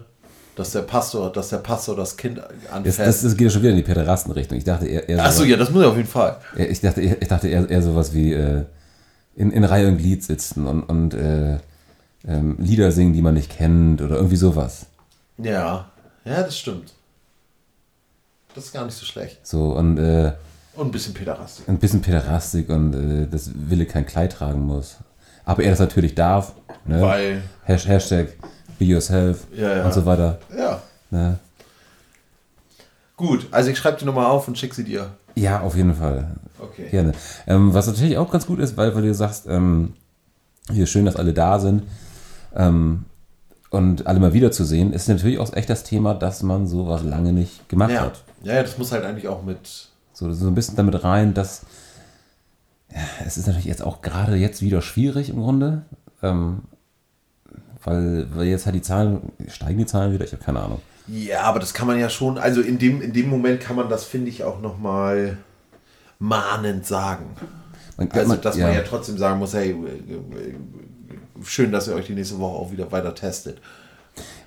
Dass 0.56 0.72
der 0.72 0.82
Pastor, 0.84 1.32
dass 1.34 1.50
der 1.50 1.58
Pastor 1.58 1.96
das 1.98 2.16
Kind 2.16 2.38
Das, 2.38 2.72
anfasst. 2.72 3.00
das, 3.00 3.22
das 3.24 3.36
geht 3.36 3.46
ja 3.48 3.50
schon 3.52 3.62
wieder 3.62 3.72
in 3.72 3.78
die 3.78 3.84
Pederastenrichtung. 3.84 4.58
Ich 4.58 4.64
dachte 4.64 4.88
eher, 4.88 5.08
eher 5.10 5.24
Achso, 5.26 5.44
ja, 5.44 5.58
das 5.58 5.70
muss 5.70 5.84
er 5.84 5.90
auf 5.90 5.98
jeden 5.98 6.08
Fall. 6.08 6.38
ich 6.56 6.80
dachte, 6.80 7.02
eher, 7.02 7.22
ich 7.22 7.28
dachte 7.28 7.50
eher, 7.50 7.70
eher 7.70 7.82
sowas 7.82 8.14
wie 8.14 8.32
äh, 8.34 8.64
in, 9.36 9.52
in 9.52 9.64
Reihe 9.66 9.88
und 9.90 9.98
Glied 9.98 10.24
sitzen 10.24 10.66
und, 10.66 10.84
und 10.84 11.14
äh, 11.14 11.58
ähm, 12.26 12.56
Lieder 12.58 12.92
singen, 12.94 13.14
die 13.14 13.22
man 13.22 13.34
nicht 13.34 13.52
kennt 13.52 14.02
oder 14.02 14.16
irgendwie 14.16 14.38
sowas. 14.38 14.86
Ja, 15.38 15.90
ja, 16.24 16.42
das 16.44 16.58
stimmt. 16.58 16.94
Das 18.56 18.66
ist 18.66 18.72
gar 18.74 18.86
nicht 18.86 18.96
so 18.98 19.06
schlecht. 19.06 19.46
So 19.46 19.74
und 19.76 19.98
äh, 19.98 20.32
Und 20.76 20.88
ein 20.88 20.92
bisschen 20.92 21.14
Päderastik. 21.14 21.68
ein 21.68 21.78
bisschen 21.80 22.02
Päderastik 22.02 22.70
und 22.70 22.94
äh, 22.94 23.28
dass 23.28 23.52
Wille 23.54 23.86
kein 23.86 24.06
Kleid 24.06 24.32
tragen 24.32 24.62
muss. 24.62 24.96
Aber 25.44 25.64
er 25.64 25.72
das 25.72 25.80
natürlich 25.80 26.16
darf. 26.16 26.54
Ne? 26.86 27.02
Weil, 27.02 27.44
Hash, 27.66 27.86
Hashtag 27.88 28.30
be 28.80 28.86
yourself 28.86 29.46
Ja, 29.56 29.78
ja. 29.78 29.86
und 29.86 29.94
so 29.94 30.06
weiter. 30.06 30.38
ja. 30.58 30.82
Ne? 31.12 31.38
Gut, 33.18 33.48
also 33.52 33.70
ich 33.70 33.78
schreibe 33.78 33.98
die 34.00 34.06
nochmal 34.06 34.26
auf 34.26 34.48
und 34.48 34.58
schicke 34.58 34.76
sie 34.76 34.84
dir. 34.84 35.12
Ja, 35.36 35.62
auf 35.62 35.76
jeden 35.76 35.94
Fall. 35.96 36.36
Okay. 36.60 36.90
Gerne. 36.90 37.14
Ähm, 37.48 37.74
was 37.74 37.88
natürlich 37.88 38.18
auch 38.18 38.30
ganz 38.32 38.46
gut 38.46 38.60
ist, 38.60 38.76
weil, 38.78 38.94
weil 38.96 39.04
du 39.04 39.14
sagst, 39.14 39.46
ähm, 39.48 39.94
hier 40.72 40.86
schön, 40.88 41.06
dass 41.06 41.16
alle 41.16 41.34
da 41.34 41.60
sind 41.60 41.84
ähm, 42.56 43.06
und 43.70 44.08
alle 44.08 44.20
mal 44.20 44.34
wiederzusehen, 44.34 44.92
ist 44.94 45.08
natürlich 45.08 45.40
auch 45.40 45.54
echt 45.54 45.70
das 45.70 45.84
Thema, 45.84 46.14
dass 46.14 46.44
man 46.44 46.68
sowas 46.68 47.04
lange 47.04 47.32
nicht 47.34 47.70
gemacht 47.70 47.92
Ja. 47.92 48.02
hat. 48.02 48.24
ja, 48.44 48.56
ja, 48.56 48.62
das 48.64 48.78
muss 48.78 48.92
halt 48.92 49.06
eigentlich 49.06 49.28
auch 49.28 49.44
mit. 49.44 49.90
So, 50.14 50.32
so 50.34 50.48
ein 50.48 50.56
bisschen 50.56 50.76
damit 50.78 51.04
rein, 51.04 51.34
dass 51.34 51.62
ja, 52.92 53.00
es 53.26 53.38
ist 53.38 53.48
natürlich 53.48 53.66
jetzt 53.66 53.84
auch 53.84 54.02
gerade 54.02 54.36
jetzt 54.36 54.62
wieder 54.62 54.82
schwierig 54.82 55.30
im 55.30 55.38
Grunde, 55.42 55.84
ähm, 56.24 56.64
weil, 57.86 58.28
weil 58.36 58.48
jetzt 58.48 58.66
halt 58.66 58.76
die 58.76 58.82
Zahlen, 58.82 59.32
steigen 59.48 59.78
die 59.80 59.86
Zahlen 59.86 60.12
wieder, 60.14 60.26
ich 60.26 60.34
habe 60.34 60.44
keine 60.44 60.60
Ahnung. 60.60 60.82
Ja, 61.08 61.44
aber 61.44 61.60
das 61.60 61.74
kann 61.74 61.88
man 61.88 61.98
ja 62.00 62.10
schon, 62.10 62.38
also 62.38 62.60
in 62.62 62.78
dem, 62.80 63.02
in 63.02 63.14
dem 63.14 63.30
Moment 63.30 63.62
kann 63.62 63.76
man 63.78 63.88
das, 63.90 64.04
finde 64.06 64.30
ich, 64.30 64.44
auch 64.44 64.60
nochmal 64.60 65.38
mahnend 66.20 66.86
sagen. 66.86 67.26
Man, 67.98 68.12
Also, 68.12 68.28
man- 68.28 68.42
dass 68.42 68.58
man 68.58 68.74
ja 68.74 68.82
trotzdem 68.82 69.18
sagen 69.18 69.40
muss, 69.40 69.54
hey, 69.54 69.76
schön, 71.44 71.72
dass 71.72 71.88
ihr 71.88 71.96
euch 71.96 72.08
die 72.08 72.16
nächste 72.16 72.40
Woche 72.40 72.56
auch 72.58 72.72
wieder 72.72 72.92
weiter 72.92 73.14
testet. 73.16 73.62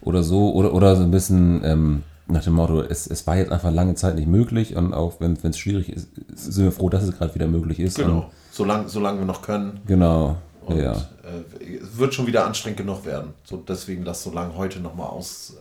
Oder 0.01 0.23
so, 0.23 0.53
oder, 0.53 0.73
oder 0.75 0.97
so 0.97 1.03
ein 1.03 1.11
bisschen 1.11 1.63
ähm, 1.65 2.03
nach 2.27 2.43
dem 2.45 2.55
Motto, 2.55 2.83
es, 2.83 3.07
es 3.07 3.27
war 3.27 3.37
jetzt 3.37 3.53
einfach 3.53 3.71
lange 3.73 3.95
Zeit 3.95 4.17
nicht 4.17 4.29
möglich 4.29 4.77
und 4.77 4.93
auch 4.95 5.21
wenn 5.21 5.35
es 5.43 5.59
schwierig 5.59 5.91
ist, 5.93 6.09
sind 6.35 6.65
wir 6.65 6.73
froh, 6.73 6.89
dass 6.89 7.05
es 7.05 7.17
gerade 7.17 7.35
wieder 7.35 7.47
möglich 7.47 7.79
ist. 7.81 7.99
Und, 7.99 8.25
Solange, 8.51 8.89
solange 8.89 9.21
wir 9.21 9.27
noch 9.27 9.43
können. 9.43 9.81
genau. 9.87 10.37
Und 10.69 10.81
ja. 10.81 10.93
äh, 10.93 11.77
es 11.83 11.97
wird 11.97 12.15
schon 12.15 12.27
wieder 12.27 12.47
anstrengend 12.47 12.79
genug 12.79 13.05
werden. 13.05 13.33
So, 13.45 13.57
deswegen 13.57 14.05
lass 14.05 14.23
so 14.23 14.33
lange 14.33 14.55
heute 14.57 14.81
nochmal 14.81 15.09
aus, 15.09 15.55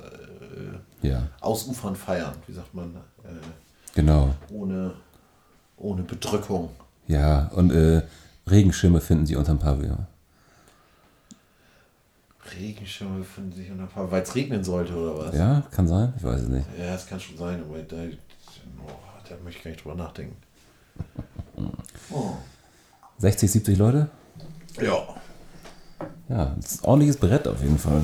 äh, 1.02 1.08
Ja, 1.08 1.28
ausufern 1.40 1.96
feiern. 1.96 2.34
Wie 2.46 2.54
sagt 2.54 2.74
man? 2.74 2.96
Äh, 3.24 3.30
genau. 3.96 4.36
ohne, 4.52 4.94
ohne 5.78 6.04
Bedrückung. 6.04 6.70
Ja, 7.08 7.48
und 7.56 7.72
äh, 7.72 8.02
Regenschirme 8.50 9.00
finden 9.00 9.26
Sie 9.26 9.36
unterm 9.36 9.60
Pavillon. 9.60 10.08
Regenschirme 12.60 13.24
finden 13.24 13.54
sich 13.54 13.72
unter 13.72 13.86
Paar, 13.88 14.10
weil 14.12 14.24
es 14.24 14.36
regnen 14.36 14.64
sollte 14.64 14.94
oder 14.96 15.18
was? 15.18 15.36
Ja, 15.36 15.64
kann 15.72 15.88
sein, 15.88 16.14
ich 16.18 16.24
weiß 16.24 16.42
es 16.42 16.48
nicht. 16.48 16.66
Ja, 16.78 16.94
das 16.94 17.08
kann 17.08 17.20
schon 17.20 17.38
sein, 17.38 17.62
aber 17.62 17.80
da, 17.80 17.98
oh, 17.98 18.92
da 19.28 19.36
möchte 19.44 19.60
ich 19.60 19.64
gar 19.64 19.72
nicht 19.72 19.84
drüber 19.84 19.96
nachdenken. 19.96 20.36
Oh. 22.12 22.34
60, 23.18 23.52
70 23.52 23.78
Leute? 23.78 24.10
Ja. 24.82 25.08
Ja, 26.30 26.56
das 26.60 26.74
ist 26.74 26.84
ein 26.84 26.86
ordentliches 26.88 27.18
Brett 27.18 27.48
auf 27.48 27.62
jeden 27.62 27.78
Fall. 27.80 28.04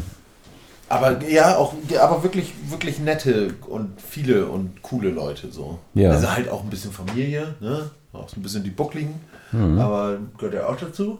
Aber 0.90 1.22
ja, 1.28 1.58
auch, 1.58 1.74
aber 2.00 2.24
wirklich, 2.24 2.54
wirklich 2.70 3.00
nette 3.00 3.54
und 3.68 4.00
viele 4.02 4.46
und 4.48 4.82
coole 4.84 5.10
Leute 5.10 5.52
so. 5.52 5.80
Ja. 5.94 6.12
Also 6.12 6.32
halt 6.32 6.50
auch 6.50 6.64
ein 6.64 6.70
bisschen 6.70 6.92
Familie, 6.92 7.56
ne? 7.60 7.90
Auch 8.14 8.30
so 8.30 8.40
ein 8.40 8.44
bisschen 8.44 8.64
die 8.64 8.70
Buckligen, 8.70 9.16
Mhm. 9.52 9.80
aber 9.80 10.18
gehört 10.38 10.54
ja 10.56 10.68
auch 10.68 10.76
dazu. 10.78 11.20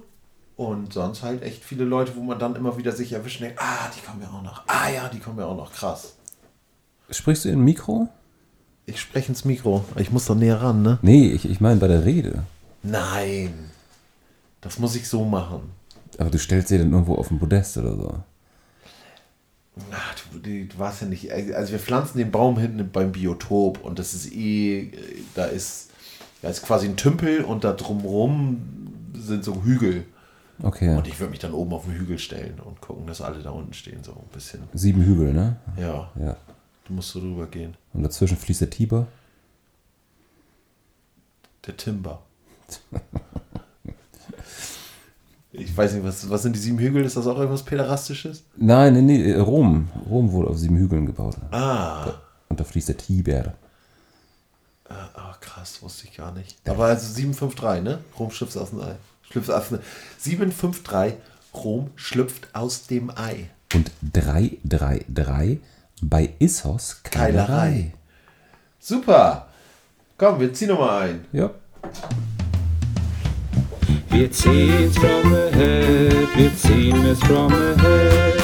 Und 0.56 0.94
sonst 0.94 1.24
halt 1.24 1.42
echt 1.42 1.64
viele 1.64 1.84
Leute, 1.84 2.12
wo 2.16 2.22
man 2.22 2.38
dann 2.38 2.56
immer 2.56 2.78
wieder 2.78 2.92
sich 2.92 3.12
erwischt 3.14 3.42
und 3.42 3.48
denkt, 3.48 3.60
ah, 3.62 3.90
die 3.96 4.06
kommen 4.06 4.22
ja 4.22 4.28
auch 4.30 4.44
noch. 4.44 4.62
Ah 4.68 4.90
ja, 4.94 5.10
die 5.10 5.20
kommen 5.20 5.40
ja 5.40 5.46
auch 5.46 5.58
noch. 5.58 5.72
Krass. 5.74 6.16
Sprichst 7.10 7.46
du 7.46 7.50
in 7.50 7.60
Mikro? 7.64 8.08
Ich 8.86 9.02
spreche 9.02 9.30
ins 9.30 9.46
Mikro. 9.46 9.84
Ich 9.96 10.12
muss 10.12 10.26
doch 10.26 10.36
näher 10.36 10.62
ran, 10.62 10.84
ne? 10.84 11.00
Nee, 11.02 11.28
ich, 11.30 11.50
ich 11.50 11.60
meine 11.62 11.80
bei 11.80 11.88
der 11.88 12.06
Rede. 12.06 12.44
Nein. 12.84 13.72
Das 14.64 14.80
muss 14.80 14.96
ich 14.96 15.08
so 15.08 15.24
machen. 15.26 15.72
Aber 16.18 16.30
du 16.30 16.40
stellst 16.40 16.70
sie 16.70 16.78
dann 16.78 16.92
irgendwo 16.92 17.16
auf 17.16 17.32
ein 17.32 17.40
Podest 17.40 17.78
oder 17.78 17.96
so. 17.96 18.24
Ach, 19.92 20.16
du, 20.32 20.40
du, 20.40 20.66
du 20.66 20.78
warst 20.80 21.02
ja 21.02 21.08
nicht. 21.08 21.32
Also 21.32 21.72
wir 21.72 21.80
pflanzen 21.80 22.18
den 22.20 22.32
Baum 22.32 22.58
hinten 22.60 22.90
beim 22.92 23.12
Biotop 23.12 23.84
und 23.84 23.98
das 24.00 24.14
ist 24.14 24.32
eh, 24.34 24.92
da 25.34 25.46
ist, 25.46 25.90
da 26.42 26.50
ist 26.50 26.62
quasi 26.62 26.88
ein 26.88 26.96
Tümpel 26.98 27.44
und 27.44 27.64
da 27.64 27.74
drumrum 27.74 28.62
sind 29.16 29.44
so 29.44 29.64
Hügel. 29.64 30.06
Okay. 30.62 30.96
Und 30.96 31.08
ich 31.08 31.20
würde 31.20 31.32
mich 31.32 31.40
dann 31.40 31.54
oben 31.54 31.74
auf 31.74 31.86
den 31.86 31.96
Hügel 31.96 32.20
stellen 32.20 32.60
und 32.60 32.80
gucken, 32.80 33.08
dass 33.08 33.22
alle 33.22 33.40
da 33.42 33.50
unten 33.50 33.74
stehen, 33.74 34.04
so 34.04 34.12
ein 34.12 34.28
bisschen. 34.32 34.62
Sieben 34.74 35.04
Hügel, 35.04 35.34
ne? 35.34 35.58
Ja, 35.78 36.12
Ja. 36.20 36.38
du 36.88 36.94
musst 36.94 37.10
so 37.10 37.20
drüber 37.20 37.48
gehen. 37.48 37.76
Und 37.94 38.04
dazwischen 38.04 38.38
fließt 38.38 38.62
der 38.62 38.70
Tiber. 38.70 39.08
Der 41.66 41.76
Timber. 41.76 42.22
Ich 45.56 45.76
weiß 45.78 45.94
nicht, 45.94 46.04
was, 46.04 46.28
was 46.30 46.42
sind 46.42 46.56
die 46.56 46.60
sieben 46.60 46.80
Hügel? 46.80 47.06
Ist 47.06 47.16
das 47.16 47.28
auch 47.28 47.38
irgendwas 47.38 47.62
Päderastisches? 47.64 48.44
Nein, 48.58 48.94
nee, 48.94 49.02
nee, 49.02 49.34
Rom. 49.36 49.88
Rom 50.10 50.32
wurde 50.32 50.50
auf 50.50 50.58
sieben 50.58 50.78
Hügeln 50.78 51.06
gebaut. 51.06 51.36
Ah, 51.52 52.12
Und 52.50 52.60
da 52.60 52.64
fließt 52.64 52.90
der 52.90 52.98
Tiber. 52.98 53.54
ah 54.90 55.36
krass, 55.40 55.82
wusste 55.84 56.08
ich 56.08 56.18
gar 56.18 56.32
nicht. 56.32 56.58
Aber 56.68 56.86
also 56.86 57.06
753, 57.14 57.84
ne? 57.84 58.00
Rom 58.18 58.32
schlüpft 58.32 58.58
aus 58.58 58.72
dem 58.72 58.82
Ei. 58.82 58.96
Schlüpft 59.30 59.52
aus 59.52 59.70
dem 59.70 59.80
753, 60.18 61.14
Rom 61.54 61.92
schlüpft 61.96 62.48
aus 62.54 62.88
dem 62.88 63.12
Ei. 63.16 63.50
Und 63.76 63.92
333 64.12 65.60
bei 66.02 66.34
Issos 66.40 67.02
Keilerei. 67.04 67.46
Keilerei. 67.46 67.94
Super. 68.80 69.48
Komm, 70.18 70.40
wir 70.40 70.52
ziehen 70.54 70.70
nochmal 70.70 71.10
ein. 71.10 71.26
Ja. 71.32 71.52
Wir 74.14 74.32
ziehen's 74.32 74.96
from 74.96 75.34
ahead, 75.34 76.28
wir 76.38 76.56
ziehen 76.56 77.04
es 77.06 77.20
from 77.22 77.52
ahead. 77.52 78.44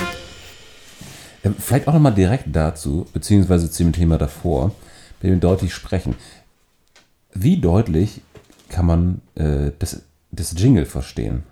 Ähm, 1.43 1.55
Vielleicht 1.59 1.87
auch 1.87 1.93
nochmal 1.93 2.15
direkt 2.15 2.45
dazu, 2.47 3.05
beziehungsweise 3.13 3.69
zu 3.69 3.83
dem 3.83 3.93
Thema 3.93 4.17
davor, 4.17 4.73
wenn 5.21 5.29
wir 5.31 5.37
deutlich 5.37 5.73
sprechen. 5.73 6.15
Wie 7.33 7.61
deutlich 7.61 8.21
kann 8.69 8.87
man 8.87 9.21
äh, 9.35 9.71
das, 9.77 10.01
das 10.31 10.55
Jingle 10.57 10.87
verstehen? 10.87 11.43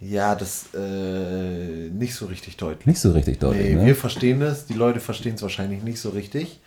Ja, 0.00 0.34
das 0.34 0.66
äh, 0.74 1.90
nicht 1.90 2.14
so 2.16 2.26
richtig 2.26 2.56
deutlich. 2.56 2.86
Nicht 2.86 3.00
so 3.00 3.12
richtig 3.12 3.38
deutlich, 3.38 3.66
Nee, 3.66 3.74
ne? 3.74 3.86
wir 3.86 3.94
verstehen 3.96 4.42
es, 4.42 4.66
die 4.66 4.74
Leute 4.74 4.98
verstehen 4.98 5.36
es 5.36 5.42
wahrscheinlich 5.42 5.84
nicht 5.84 6.00
so 6.00 6.10
richtig. 6.10 6.60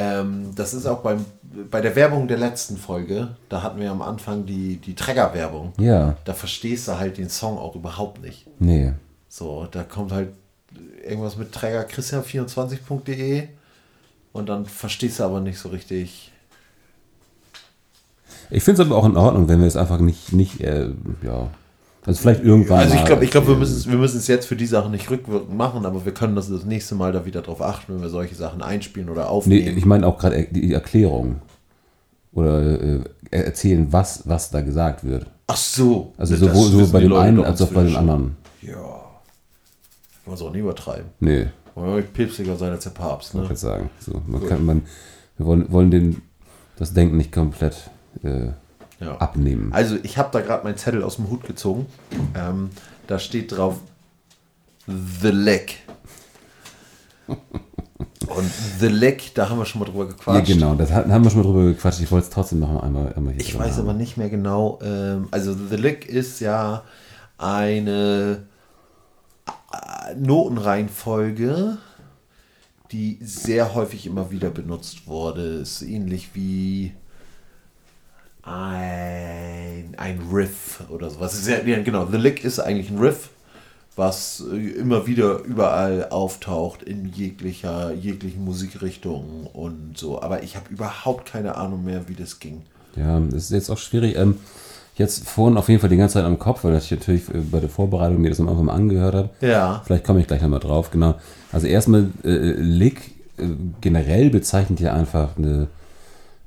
Ähm, 0.00 0.52
das 0.54 0.74
ist 0.74 0.86
auch 0.86 1.00
beim, 1.00 1.24
bei 1.70 1.80
der 1.80 1.96
Werbung 1.96 2.28
der 2.28 2.38
letzten 2.38 2.76
Folge, 2.76 3.34
da 3.48 3.62
hatten 3.62 3.80
wir 3.80 3.90
am 3.90 4.00
Anfang 4.00 4.46
die, 4.46 4.76
die 4.76 4.94
Trägerwerbung. 4.94 5.72
Ja, 5.80 6.14
Da 6.24 6.34
verstehst 6.34 6.86
du 6.86 6.96
halt 6.98 7.18
den 7.18 7.28
Song 7.28 7.58
auch 7.58 7.74
überhaupt 7.74 8.22
nicht. 8.22 8.46
nee. 8.60 8.92
So, 9.30 9.66
da 9.70 9.82
kommt 9.82 10.12
halt 10.12 10.30
irgendwas 11.06 11.36
mit 11.36 11.52
Träger 11.52 11.82
Christian24.de 11.86 13.48
und 14.32 14.48
dann 14.48 14.64
verstehst 14.64 15.18
du 15.18 15.24
aber 15.24 15.40
nicht 15.40 15.58
so 15.58 15.68
richtig. 15.68 16.32
Ich 18.50 18.62
finde 18.62 18.80
es 18.82 18.88
aber 18.88 18.96
auch 18.96 19.04
in 19.04 19.16
Ordnung, 19.16 19.48
wenn 19.48 19.60
wir 19.60 19.66
es 19.66 19.76
einfach 19.76 19.98
nicht, 19.98 20.32
nicht 20.32 20.60
äh, 20.60 20.88
ja, 21.22 21.50
also 22.08 22.22
vielleicht 22.22 22.42
irgendwann 22.42 22.78
Also 22.78 22.94
ich 22.94 23.04
glaube, 23.04 23.24
ich 23.24 23.30
glaub, 23.30 23.46
wir 23.46 23.54
müssen 23.54 23.76
es 23.76 23.86
wir 23.88 23.98
müssen 23.98 24.16
es 24.16 24.26
jetzt 24.26 24.46
für 24.46 24.56
die 24.56 24.66
Sachen 24.66 24.92
nicht 24.92 25.10
rückwirkend 25.10 25.54
machen, 25.54 25.84
aber 25.84 26.04
wir 26.06 26.12
können 26.12 26.34
das 26.34 26.48
das 26.48 26.64
nächste 26.64 26.94
Mal 26.94 27.12
da 27.12 27.26
wieder 27.26 27.42
drauf 27.42 27.60
achten, 27.60 27.94
wenn 27.94 28.00
wir 28.00 28.08
solche 28.08 28.34
Sachen 28.34 28.62
einspielen 28.62 29.10
oder 29.10 29.24
Nee, 29.24 29.28
aufnehmen. 29.28 29.76
ich 29.76 29.84
meine 29.84 30.06
auch 30.06 30.18
gerade 30.18 30.48
die 30.50 30.72
Erklärung. 30.72 31.42
Oder 32.32 32.80
äh, 32.80 33.00
erzählen, 33.30 33.92
was, 33.92 34.22
was 34.26 34.50
da 34.50 34.62
gesagt 34.62 35.04
wird. 35.04 35.26
Ach 35.48 35.56
so. 35.56 36.12
Also 36.16 36.34
Das 36.34 36.40
sowohl, 36.40 36.70
sowohl 36.70 36.86
bei 36.86 37.00
dem 37.00 37.10
Leute 37.10 37.22
einen 37.22 37.44
als 37.44 37.60
auch 37.60 37.68
bei 37.72 37.82
den 37.84 37.96
anderen. 37.96 38.36
Ja. 38.62 38.72
Kann 38.72 39.04
man 40.26 40.34
es 40.34 40.42
auch 40.42 40.52
nie 40.52 40.58
übertreiben. 40.60 41.06
Nee, 41.20 41.48
Wollen 41.74 41.90
wir 41.90 41.96
nicht 41.96 42.12
päpstlicher 42.14 42.56
sein 42.56 42.70
als 42.72 42.84
der 42.84 42.90
Papst, 42.90 43.34
ich 43.34 43.40
ne? 43.40 43.46
jetzt 43.50 43.60
sagen. 43.60 43.90
So, 44.00 44.22
man 44.26 44.46
kann, 44.48 44.64
man, 44.64 44.82
wir 45.36 45.46
wollen, 45.46 45.70
wollen 45.70 45.90
den, 45.90 46.22
das 46.76 46.92
Denken 46.94 47.16
nicht 47.18 47.32
komplett 47.32 47.90
äh, 48.22 48.48
Ja. 49.00 49.16
abnehmen. 49.18 49.72
Also 49.72 49.96
ich 50.02 50.18
habe 50.18 50.30
da 50.32 50.40
gerade 50.40 50.64
meinen 50.64 50.76
Zettel 50.76 51.02
aus 51.04 51.16
dem 51.16 51.28
Hut 51.30 51.44
gezogen. 51.46 51.86
Ähm, 52.34 52.70
da 53.06 53.18
steht 53.18 53.52
drauf 53.52 53.76
The 54.86 55.28
Leg. 55.28 55.76
Und 57.26 58.50
The 58.80 58.88
Leg, 58.88 59.34
da 59.34 59.48
haben 59.48 59.58
wir 59.58 59.64
schon 59.66 59.80
mal 59.80 59.84
drüber 59.86 60.04
Ja, 60.04 60.10
gequatscht. 60.10 60.46
genau, 60.46 60.74
das 60.74 60.90
haben 60.92 61.24
wir 61.24 61.30
schon 61.30 61.40
mal 61.42 61.46
drüber 61.48 61.64
gequatscht. 61.64 62.00
Ich 62.00 62.10
wollte 62.10 62.24
es 62.24 62.30
trotzdem 62.30 62.58
noch 62.60 62.82
einmal, 62.82 63.12
einmal 63.14 63.32
hier 63.34 63.40
Ich 63.42 63.58
weiß 63.58 63.72
haben. 63.76 63.80
aber 63.88 63.92
nicht 63.94 64.16
mehr 64.16 64.28
genau. 64.30 64.78
Ähm, 64.82 65.28
also 65.30 65.54
The 65.54 65.76
Lick 65.76 66.06
ist 66.06 66.40
ja 66.40 66.82
eine 67.38 68.44
äh, 69.46 70.14
Notenreihenfolge, 70.16 71.78
die 72.92 73.18
sehr 73.22 73.74
häufig 73.74 74.06
immer 74.06 74.30
wieder 74.30 74.50
benutzt 74.50 75.06
wurde. 75.06 75.42
Ist 75.58 75.82
ähnlich 75.82 76.30
wie 76.34 76.92
ein, 78.48 79.94
ein 79.96 80.20
Riff 80.32 80.82
oder 80.90 81.10
sowas. 81.10 81.34
Ist 81.34 81.48
ja, 81.48 81.58
genau, 81.82 82.06
The 82.06 82.16
Lick 82.16 82.44
ist 82.44 82.58
eigentlich 82.58 82.90
ein 82.90 82.98
Riff, 82.98 83.30
was 83.96 84.42
äh, 84.52 84.70
immer 84.70 85.06
wieder 85.06 85.40
überall 85.40 86.08
auftaucht 86.10 86.82
in 86.82 87.12
jeglicher, 87.12 87.92
jeglichen 87.92 88.44
Musikrichtungen 88.44 89.46
und 89.52 89.98
so. 89.98 90.22
Aber 90.22 90.42
ich 90.42 90.56
habe 90.56 90.66
überhaupt 90.70 91.30
keine 91.30 91.56
Ahnung 91.56 91.84
mehr, 91.84 92.08
wie 92.08 92.14
das 92.14 92.38
ging. 92.38 92.62
Ja, 92.96 93.20
das 93.20 93.44
ist 93.44 93.50
jetzt 93.50 93.70
auch 93.70 93.78
schwierig. 93.78 94.16
Ähm, 94.16 94.36
jetzt 94.96 95.28
vorhin 95.28 95.56
auf 95.56 95.68
jeden 95.68 95.80
Fall 95.80 95.90
die 95.90 95.96
ganze 95.96 96.14
Zeit 96.14 96.24
am 96.24 96.38
Kopf, 96.38 96.64
weil 96.64 96.76
ich 96.76 96.90
natürlich 96.90 97.28
äh, 97.28 97.38
bei 97.38 97.60
der 97.60 97.68
Vorbereitung 97.68 98.20
mir 98.20 98.30
das 98.30 98.40
am 98.40 98.48
Anfang 98.48 98.64
mal 98.66 98.74
angehört 98.74 99.14
habe. 99.14 99.30
Ja. 99.40 99.82
Vielleicht 99.84 100.04
komme 100.04 100.20
ich 100.20 100.26
gleich 100.26 100.42
nochmal 100.42 100.60
drauf, 100.60 100.90
genau. 100.90 101.16
Also 101.52 101.66
erstmal, 101.66 102.10
äh, 102.24 102.52
Lick 102.52 103.12
äh, 103.36 103.46
generell 103.80 104.30
bezeichnet 104.30 104.80
ja 104.80 104.94
einfach 104.94 105.36
eine, 105.36 105.68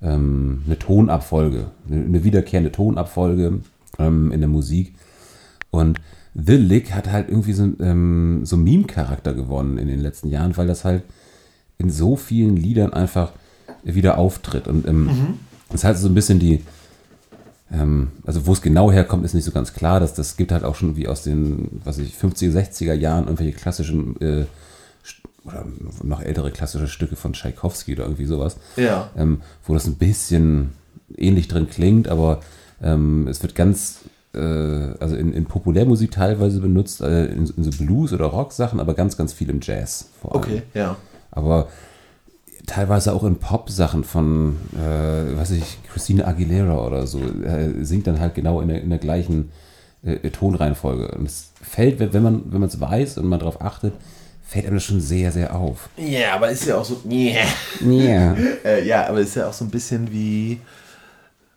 ähm, 0.01 0.63
eine 0.65 0.79
Tonabfolge, 0.79 1.71
eine, 1.87 2.05
eine 2.05 2.23
wiederkehrende 2.23 2.71
Tonabfolge 2.71 3.59
ähm, 3.99 4.31
in 4.31 4.39
der 4.39 4.49
Musik. 4.49 4.93
Und 5.69 5.99
The 6.33 6.55
Lick 6.55 6.93
hat 6.93 7.11
halt 7.11 7.29
irgendwie 7.29 7.53
so, 7.53 7.63
ähm, 7.79 8.41
so 8.43 8.57
Meme-Charakter 8.57 9.33
gewonnen 9.33 9.77
in 9.77 9.87
den 9.87 9.99
letzten 9.99 10.29
Jahren, 10.29 10.55
weil 10.57 10.67
das 10.67 10.85
halt 10.85 11.03
in 11.77 11.89
so 11.89 12.15
vielen 12.15 12.55
Liedern 12.55 12.93
einfach 12.93 13.31
wieder 13.83 14.17
auftritt. 14.17 14.67
Und 14.67 14.87
ähm, 14.87 15.37
das 15.69 15.81
ist 15.81 15.83
halt 15.83 15.97
so 15.97 16.07
ein 16.07 16.13
bisschen 16.13 16.39
die, 16.39 16.61
ähm, 17.71 18.09
also 18.25 18.45
wo 18.45 18.53
es 18.53 18.61
genau 18.61 18.91
herkommt, 18.91 19.25
ist 19.25 19.33
nicht 19.33 19.45
so 19.45 19.51
ganz 19.51 19.73
klar. 19.73 19.99
Das, 19.99 20.13
das 20.13 20.37
gibt 20.37 20.51
halt 20.51 20.63
auch 20.63 20.75
schon 20.75 20.95
wie 20.95 21.07
aus 21.07 21.23
den, 21.23 21.81
was 21.83 21.97
ich, 21.97 22.13
50er, 22.13 22.51
60er 22.51 22.93
Jahren 22.93 23.25
irgendwelche 23.25 23.57
klassischen 23.57 24.19
äh, 24.21 24.45
oder 25.45 25.65
noch 26.03 26.21
ältere 26.21 26.51
klassische 26.51 26.87
Stücke 26.87 27.15
von 27.15 27.33
Tchaikovsky 27.33 27.93
oder 27.93 28.03
irgendwie 28.03 28.25
sowas. 28.25 28.57
Ja. 28.75 29.09
Ähm, 29.17 29.41
wo 29.65 29.73
das 29.73 29.85
ein 29.87 29.95
bisschen 29.95 30.71
ähnlich 31.17 31.47
drin 31.47 31.67
klingt, 31.69 32.07
aber 32.07 32.41
ähm, 32.81 33.27
es 33.27 33.41
wird 33.41 33.55
ganz, 33.55 33.99
äh, 34.33 34.39
also 34.39 35.15
in, 35.15 35.33
in 35.33 35.45
Populärmusik 35.45 36.11
teilweise 36.11 36.59
benutzt, 36.59 37.01
äh, 37.01 37.25
in, 37.25 37.47
in 37.57 37.63
so 37.63 37.71
Blues- 37.71 38.13
oder 38.13 38.25
Rock-Sachen, 38.25 38.79
aber 38.79 38.93
ganz, 38.93 39.17
ganz 39.17 39.33
viel 39.33 39.49
im 39.49 39.59
Jazz 39.61 40.09
vor 40.21 40.35
allem. 40.35 40.43
Okay, 40.43 40.61
ja. 40.73 40.95
Aber 41.31 41.69
teilweise 42.67 43.13
auch 43.13 43.23
in 43.23 43.37
Pop-Sachen 43.37 44.03
von, 44.03 44.57
äh, 44.75 45.37
weiß 45.37 45.51
ich, 45.51 45.79
Christina 45.91 46.27
Aguilera 46.27 46.85
oder 46.85 47.07
so, 47.07 47.19
äh, 47.19 47.83
singt 47.83 48.07
dann 48.07 48.19
halt 48.19 48.35
genau 48.35 48.61
in 48.61 48.67
der, 48.67 48.81
in 48.81 48.89
der 48.89 48.99
gleichen 48.99 49.51
äh, 50.03 50.29
Tonreihenfolge. 50.29 51.09
Und 51.11 51.25
es 51.25 51.51
fällt, 51.61 51.99
wenn 51.99 52.13
wenn 52.13 52.23
man 52.23 52.43
wenn 52.51 52.59
man 52.59 52.69
es 52.69 52.79
weiß 52.79 53.17
und 53.17 53.27
man 53.27 53.39
darauf 53.39 53.61
achtet, 53.61 53.93
fällt 54.51 54.65
einem 54.65 54.75
das 54.75 54.83
schon 54.83 54.99
sehr, 54.99 55.31
sehr 55.31 55.55
auf. 55.55 55.87
Ja, 55.95 56.33
aber 56.35 56.49
ist 56.49 56.65
ja 56.65 56.75
auch 56.75 56.83
so. 56.83 57.01
Yeah. 57.09 57.45
Ja. 57.89 58.35
Äh, 58.65 58.85
ja, 58.85 59.07
aber 59.07 59.21
ist 59.21 59.35
ja 59.35 59.47
auch 59.47 59.53
so 59.53 59.63
ein 59.63 59.71
bisschen 59.71 60.11
wie, 60.11 60.59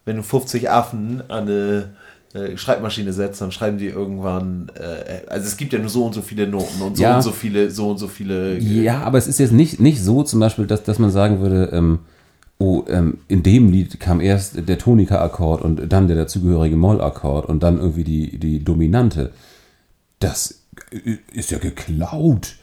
wenn 0.04 0.16
du 0.16 0.22
50 0.22 0.70
Affen 0.70 1.22
an 1.28 1.42
eine 1.48 1.88
äh, 2.34 2.56
Schreibmaschine 2.56 3.12
setzt, 3.12 3.40
dann 3.40 3.50
schreiben 3.50 3.78
die 3.78 3.88
irgendwann. 3.88 4.70
Äh, 4.76 5.28
also 5.28 5.44
es 5.46 5.56
gibt 5.56 5.72
ja 5.72 5.80
nur 5.80 5.88
so 5.88 6.04
und 6.06 6.12
so 6.14 6.22
viele 6.22 6.46
Noten 6.46 6.80
und 6.82 6.96
so 6.96 7.02
Ja. 7.02 7.16
und 7.16 7.22
so 7.22 7.32
viele, 7.32 7.70
so 7.72 7.90
und 7.90 7.98
so 7.98 8.06
viele. 8.06 8.58
Ja, 8.58 9.00
aber 9.02 9.18
es 9.18 9.26
ist 9.26 9.40
jetzt 9.40 9.52
nicht, 9.52 9.80
nicht 9.80 10.00
so 10.00 10.22
zum 10.22 10.38
Beispiel, 10.38 10.66
dass, 10.66 10.84
dass 10.84 11.00
man 11.00 11.10
sagen 11.10 11.40
würde, 11.40 11.70
ähm, 11.72 11.98
oh, 12.58 12.84
ähm, 12.88 13.18
in 13.26 13.42
dem 13.42 13.72
Lied 13.72 13.98
kam 13.98 14.20
erst 14.20 14.68
der 14.68 14.78
Tonika-Akkord 14.78 15.62
und 15.62 15.92
dann 15.92 16.06
der 16.06 16.16
dazugehörige 16.16 16.76
Moll-Akkord 16.76 17.46
und 17.48 17.64
dann 17.64 17.78
irgendwie 17.78 18.04
die, 18.04 18.38
die 18.38 18.62
Dominante. 18.62 19.32
Das 20.20 20.60
ist 21.32 21.50
ja 21.50 21.58
geklaut. 21.58 22.54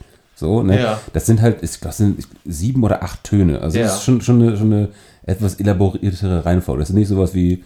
So, 0.41 0.63
ne? 0.63 0.81
Ja. 0.81 0.99
Das 1.13 1.27
sind 1.27 1.39
halt, 1.39 1.61
ich 1.61 1.69
glaube, 1.73 1.89
das 1.89 1.97
sind 1.97 2.27
sieben 2.45 2.83
oder 2.83 3.03
acht 3.03 3.23
Töne. 3.23 3.61
Also 3.61 3.77
Ja. 3.77 3.83
das 3.83 3.97
ist 3.97 4.03
schon, 4.05 4.21
schon, 4.21 4.41
eine, 4.41 4.57
schon 4.57 4.73
eine 4.73 4.89
etwas 5.23 5.59
elaboriertere 5.59 6.43
Reihenfolge. 6.43 6.79
Das 6.81 6.89
ist 6.89 6.95
nicht 6.95 7.09
sowas 7.09 7.35
wie, 7.35 7.63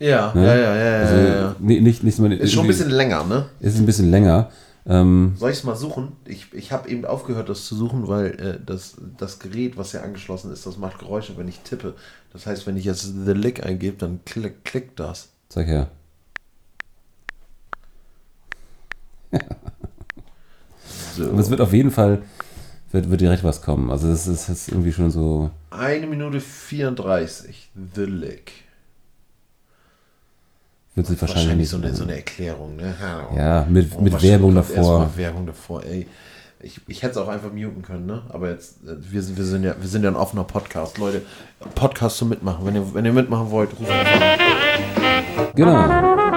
Ja, 0.00 0.32
ne? 0.34 0.44
ja, 0.44 0.56
ja, 0.56 0.74
ja, 0.74 0.90
ja, 0.90 0.98
also, 0.98 1.14
ja, 1.14 1.28
ja. 1.40 1.56
nee, 1.60 1.80
nicht, 1.80 2.02
nicht 2.02 2.16
so 2.16 2.26
Ist 2.26 2.52
schon 2.52 2.64
ein 2.64 2.66
bisschen 2.66 2.90
länger, 2.90 3.22
ne? 3.22 3.46
Ist 3.60 3.78
ein 3.78 3.86
bisschen 3.86 4.10
länger. 4.10 4.50
Ähm, 4.86 5.34
Soll 5.36 5.52
ich 5.52 5.58
es 5.58 5.62
mal 5.64 5.76
suchen? 5.76 6.16
Ich, 6.24 6.52
ich 6.52 6.72
habe 6.72 6.88
eben 6.88 7.04
aufgehört, 7.04 7.48
das 7.48 7.64
zu 7.66 7.76
suchen, 7.76 8.08
weil 8.08 8.26
äh, 8.40 8.58
das, 8.66 8.96
das 9.18 9.38
Gerät, 9.38 9.76
was 9.76 9.92
ja 9.92 10.00
angeschlossen 10.02 10.52
ist, 10.52 10.66
das 10.66 10.78
macht 10.78 10.98
Geräusche, 10.98 11.36
wenn 11.38 11.46
ich 11.46 11.60
tippe. 11.60 11.94
Das 12.32 12.44
heißt, 12.44 12.66
wenn 12.66 12.76
ich 12.76 12.86
jetzt 12.86 13.02
The 13.24 13.34
Lick 13.34 13.64
eingebe, 13.64 13.96
dann 13.98 14.18
klick, 14.24 14.64
klickt 14.64 14.98
das. 14.98 15.28
zeig 15.48 15.68
her. 15.68 15.90
So. 21.18 21.30
Aber 21.30 21.40
es 21.40 21.50
wird 21.50 21.60
auf 21.60 21.72
jeden 21.72 21.90
Fall, 21.90 22.22
wird, 22.92 23.10
wird 23.10 23.20
direkt 23.20 23.44
was 23.44 23.60
kommen. 23.62 23.90
Also 23.90 24.08
das 24.08 24.26
ist, 24.26 24.48
ist 24.48 24.68
irgendwie 24.68 24.92
schon 24.92 25.10
so, 25.10 25.50
Eine 25.70 26.06
Minute 26.06 26.40
34. 26.40 27.70
The 27.94 28.02
Lick. 28.04 28.52
wird 30.94 31.06
sich 31.06 31.20
wahrscheinlich, 31.20 31.46
Wahrscheinlich 31.46 31.56
nicht 31.58 31.68
so 31.70 31.76
eine, 31.76 31.94
so 31.94 32.02
eine 32.04 32.16
Erklärung, 32.16 32.76
ne? 32.76 32.94
Ja, 33.36 33.66
mit, 33.68 33.92
Oh, 33.96 34.00
mit 34.00 34.20
Werbung 34.22 34.54
davor. 34.54 35.10
Werbung 35.16 35.46
davor, 35.46 35.84
ey. 35.84 36.06
Ich, 36.60 36.80
ich 36.88 37.02
hätte 37.04 37.12
es 37.12 37.16
auch 37.18 37.28
einfach 37.28 37.52
muten 37.52 37.82
können, 37.82 38.06
ne? 38.06 38.22
Aber 38.30 38.50
jetzt, 38.50 38.78
äh, 38.84 38.96
wir 38.98 39.22
sind, 39.22 39.36
wir 39.36 39.44
sind 39.44 39.62
ja, 39.62 39.76
wir 39.78 39.88
sind 39.88 40.02
ja 40.02 40.10
ein 40.10 40.16
offener 40.16 40.42
Podcast, 40.42 40.98
Leute. 40.98 41.22
Podcast 41.76 42.16
zum 42.16 42.30
Mitmachen. 42.30 42.66
Wenn 42.66 42.74
ihr, 42.74 42.94
wenn 42.94 43.04
ihr 43.04 43.12
mitmachen 43.12 43.48
wollt, 43.52 43.70
ruft 43.78 43.90
einfach 43.90 44.20
an. 44.20 45.52
Genau. 45.54 46.27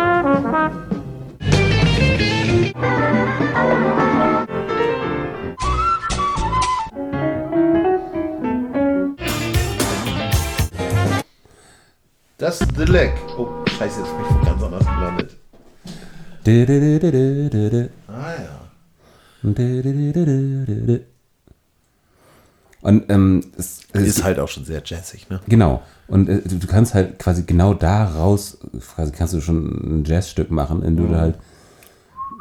Das 12.41 12.59
ist 12.59 12.75
The 12.75 12.85
Lick. 12.85 13.13
Oh, 13.37 13.47
scheiße, 13.67 13.99
jetzt 13.99 14.09
bin 14.17 14.25
ich 14.25 14.33
von 14.33 14.41
ganz 14.43 14.63
anders 14.63 14.83
gelandet. 14.83 15.37
Ah 18.07 18.31
ja. 18.33 18.59
Und 22.81 23.11
ähm, 23.11 23.43
es, 23.59 23.81
es 23.93 24.07
Ist 24.07 24.23
halt 24.23 24.39
auch 24.39 24.47
schon 24.47 24.65
sehr 24.65 24.81
jazzig, 24.83 25.29
ne? 25.29 25.39
Genau. 25.47 25.83
Und 26.07 26.29
äh, 26.29 26.41
du, 26.41 26.65
kannst 26.65 26.95
halt 26.95 27.19
quasi 27.19 27.43
genau 27.43 27.75
daraus, 27.75 28.57
quasi 28.95 29.11
kannst 29.11 29.35
du 29.35 29.41
schon 29.41 29.99
ein 29.99 30.03
Jazzstück 30.03 30.49
machen, 30.49 30.81
indem 30.81 31.09
du 31.09 31.15
halt 31.15 31.37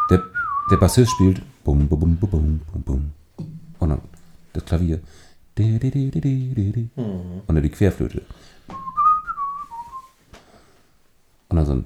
der, 0.09 0.23
der 0.71 0.79
Bassist 0.79 1.11
spielt 1.11 1.43
bum 1.63 1.87
bum 1.87 2.01
bum 2.01 2.17
bum 2.17 2.31
bum 2.31 2.61
bum 2.73 2.83
bum 2.83 3.13
und 3.81 3.89
dann 3.91 4.01
das 4.55 4.65
Klavier 4.65 5.01
di. 5.59 6.89
und 6.97 7.55
dann 7.55 7.63
die 7.63 7.69
Querflöte 7.69 8.23
und 11.51 11.57
dann 11.57 11.67
so 11.67 11.73
ein 11.73 11.85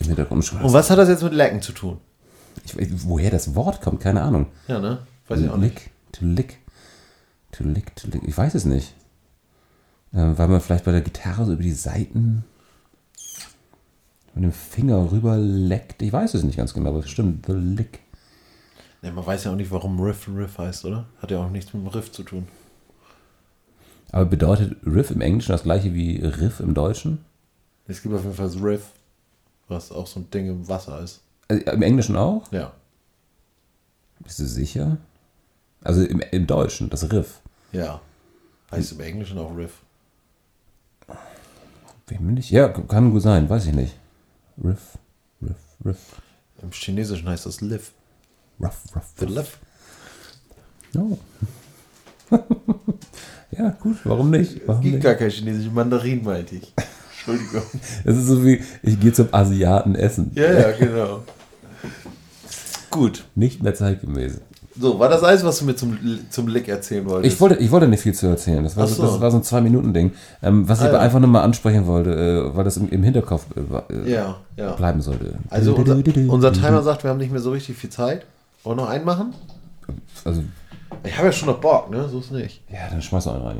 im 0.00 0.06
Hintergrund 0.08 0.52
Und 0.52 0.72
was 0.72 0.90
hat 0.90 0.98
das 0.98 1.08
jetzt 1.08 1.22
mit 1.22 1.32
Lecken 1.32 1.62
zu 1.62 1.72
tun? 1.72 1.98
ich, 2.64 2.88
woher 3.08 3.30
das 3.30 3.54
Wort 3.54 3.80
kommt, 3.80 4.00
keine 4.00 4.22
Ahnung. 4.22 4.46
Ja, 4.68 4.78
ne? 4.78 4.98
Weiß 5.28 5.40
ich 5.40 5.48
auch 5.48 5.56
nicht. 5.56 5.74
Lick, 5.74 5.90
to 6.12 6.24
lick, 6.24 6.58
to 7.52 7.64
lick, 7.64 7.96
to 7.96 8.08
lick. 8.08 8.22
Ich 8.26 8.36
weiß 8.36 8.54
es 8.54 8.64
nicht. 8.64 8.94
Äh, 10.12 10.36
weil 10.36 10.48
man 10.48 10.60
vielleicht 10.60 10.84
bei 10.84 10.92
der 10.92 11.00
Gitarre 11.00 11.44
so 11.44 11.52
über 11.52 11.62
die 11.62 11.72
Seiten 11.72 12.44
mit 14.34 14.44
dem 14.44 14.52
Finger 14.52 15.10
rüber 15.10 15.36
leckt. 15.38 16.02
Ich 16.02 16.12
weiß 16.12 16.34
es 16.34 16.42
nicht 16.42 16.56
ganz 16.56 16.74
genau, 16.74 16.90
aber 16.90 17.00
es 17.00 17.10
stimmt. 17.10 17.46
The 17.46 17.52
lick. 17.52 18.00
Ne, 19.02 19.12
man 19.12 19.24
weiß 19.26 19.44
ja 19.44 19.52
auch 19.52 19.56
nicht, 19.56 19.70
warum 19.70 20.00
Riff 20.00 20.28
Riff 20.28 20.58
heißt, 20.58 20.84
oder? 20.84 21.06
Hat 21.20 21.30
ja 21.30 21.38
auch 21.38 21.50
nichts 21.50 21.72
mit 21.72 21.82
dem 21.82 21.88
Riff 21.88 22.10
zu 22.10 22.22
tun. 22.22 22.46
Aber 24.10 24.26
bedeutet 24.26 24.76
Riff 24.86 25.10
im 25.10 25.20
Englischen 25.20 25.52
das 25.52 25.64
gleiche 25.64 25.94
wie 25.94 26.18
Riff 26.18 26.60
im 26.60 26.74
Deutschen? 26.74 27.24
Es 27.86 28.02
gibt 28.02 28.14
auf 28.14 28.22
jeden 28.22 28.34
Fall 28.34 28.46
das 28.46 28.62
Riff, 28.62 28.86
was 29.68 29.92
auch 29.92 30.06
so 30.06 30.20
ein 30.20 30.30
Ding 30.30 30.48
im 30.48 30.68
Wasser 30.68 31.00
ist. 31.00 31.22
Also, 31.48 31.62
Im 31.64 31.82
Englischen 31.82 32.16
auch? 32.16 32.50
Ja. 32.52 32.72
Bist 34.20 34.38
du 34.38 34.46
sicher? 34.46 34.96
Also 35.82 36.02
im, 36.02 36.20
im 36.20 36.46
Deutschen, 36.46 36.88
das 36.88 37.10
Riff. 37.12 37.40
Ja. 37.72 38.00
Heißt 38.70 38.92
im 38.92 39.00
Englischen 39.00 39.38
auch 39.38 39.54
Riff. 39.54 39.82
Bin 42.06 42.34
nicht. 42.34 42.50
Ja, 42.50 42.68
kann 42.68 43.10
gut 43.10 43.22
sein, 43.22 43.48
weiß 43.48 43.66
ich 43.66 43.74
nicht. 43.74 43.94
Riff, 44.62 44.98
Riff, 45.42 45.56
Riff. 45.84 45.98
Im 46.62 46.70
Chinesischen 46.70 47.28
heißt 47.28 47.46
das 47.46 47.60
Liv. 47.60 47.92
Ruff, 48.60 48.84
ruff, 48.94 49.12
The 49.18 49.24
ruff. 49.26 49.34
Liv. 49.34 49.58
Oh. 50.96 51.18
ja, 53.50 53.70
gut, 53.70 53.96
warum 54.04 54.30
nicht? 54.30 54.60
Warum 54.66 54.80
Gibt 54.80 54.94
nicht? 54.94 55.04
gar 55.04 55.14
kein 55.14 55.30
chinesisches 55.30 55.72
Mandarin, 55.72 56.22
meinte 56.22 56.56
ich. 56.56 56.72
Entschuldigung. 57.26 57.62
Es 58.04 58.16
ist 58.16 58.26
so 58.26 58.44
wie, 58.44 58.60
ich 58.82 58.98
gehe 59.00 59.12
zum 59.12 59.28
Asiaten 59.32 59.94
essen. 59.94 60.30
Ja, 60.34 60.52
ja, 60.52 60.72
genau. 60.72 61.22
Gut. 62.90 63.24
Nicht 63.34 63.62
mehr 63.62 63.74
zeitgemäß. 63.74 64.40
So, 64.78 64.98
war 64.98 65.08
das 65.08 65.22
alles, 65.22 65.44
was 65.44 65.60
du 65.60 65.66
mir 65.66 65.76
zum, 65.76 65.96
zum 66.30 66.48
Lick 66.48 66.66
erzählen 66.68 67.06
wolltest? 67.06 67.32
Ich 67.32 67.40
wollte, 67.40 67.56
ich 67.56 67.70
wollte 67.70 67.86
nicht 67.86 68.00
viel 68.00 68.12
zu 68.14 68.26
erzählen. 68.26 68.64
Das 68.64 68.76
war, 68.76 68.88
so. 68.88 69.02
das 69.02 69.20
war 69.20 69.30
so 69.30 69.36
ein 69.36 69.42
Zwei-Minuten-Ding. 69.44 70.12
Ähm, 70.42 70.68
was 70.68 70.78
ich 70.80 70.84
Ah, 70.86 70.88
aber 70.88 70.98
ja. 70.98 71.04
einfach 71.04 71.20
nur 71.20 71.28
mal 71.28 71.42
ansprechen 71.42 71.86
wollte, 71.86 72.10
äh, 72.52 72.56
weil 72.56 72.64
das 72.64 72.76
im, 72.76 72.88
im 72.88 73.02
Hinterkopf 73.04 73.46
äh, 73.56 73.92
äh, 73.94 74.12
Ja, 74.12 74.36
ja. 74.56 74.72
bleiben 74.72 75.00
sollte. 75.00 75.38
Also 75.48 75.76
unser, 75.76 75.96
unser 76.28 76.52
Timer 76.52 76.82
sagt, 76.82 77.04
wir 77.04 77.10
haben 77.10 77.18
nicht 77.18 77.30
mehr 77.30 77.40
so 77.40 77.52
richtig 77.52 77.76
viel 77.76 77.90
Zeit. 77.90 78.26
Wollen 78.64 78.78
wir 78.78 78.82
noch 78.82 78.90
einen 78.90 79.04
machen? 79.04 79.32
Also, 80.24 80.42
Ich 81.04 81.16
habe 81.16 81.26
ja 81.28 81.32
schon 81.32 81.48
noch 81.50 81.58
Bock, 81.60 81.90
ne? 81.90 82.08
So 82.08 82.18
ist 82.18 82.32
nicht. 82.32 82.62
ja, 82.72 82.88
dann 82.90 83.00
schmeiß 83.00 83.26
noch 83.26 83.34
einen 83.34 83.44
rein. 83.44 83.58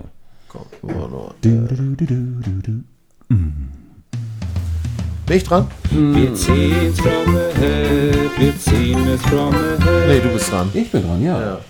Komm, 0.49 0.63
wir 0.83 0.95
noch. 0.95 1.35
Du, 1.43 2.89
Bin 3.29 5.37
ich 5.37 5.45
dran? 5.45 5.67
Wir 5.91 6.35
ziehen's 6.35 7.01
from 7.01 7.37
ahead, 7.37 8.39
wir 8.39 8.59
ziehen 8.59 9.09
es 9.09 9.23
from 9.23 9.55
ahead. 9.55 10.09
Nee, 10.09 10.21
du 10.21 10.29
bist 10.29 10.51
dran. 10.51 10.71
Ich 10.75 10.91
bin 10.91 11.03
dran, 11.03 11.23
ja. 11.23 11.41
Ja. 11.41 11.61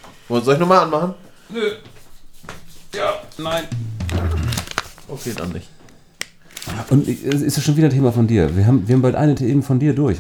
Soll 0.41 0.55
ich 0.55 0.61
nochmal 0.61 0.81
anmachen? 0.81 1.15
Ja, 2.95 3.15
nein. 3.39 3.65
Okay, 5.09 5.33
dann 5.37 5.53
nicht. 5.53 5.69
Und 6.91 7.07
es 7.07 7.43
ist 7.43 7.57
ja 7.57 7.63
schon 7.63 7.77
wieder 7.77 7.89
ein 7.89 7.93
Thema 7.93 8.11
von 8.11 8.27
dir. 8.27 8.57
Wir 8.57 8.67
haben, 8.67 8.89
wir 8.89 8.95
haben 8.95 9.03
bald 9.03 9.15
eine 9.15 9.35
Themen 9.35 9.63
von 9.63 9.79
dir 9.79 9.95
durch. 9.95 10.19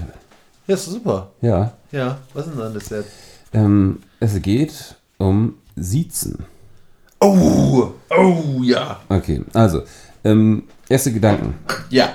Ja, 0.67 0.75
ist 0.75 0.87
super. 0.87 1.31
Ja. 1.41 1.73
Ja, 1.91 2.19
was 2.35 2.47
ist 2.47 2.59
denn 2.59 2.75
das 2.75 2.89
jetzt? 2.91 3.11
Ähm, 3.53 4.01
es 4.21 4.41
geht 4.43 4.97
um 5.19 5.55
Siezen. 5.77 6.45
Oh, 7.21 7.93
oh, 8.11 8.43
ja. 8.63 9.01
Okay, 9.09 9.43
also, 9.55 9.83
ähm, 10.25 10.65
erste 10.89 11.13
Gedanken. 11.13 11.55
Ja. 11.91 12.13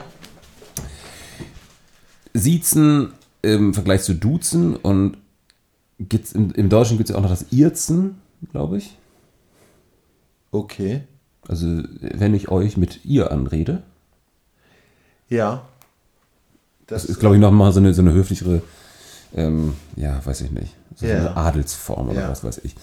Siezen 2.33 3.13
im 3.41 3.73
Vergleich 3.73 4.03
zu 4.03 4.13
Duzen 4.13 4.75
und 4.75 5.17
gibt's 5.99 6.31
im, 6.33 6.51
im 6.51 6.69
Deutschen 6.69 6.97
gibt 6.97 7.09
es 7.09 7.13
ja 7.13 7.17
auch 7.19 7.23
noch 7.23 7.29
das 7.29 7.45
Irzen, 7.51 8.19
glaube 8.51 8.77
ich. 8.77 8.97
Okay. 10.51 11.03
Also, 11.47 11.83
wenn 11.99 12.33
ich 12.35 12.49
euch 12.49 12.77
mit 12.77 13.03
ihr 13.05 13.31
anrede, 13.31 13.81
Ja. 15.29 15.63
das 16.87 17.05
ist, 17.05 17.19
glaube 17.19 17.35
ich, 17.35 17.41
nochmal 17.41 17.71
so 17.71 17.79
eine, 17.79 17.93
so 17.93 18.01
eine 18.01 18.13
höflichere, 18.13 18.61
ähm, 19.35 19.73
ja, 19.95 20.23
weiß 20.23 20.41
ich 20.41 20.51
nicht, 20.51 20.75
so 20.95 21.05
Ja. 21.07 21.17
eine 21.17 21.37
Adelsform 21.37 22.09
oder 22.09 22.21
Ja. 22.21 22.29
was 22.29 22.43
weiß 22.43 22.59
ich. 22.63 22.75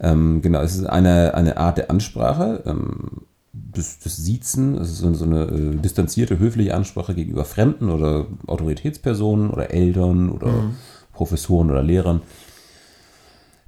Ähm, 0.00 0.42
genau, 0.42 0.60
es 0.62 0.74
ist 0.76 0.86
eine, 0.86 1.34
eine 1.34 1.56
Art 1.58 1.78
der 1.78 1.90
Ansprache, 1.90 2.62
ähm, 2.66 3.22
das, 3.78 3.98
das 3.98 4.16
Siezen, 4.16 4.76
ist 4.76 4.98
so, 4.98 5.24
eine 5.24 5.44
äh, 5.44 5.76
distanzierte, 5.76 6.38
höfliche 6.38 6.74
Ansprache 6.74 7.14
gegenüber 7.14 7.44
Fremden 7.44 7.88
oder 7.88 8.26
Autoritätspersonen 8.46 9.50
oder 9.50 9.70
Eltern 9.70 10.30
oder 10.30 10.48
Mhm. 10.48 10.76
Professoren 11.12 11.70
oder 11.70 11.82
Lehrern. 11.82 12.20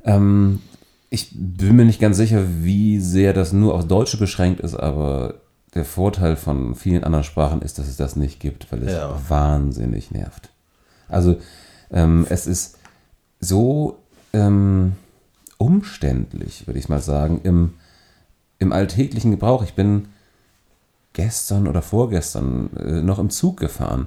Ähm, 0.05 0.61
ich 1.09 1.31
bin 1.35 1.77
mir 1.77 1.85
nicht 1.85 2.01
ganz 2.01 2.17
sicher, 2.17 2.45
wie 2.61 3.01
sehr 3.01 3.33
das 3.33 3.53
nur 3.53 3.75
aufs 3.75 3.87
Deutsche 3.89 4.17
beschränkt 4.17 4.61
ist, 4.61 4.75
aber 4.77 5.35
der 5.75 5.85
Vorteil 5.85 6.37
von 6.37 6.75
vielen 6.75 7.05
anderen 7.05 7.25
Sprachen 7.25 7.63
ist, 7.63 7.79
dass 7.79 7.89
es 7.89 7.97
das 7.97 8.17
nicht 8.17 8.41
gibt, 8.41 8.71
weil 8.73 8.83
es 8.85 8.93
Ja. 8.93 9.21
wahnsinnig 9.29 10.11
nervt. 10.11 10.51
Also 11.09 11.37
ähm, 11.91 12.27
es 12.29 12.47
ist 12.47 12.79
so 13.41 13.99
ähm, 14.33 14.93
umständlich, 15.59 16.67
würde 16.67 16.79
ich 16.79 16.89
mal 16.89 17.01
sagen, 17.01 17.41
im, 17.43 17.75
im 18.61 18.73
alltäglichen 18.73 19.33
Gebrauch. 19.33 19.65
Ich 19.65 19.75
bin 19.75 20.09
gestern 21.13 21.67
oder 21.67 21.83
vorgestern 21.83 22.71
äh, 22.77 23.03
noch 23.03 23.19
im 23.19 23.31
Zug 23.31 23.57
gefahren 23.59 24.07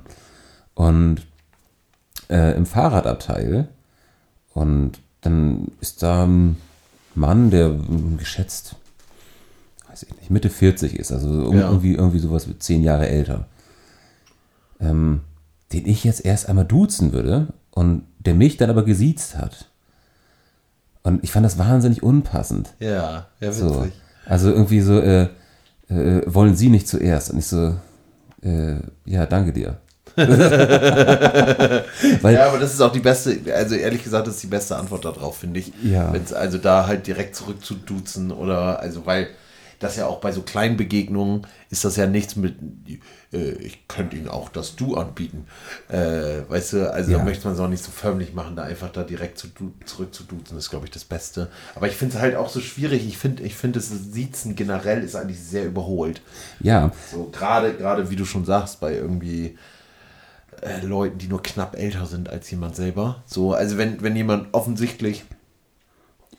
und 0.73 1.17
äh, 2.29 2.55
im 2.55 2.65
Fahrradabteil 2.65 3.67
und 4.53 4.99
dann 5.21 5.67
ist 5.81 6.01
da 6.01 6.25
ein 6.25 6.57
Mann, 7.15 7.49
der 7.51 7.67
ähm, 7.67 8.17
geschätzt, 8.17 8.75
weiß 9.89 10.03
ich 10.03 10.15
nicht, 10.17 10.31
Mitte 10.31 10.49
40 10.49 10.97
ist, 10.97 11.11
also 11.11 11.51
Ja. 11.53 11.69
irgendwie, 11.69 11.95
irgendwie 11.95 12.19
sowas 12.19 12.47
wie 12.47 12.57
zehn 12.57 12.83
Jahre 12.83 13.07
älter, 13.09 13.47
ähm, 14.79 15.21
den 15.73 15.85
ich 15.85 16.03
jetzt 16.03 16.23
erst 16.23 16.47
einmal 16.47 16.65
duzen 16.65 17.11
würde 17.11 17.47
und 17.71 18.03
der 18.19 18.33
mich 18.35 18.57
dann 18.57 18.69
aber 18.69 18.85
gesiezt 18.85 19.37
hat. 19.37 19.69
Und 21.03 21.21
ich 21.23 21.31
fand 21.31 21.45
das 21.45 21.57
wahnsinnig 21.57 22.01
unpassend. 22.01 22.73
Ja, 22.79 23.27
ja, 23.41 23.47
witzig. 23.49 23.59
So. 23.59 23.87
Also 24.25 24.49
irgendwie 24.51 24.81
so, 24.81 24.99
äh, 24.99 25.27
äh, 25.89 26.21
wollen 26.25 26.55
Sie 26.55 26.69
nicht 26.69 26.87
zuerst? 26.87 27.31
Und 27.31 27.39
ich 27.39 27.47
so, 27.47 27.75
äh, 28.41 28.75
ja, 29.05 29.25
danke 29.25 29.53
dir. 29.53 29.77
Weil, 30.15 30.35
Ja, 32.35 32.47
aber 32.47 32.59
das 32.59 32.73
ist 32.73 32.81
auch 32.81 32.91
die 32.91 32.99
beste, 32.99 33.39
also 33.53 33.73
ehrlich 33.75 34.03
gesagt, 34.03 34.27
das 34.27 34.35
ist 34.35 34.43
die 34.43 34.47
beste 34.47 34.75
Antwort 34.75 35.05
darauf, 35.05 35.37
finde 35.37 35.59
ich. 35.59 35.73
Ja. 35.83 36.13
Wenn's 36.13 36.33
also 36.33 36.59
da 36.59 36.85
halt 36.85 37.07
direkt 37.07 37.35
zurück 37.35 37.65
zu 37.65 37.73
duzen 37.73 38.31
oder, 38.31 38.79
also 38.79 39.05
weil 39.05 39.29
das 39.79 39.97
ja 39.97 40.05
auch 40.05 40.19
bei 40.19 40.31
so 40.31 40.41
kleinen 40.43 40.77
Begegnungen 40.77 41.47
ist 41.69 41.83
das 41.83 41.95
ja 41.95 42.05
nichts 42.05 42.35
mit, 42.35 42.55
ich 43.37 43.87
könnte 43.87 44.15
Ihnen 44.15 44.27
auch 44.27 44.49
das 44.49 44.75
Du 44.75 44.95
anbieten. 44.95 45.45
Äh, 45.89 46.41
weißt 46.47 46.73
du, 46.73 46.91
also 46.93 47.11
Ja. 47.11 47.17
da 47.17 47.23
möchte 47.23 47.45
man 47.45 47.55
es 47.55 47.59
auch 47.59 47.67
nicht 47.67 47.83
so 47.83 47.91
förmlich 47.91 48.33
machen, 48.33 48.55
da 48.55 48.63
einfach 48.63 48.89
da 48.91 49.03
direkt 49.03 49.37
zu 49.37 49.47
du, 49.47 49.73
zurück 49.85 50.13
zu 50.13 50.23
duzen, 50.23 50.57
ist 50.57 50.69
glaube 50.69 50.85
ich 50.85 50.91
das 50.91 51.03
Beste. 51.03 51.49
Aber 51.75 51.87
ich 51.87 51.95
finde 51.95 52.15
es 52.15 52.21
halt 52.21 52.35
auch 52.35 52.49
so 52.49 52.59
schwierig, 52.59 53.07
ich 53.07 53.17
finde, 53.17 53.43
ich 53.43 53.55
finde 53.55 53.79
das 53.79 53.89
Siezen 53.89 54.55
generell 54.55 55.03
ist 55.03 55.15
eigentlich 55.15 55.39
sehr 55.39 55.65
überholt. 55.65 56.21
ja, 56.59 56.91
So 57.11 57.25
gerade, 57.31 57.73
gerade 57.73 58.09
wie 58.09 58.15
du 58.15 58.25
schon 58.25 58.45
sagst, 58.45 58.79
bei 58.79 58.93
irgendwie 58.93 59.57
äh, 60.61 60.85
Leuten, 60.85 61.17
die 61.17 61.27
nur 61.27 61.41
knapp 61.43 61.75
älter 61.77 62.05
sind 62.05 62.29
als 62.29 62.49
jemand 62.51 62.75
selber. 62.75 63.23
So, 63.25 63.53
also 63.53 63.77
wenn, 63.77 64.01
wenn 64.01 64.15
jemand 64.15 64.53
offensichtlich 64.53 65.23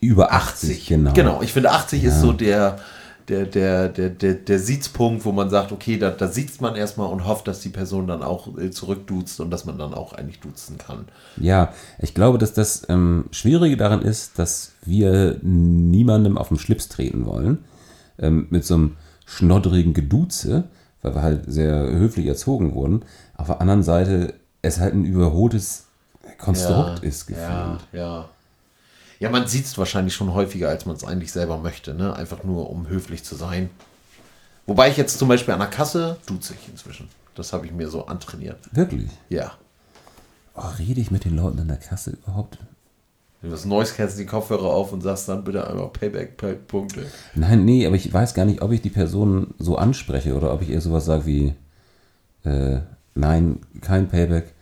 über 0.01 0.31
80, 0.33 0.87
genau. 0.87 1.13
Genau, 1.13 1.41
ich 1.41 1.53
finde 1.53 1.71
80 1.71 2.03
ist 2.03 2.21
so 2.21 2.31
der, 2.33 2.77
der, 3.29 3.45
der, 3.45 3.89
der, 3.89 4.09
der, 4.09 4.33
der 4.35 4.59
Siezpunkt, 4.59 5.25
wo 5.25 5.31
man 5.31 5.49
sagt, 5.49 5.71
okay, 5.71 5.97
da, 5.97 6.11
da 6.11 6.27
sieht 6.27 6.61
man 6.61 6.75
erstmal 6.75 7.09
und 7.11 7.25
hofft, 7.25 7.47
dass 7.47 7.59
die 7.59 7.69
Person 7.69 8.07
dann 8.07 8.23
auch 8.23 8.57
äh, 8.57 8.71
zurückduzt 8.71 9.39
und 9.39 9.49
dass 9.49 9.65
man 9.65 9.77
dann 9.77 9.93
auch 9.93 10.13
eigentlich 10.13 10.39
duzen 10.39 10.77
kann. 10.77 11.05
Ja, 11.37 11.73
ich 11.99 12.13
glaube, 12.13 12.37
dass 12.37 12.53
das 12.53 12.87
ähm, 12.89 13.25
Schwierige 13.31 13.77
daran 13.77 14.01
ist, 14.01 14.37
dass 14.39 14.73
wir 14.83 15.39
niemandem 15.41 16.37
auf 16.37 16.49
den 16.49 16.59
Schlips 16.59 16.87
treten 16.87 17.25
wollen. 17.25 17.65
Ähm, 18.17 18.47
mit 18.49 18.65
so 18.65 18.75
einem 18.75 18.97
schnoddrigen 19.25 19.93
Geduze, 19.93 20.65
weil 21.01 21.15
wir 21.15 21.21
halt 21.21 21.43
sehr 21.47 21.91
höflich 21.91 22.27
erzogen 22.27 22.73
wurden. 22.75 23.03
Auf 23.35 23.47
der 23.47 23.61
anderen 23.61 23.83
Seite 23.83 24.35
es 24.61 24.79
halt 24.79 24.93
ein 24.93 25.05
überholtes 25.05 25.85
Konstrukt 26.37 27.03
ist 27.03 27.27
gefühlt. 27.27 27.47
Ja, 27.91 27.99
ja. 27.99 28.29
Ja, 29.19 29.29
man 29.29 29.47
sieht 29.47 29.65
es 29.65 29.77
wahrscheinlich 29.77 30.13
schon 30.13 30.33
häufiger, 30.33 30.69
als 30.69 30.85
man 30.85 30.95
es 30.95 31.03
eigentlich 31.03 31.31
selber 31.31 31.57
möchte, 31.57 31.93
ne? 31.93 32.15
Einfach 32.15 32.43
nur, 32.43 32.69
um 32.69 32.87
höflich 32.87 33.23
zu 33.23 33.35
sein. 33.35 33.69
Wobei 34.65 34.89
ich 34.89 34.97
jetzt 34.97 35.17
zum 35.17 35.27
Beispiel 35.27 35.53
an 35.53 35.59
der 35.59 35.69
Kasse 35.69 36.17
duze 36.25 36.53
ich 36.53 36.69
inzwischen. 36.69 37.07
Das 37.35 37.53
habe 37.53 37.65
ich 37.65 37.71
mir 37.71 37.89
so 37.89 38.05
antrainiert. 38.05 38.57
Wirklich. 38.71 39.09
Ja. 39.29 39.53
Oh, 40.55 40.69
rede 40.79 41.01
ich 41.01 41.11
mit 41.11 41.25
den 41.25 41.35
Leuten 41.35 41.59
an 41.59 41.67
der 41.67 41.77
Kasse 41.77 42.11
überhaupt? 42.11 42.57
Wenn 43.41 43.51
du 43.51 43.55
das 43.55 43.65
Neues 43.65 43.93
kennst, 43.93 44.17
die 44.17 44.25
Kopfhörer 44.25 44.65
auf 44.65 44.91
und 44.91 45.01
sagst 45.01 45.29
dann 45.29 45.43
bitte 45.43 45.67
einmal 45.67 45.89
Payback-Punkte. 45.89 47.05
Nein, 47.35 47.63
nee, 47.63 47.85
aber 47.85 47.95
ich 47.95 48.11
weiß 48.11 48.33
gar 48.33 48.45
nicht, 48.45 48.61
ob 48.61 48.71
ich 48.71 48.81
die 48.81 48.89
Person 48.89 49.53
so 49.59 49.77
anspreche 49.77 50.33
oder 50.33 50.51
ob 50.51 50.63
ich 50.63 50.71
eher 50.71 50.81
sowas 50.81 51.05
sage 51.05 51.25
wie, 51.25 51.53
äh, 52.43 52.79
nein, 53.13 53.59
kein 53.81 54.07
Payback, 54.07 54.54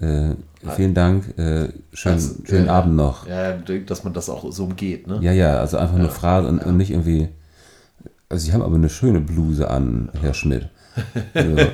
äh, 0.00 0.34
vielen 0.74 0.94
Dank, 0.94 1.38
äh, 1.38 1.68
schön, 1.92 2.12
Also, 2.12 2.34
schönen 2.44 2.66
äh, 2.66 2.70
Abend 2.70 2.96
noch. 2.96 3.26
Ja, 3.26 3.52
dass 3.52 4.04
man 4.04 4.12
das 4.12 4.28
auch 4.28 4.50
so 4.52 4.64
umgeht, 4.64 5.06
ne? 5.06 5.18
Ja, 5.20 5.32
ja, 5.32 5.58
also 5.58 5.76
einfach 5.76 5.96
nur 5.96 6.10
Phrase 6.10 6.48
und, 6.48 6.64
und 6.64 6.76
nicht 6.76 6.90
irgendwie, 6.90 7.28
also 8.28 8.44
Sie 8.44 8.52
haben 8.52 8.62
aber 8.62 8.76
eine 8.76 8.88
schöne 8.88 9.20
Bluse 9.20 9.68
an, 9.68 10.10
Herr 10.20 10.34
Schmidt. 10.34 10.68
Also, 11.34 11.56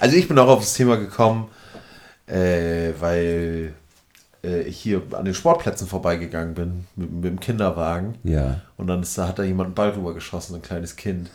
Also 0.00 0.16
ich 0.16 0.28
bin 0.28 0.38
auch 0.38 0.48
auf 0.48 0.60
das 0.60 0.74
Thema 0.74 0.96
gekommen, 0.96 1.48
äh, 2.26 2.92
weil 2.98 3.72
äh, 4.42 4.62
ich 4.62 4.78
hier 4.78 5.02
an 5.12 5.24
den 5.24 5.34
Sportplätzen 5.34 5.86
vorbeigegangen 5.86 6.54
bin 6.54 6.86
mit, 6.96 7.12
mit 7.12 7.24
dem 7.24 7.40
Kinderwagen. 7.40 8.16
Ja. 8.24 8.60
Und 8.76 8.86
dann 8.88 9.02
ist, 9.02 9.16
da 9.16 9.28
hat 9.28 9.38
da 9.38 9.42
jemand 9.42 9.68
einen 9.68 9.74
Ball 9.74 9.90
rübergeschossen, 9.90 10.56
ein 10.56 10.62
kleines 10.62 10.96
Kind. 10.96 11.30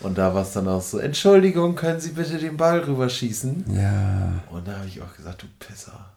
Und 0.00 0.18
da 0.18 0.34
war 0.34 0.42
es 0.42 0.52
dann 0.52 0.68
auch 0.68 0.82
so, 0.82 0.98
Entschuldigung, 0.98 1.74
können 1.74 2.00
Sie 2.00 2.10
bitte 2.10 2.38
den 2.38 2.56
Ball 2.56 2.80
rüberschießen? 2.80 3.64
Ja. 3.74 4.42
Und 4.50 4.68
da 4.68 4.78
habe 4.78 4.88
ich 4.88 5.00
auch 5.00 5.14
gesagt, 5.16 5.42
du 5.42 5.46
Pisser. 5.58 6.12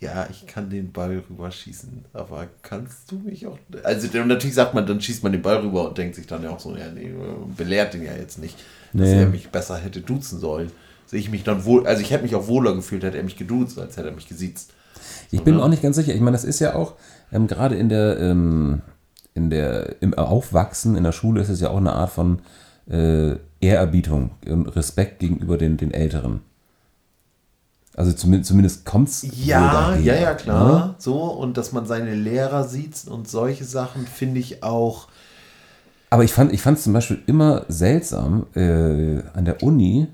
Ja, 0.00 0.28
ich 0.30 0.46
kann 0.46 0.70
den 0.70 0.92
Ball 0.92 1.22
rüberschießen, 1.28 2.04
aber 2.12 2.46
kannst 2.62 3.10
du 3.10 3.16
mich 3.16 3.46
auch. 3.48 3.58
Also 3.82 4.06
natürlich 4.24 4.54
sagt 4.54 4.72
man, 4.72 4.86
dann 4.86 5.00
schießt 5.00 5.24
man 5.24 5.32
den 5.32 5.42
Ball 5.42 5.56
rüber 5.56 5.88
und 5.88 5.98
denkt 5.98 6.14
sich 6.14 6.26
dann 6.28 6.44
ja 6.44 6.50
auch 6.50 6.60
so, 6.60 6.76
ja, 6.76 6.88
nee, 6.94 7.12
belehrt 7.56 7.94
den 7.94 8.04
ja 8.04 8.12
jetzt 8.14 8.38
nicht, 8.38 8.56
dass 8.92 9.08
Nee. 9.08 9.22
er 9.22 9.26
mich 9.26 9.50
besser 9.50 9.76
hätte 9.76 10.00
duzen 10.00 10.38
sollen. 10.38 10.70
Sehe 11.06 11.18
ich 11.18 11.30
mich 11.30 11.42
dann 11.42 11.64
wohl, 11.64 11.84
also 11.84 12.00
ich 12.00 12.12
hätte 12.12 12.22
mich 12.22 12.36
auch 12.36 12.46
wohler 12.46 12.74
gefühlt, 12.74 13.02
hätte 13.02 13.16
er 13.16 13.24
mich 13.24 13.36
geduzt, 13.36 13.76
als 13.78 13.96
hätte 13.96 14.08
er 14.08 14.14
mich 14.14 14.28
gesiezt. 14.28 14.72
Ich 15.32 15.42
bin 15.42 15.54
ne? 15.54 15.58
mir 15.58 15.64
auch 15.64 15.70
nicht 15.70 15.82
ganz 15.82 15.96
sicher. 15.96 16.14
Ich 16.14 16.20
meine, 16.20 16.36
das 16.36 16.44
ist 16.44 16.60
ja 16.60 16.76
auch 16.76 16.94
ähm, 17.32 17.48
gerade 17.48 17.74
in 17.74 17.88
der, 17.88 18.20
ähm, 18.20 18.82
in 19.34 19.50
der, 19.50 20.00
im 20.00 20.14
Aufwachsen 20.14 20.96
in 20.96 21.02
der 21.02 21.12
Schule 21.12 21.40
ist 21.40 21.48
es 21.48 21.60
ja 21.60 21.70
auch 21.70 21.76
eine 21.78 21.92
Art 21.92 22.10
von 22.12 22.38
äh, 22.90 23.36
Ehrerbietung 23.60 24.30
und 24.46 24.68
Respekt 24.68 25.18
gegenüber 25.18 25.58
den, 25.58 25.76
den 25.76 25.92
Älteren. 25.92 26.40
Also 27.98 28.12
zumindest, 28.12 28.48
zumindest 28.48 28.84
kommt 28.84 29.08
es 29.08 29.26
Ja, 29.44 29.96
ja, 29.96 30.14
ja, 30.14 30.34
klar. 30.34 30.94
So, 30.98 31.24
und 31.24 31.56
dass 31.56 31.72
man 31.72 31.84
seine 31.84 32.14
Lehrer 32.14 32.62
sieht 32.62 33.08
und 33.08 33.28
solche 33.28 33.64
Sachen 33.64 34.06
finde 34.06 34.38
ich 34.38 34.62
auch. 34.62 35.08
Aber 36.10 36.22
ich 36.22 36.32
fand 36.32 36.52
ich 36.52 36.64
es 36.64 36.82
zum 36.84 36.92
Beispiel 36.92 37.20
immer 37.26 37.64
seltsam 37.68 38.46
äh, 38.54 39.20
an 39.34 39.44
der 39.44 39.64
Uni. 39.64 40.06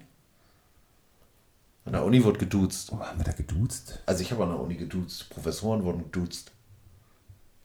An 1.84 1.92
der 1.92 2.04
Uni 2.06 2.24
wurde 2.24 2.38
geduzt. 2.38 2.90
Oh, 2.90 3.00
haben 3.00 3.18
wir 3.18 3.24
da 3.24 3.32
geduzt? 3.32 4.00
Also 4.06 4.22
ich 4.22 4.32
habe 4.32 4.44
an 4.44 4.48
der 4.48 4.60
Uni 4.60 4.76
geduzt. 4.76 5.28
Professoren 5.28 5.84
wurden 5.84 6.04
geduzt. 6.04 6.52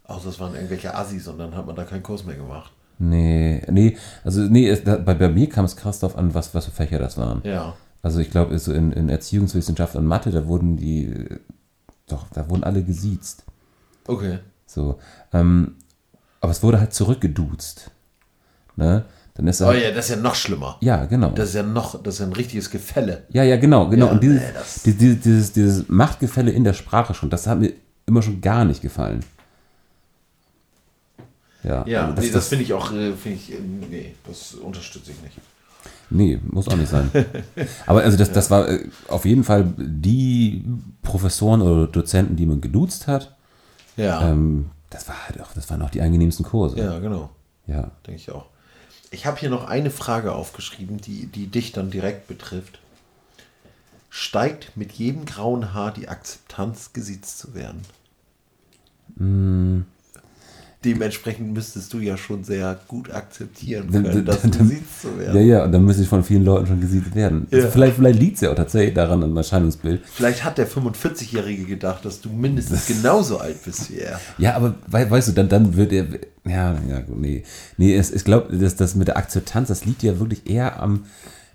Außer 0.04 0.28
es 0.28 0.40
waren 0.42 0.54
irgendwelche 0.54 0.96
Assis 0.96 1.30
und 1.30 1.38
dann 1.38 1.56
hat 1.56 1.66
man 1.66 1.78
da 1.78 1.86
keinen 1.86 2.04
Kurs 2.04 2.26
mehr 2.26 2.36
gemacht. 2.36 2.74
Nee, 3.02 3.62
nee, 3.72 3.98
also 4.26 4.42
nee, 4.42 4.68
es, 4.68 4.84
da, 4.84 4.98
bei, 4.98 5.14
bei 5.14 5.30
mir 5.30 5.48
kam 5.48 5.64
es 5.66 5.78
krass 5.78 6.00
darauf 6.00 6.18
an, 6.18 6.34
was, 6.34 6.54
was 6.54 6.66
für 6.66 6.72
Fächer 6.72 7.00
das 7.00 7.18
waren. 7.18 7.42
Ja. 7.46 7.74
Also 8.02 8.20
ich 8.20 8.30
glaube, 8.30 8.58
so 8.60 8.74
in, 8.74 8.92
in 8.92 9.08
Erziehungswissenschaft 9.10 9.96
und 9.96 10.06
Mathe, 10.06 10.32
da 10.32 10.48
wurden 10.48 10.76
die, 10.78 11.14
doch, 12.08 12.26
da 12.34 12.50
wurden 12.50 12.64
alle 12.66 12.84
gesiezt. 12.84 13.44
Okay. 14.06 14.40
So. 14.66 15.00
Ähm, 15.34 15.76
aber 16.42 16.52
es 16.52 16.62
wurde 16.62 16.80
halt 16.80 16.94
zurückgeduzt. 16.94 17.90
Ne? 18.76 19.06
Dann 19.36 19.48
ist 19.48 19.62
Oh 19.62 19.68
halt, 19.68 19.82
ja, 19.82 19.92
das 19.92 20.10
ist 20.10 20.16
ja 20.16 20.22
noch 20.22 20.36
schlimmer. 20.36 20.76
ja, 20.82 21.06
genau. 21.06 21.30
Das 21.32 21.50
ist 21.50 21.56
ja 21.56 21.64
noch, 21.64 22.02
das 22.04 22.16
ist 22.16 22.20
ja 22.20 22.26
ein 22.26 22.34
richtiges 22.34 22.70
Gefälle. 22.70 23.24
ja, 23.30 23.44
ja, 23.44 23.56
genau, 23.56 23.88
genau. 23.90 24.08
Ja, 24.08 24.12
und 24.12 24.22
dieses, 24.24 24.42
nee, 24.42 24.48
das- 24.54 24.84
die- 24.84 24.94
die- 24.94 25.16
dieses, 25.16 25.54
dieses 25.54 25.88
Machtgefälle 25.88 26.52
in 26.52 26.66
der 26.66 26.74
Sprache 26.74 27.14
schon, 27.14 27.30
das 27.30 27.48
hat 27.48 27.60
mir 27.60 27.72
immer 28.06 28.22
schon 28.22 28.42
gar 28.42 28.66
nicht 28.66 28.82
gefallen. 28.82 29.22
Ja, 31.64 31.86
Ja, 31.86 32.08
also 32.08 32.22
nee, 32.22 32.32
das 32.32 32.48
finde 32.48 32.64
ich 32.64 32.74
auch, 32.74 32.92
äh, 32.92 33.14
finde 33.14 33.38
ich, 33.38 33.52
äh, 33.54 33.60
nee, 33.60 34.16
das 34.28 34.54
unterstütze 34.54 35.12
ich 35.12 35.22
nicht. 35.22 35.38
Nee, 36.10 36.40
muss 36.44 36.68
auch 36.68 36.76
nicht 36.76 36.90
sein. 36.90 37.12
Aber 37.86 38.02
also 38.02 38.18
das, 38.18 38.32
das 38.32 38.50
war 38.50 38.68
äh, 38.68 38.88
auf 39.08 39.26
jeden 39.26 39.44
Fall 39.44 39.72
die 39.78 40.66
Professoren 41.04 41.62
oder 41.62 41.88
Dozenten, 41.88 42.36
die 42.36 42.46
man 42.46 42.62
geduzt 42.62 43.08
hat. 43.08 43.36
Ja, 43.96 44.30
Ähm, 44.30 44.72
das 44.90 45.08
war 45.08 45.28
halt 45.28 45.40
auch, 45.42 45.54
das 45.54 45.70
waren 45.70 45.82
auch 45.82 45.90
die 45.92 46.02
angenehmsten 46.02 46.46
Kurse. 46.46 46.80
ja, 46.80 46.98
genau. 47.00 47.30
Ja. 47.68 47.92
Denke 48.08 48.20
ich 48.20 48.32
auch. 48.32 48.46
Ich 49.12 49.26
habe 49.26 49.40
hier 49.40 49.50
noch 49.50 49.66
eine 49.68 49.92
Frage 49.92 50.34
aufgeschrieben, 50.34 50.98
die, 50.98 51.28
die 51.28 51.48
dich 51.48 51.72
dann 51.72 51.92
direkt 51.92 52.28
betrifft. 52.28 52.80
Steigt 54.10 54.76
mit 54.76 54.92
jedem 54.94 55.26
grauen 55.26 55.74
Haar 55.74 55.94
die 55.94 56.08
Akzeptanz, 56.08 56.94
gesiezt 56.94 57.38
zu 57.38 57.54
werden? 57.54 57.82
Mm. 59.16 59.82
Dementsprechend 60.86 61.54
müsstest 61.54 61.92
du 61.94 62.00
ja 62.00 62.16
schon 62.16 62.46
sehr 62.46 62.80
gut 62.88 63.12
akzeptieren 63.12 63.92
können, 63.92 64.24
dass 64.24 64.42
dann- 64.44 64.52
gesiezt 64.52 65.02
zu 65.02 65.20
werden. 65.20 65.36
Ja, 65.36 65.42
ja, 65.42 65.64
und 65.66 65.74
dann 65.74 65.84
müsste 65.84 66.04
ich 66.04 66.08
von 66.08 66.24
vielen 66.24 66.46
Leuten 66.46 66.68
schon 66.68 66.80
gesiezt 66.80 67.14
werden. 67.16 67.48
Ja. 67.52 67.68
Vielleicht, 67.68 67.98
vielleicht 67.98 68.20
liegt 68.20 68.36
es 68.36 68.42
ja 68.42 68.52
auch 68.52 68.56
tatsächlich 68.56 68.94
daran 68.94 69.22
im 69.22 69.36
Erscheinungsbild. 69.36 70.02
Vielleicht 70.06 70.46
hat 70.46 70.58
der 70.58 70.70
45-Jährige 70.70 71.66
gedacht, 71.66 72.06
dass 72.06 72.22
du 72.22 72.30
mindestens 72.30 72.88
genauso 72.88 73.40
alt 73.40 73.62
bist 73.66 73.92
wie 73.92 73.98
er. 74.00 74.22
Ja, 74.38 74.56
aber 74.56 74.76
wei- 74.88 75.10
weißt 75.12 75.28
du, 75.28 75.32
dann, 75.34 75.50
dann 75.50 75.76
wird 75.76 75.92
er. 75.92 76.06
Ja, 76.46 76.78
ja, 76.90 77.02
gut, 77.02 77.20
nee. 77.20 77.44
Nee, 77.76 77.96
es, 77.98 78.12
ich 78.12 78.24
glaube, 78.24 78.56
das, 78.58 78.78
das 78.78 78.96
mit 78.96 79.10
der 79.10 79.18
Akzeptanz, 79.18 79.68
das 79.68 79.84
liegt 79.84 80.02
ja 80.02 80.18
wirklich 80.20 80.50
eher 80.50 80.82
am 80.82 81.04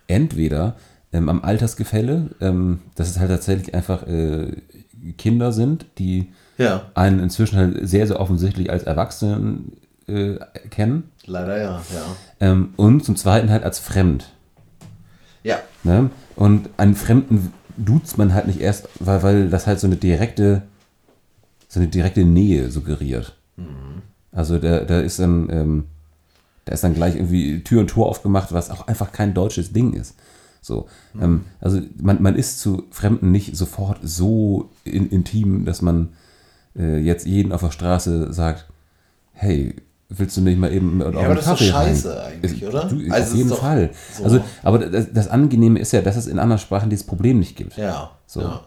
entweder 0.07 0.77
ähm, 1.15 1.31
am 1.31 1.43
Altersgefälle, 1.43 2.29
ähm, 2.43 2.81
dass 2.95 3.09
es 3.09 3.19
halt 3.19 3.31
tatsächlich 3.31 3.75
einfach 3.75 4.07
äh, 4.07 4.53
Kinder 5.17 5.53
sind, 5.53 5.87
die 5.99 6.29
Ja, 6.59 6.91
einen 6.95 7.21
inzwischen 7.21 7.59
halt 7.59 7.89
sehr, 7.89 8.07
sehr 8.07 8.21
offensichtlich 8.21 8.71
als 8.71 8.85
Erwachsenen 8.85 9.73
äh, 10.07 10.37
kennen. 10.71 11.11
leider 11.27 11.59
ja, 11.59 11.83
ja. 11.93 12.17
Ähm, 12.41 12.75
und 12.77 13.05
zum 13.05 13.17
Zweiten 13.17 13.51
halt 13.51 13.65
als 13.65 13.79
fremd. 13.79 14.31
Ja, 15.43 15.59
Ne? 15.85 16.11
Und 16.35 16.71
einen 16.79 16.97
Fremden 16.97 17.53
duzt 17.77 18.19
man 18.19 18.35
halt 18.35 18.47
nicht 18.47 18.61
erst, 18.61 18.89
weil, 18.99 19.23
weil 19.23 19.51
das 19.51 19.67
halt 19.67 19.79
so 19.79 19.87
eine 19.87 19.97
direkte, 19.97 20.63
so 21.69 21.79
eine 21.79 21.89
direkte 21.89 22.25
Nähe 22.25 22.71
suggeriert. 22.71 23.37
Also 24.33 24.59
da, 24.59 24.81
da 24.81 25.01
ist 25.01 25.21
dann, 25.21 25.49
ähm, 25.51 25.85
da 26.65 26.73
ist 26.73 26.83
dann 26.83 26.95
gleich 26.95 27.15
irgendwie 27.15 27.63
Tür 27.63 27.81
und 27.81 27.89
Tor 27.89 28.09
aufgemacht, 28.09 28.53
was 28.53 28.71
auch 28.71 28.89
einfach 28.89 29.13
kein 29.13 29.35
deutsches 29.35 29.73
Ding 29.73 29.93
ist. 29.93 30.17
So, 30.61 30.89
ähm, 31.21 31.45
also 31.61 31.81
man, 32.01 32.23
man 32.23 32.35
ist 32.35 32.59
zu 32.61 32.85
Fremden 32.91 33.31
nicht 33.31 33.55
sofort 33.55 33.99
so 34.03 34.71
in, 34.85 35.11
intim, 35.11 35.67
dass 35.67 35.83
man 35.83 36.15
äh, 36.79 36.99
jetzt 36.99 37.27
jeden 37.27 37.53
auf 37.53 37.61
der 37.63 37.71
Straße 37.71 38.33
sagt, 38.33 38.67
hey, 39.33 39.75
willst 40.09 40.37
du 40.37 40.41
nicht 40.43 40.59
mal 40.59 40.73
eben 40.73 41.03
auf 41.03 41.09
aber 41.09 41.19
einen 41.21 41.35
das 41.37 41.39
ist 41.39 41.47
doch 41.51 41.59
Kaffee 41.59 41.71
rein? 41.71 41.87
scheiße 41.89 42.25
eigentlich, 42.25 42.63
Ist- 42.63 42.69
oder? 42.69 42.85
Du, 42.89 43.01
Also 43.11 43.31
auf 43.33 43.37
jeden 43.37 43.49
doch 43.51 43.59
Fall. 43.61 43.91
so- 44.17 44.25
Also, 44.25 44.41
aber 44.63 44.79
das, 44.79 45.13
das 45.13 45.29
Angenehme 45.29 45.79
ist 45.79 45.93
ja, 45.93 46.03
dass 46.03 46.17
es 46.17 46.27
in 46.27 46.39
anderen 46.39 46.59
Sprachen 46.61 46.91
dieses 46.91 47.07
Problem 47.07 47.39
nicht 47.39 47.57
gibt. 47.57 47.77
ja. 47.77 48.11
So. 48.27 48.41
ja. 48.41 48.61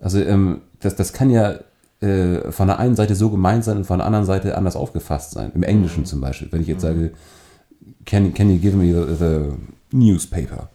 Also 0.00 0.18
ähm, 0.20 0.62
das, 0.80 0.96
das 0.96 1.12
kann 1.12 1.30
ja 1.30 1.54
äh, 2.00 2.50
von 2.50 2.66
der 2.66 2.80
einen 2.80 2.96
Seite 2.96 3.14
so 3.14 3.30
gemeint 3.30 3.62
sein 3.64 3.76
und 3.78 3.84
von 3.84 3.98
der 3.98 4.06
anderen 4.06 4.26
Seite 4.26 4.56
anders 4.58 4.74
aufgefasst 4.74 5.30
sein. 5.32 5.52
Im 5.54 5.58
Mhm. 5.60 5.64
Englischen 5.64 6.04
zum 6.04 6.20
Beispiel. 6.20 6.48
Wenn 6.50 6.60
ich 6.62 6.66
jetzt 6.66 6.82
sage, 6.82 7.12
can, 8.04 8.34
can 8.34 8.50
you 8.50 8.58
give 8.58 8.76
me 8.76 8.86
the, 8.92 9.14
the 9.14 9.96
newspaper? 9.96 10.68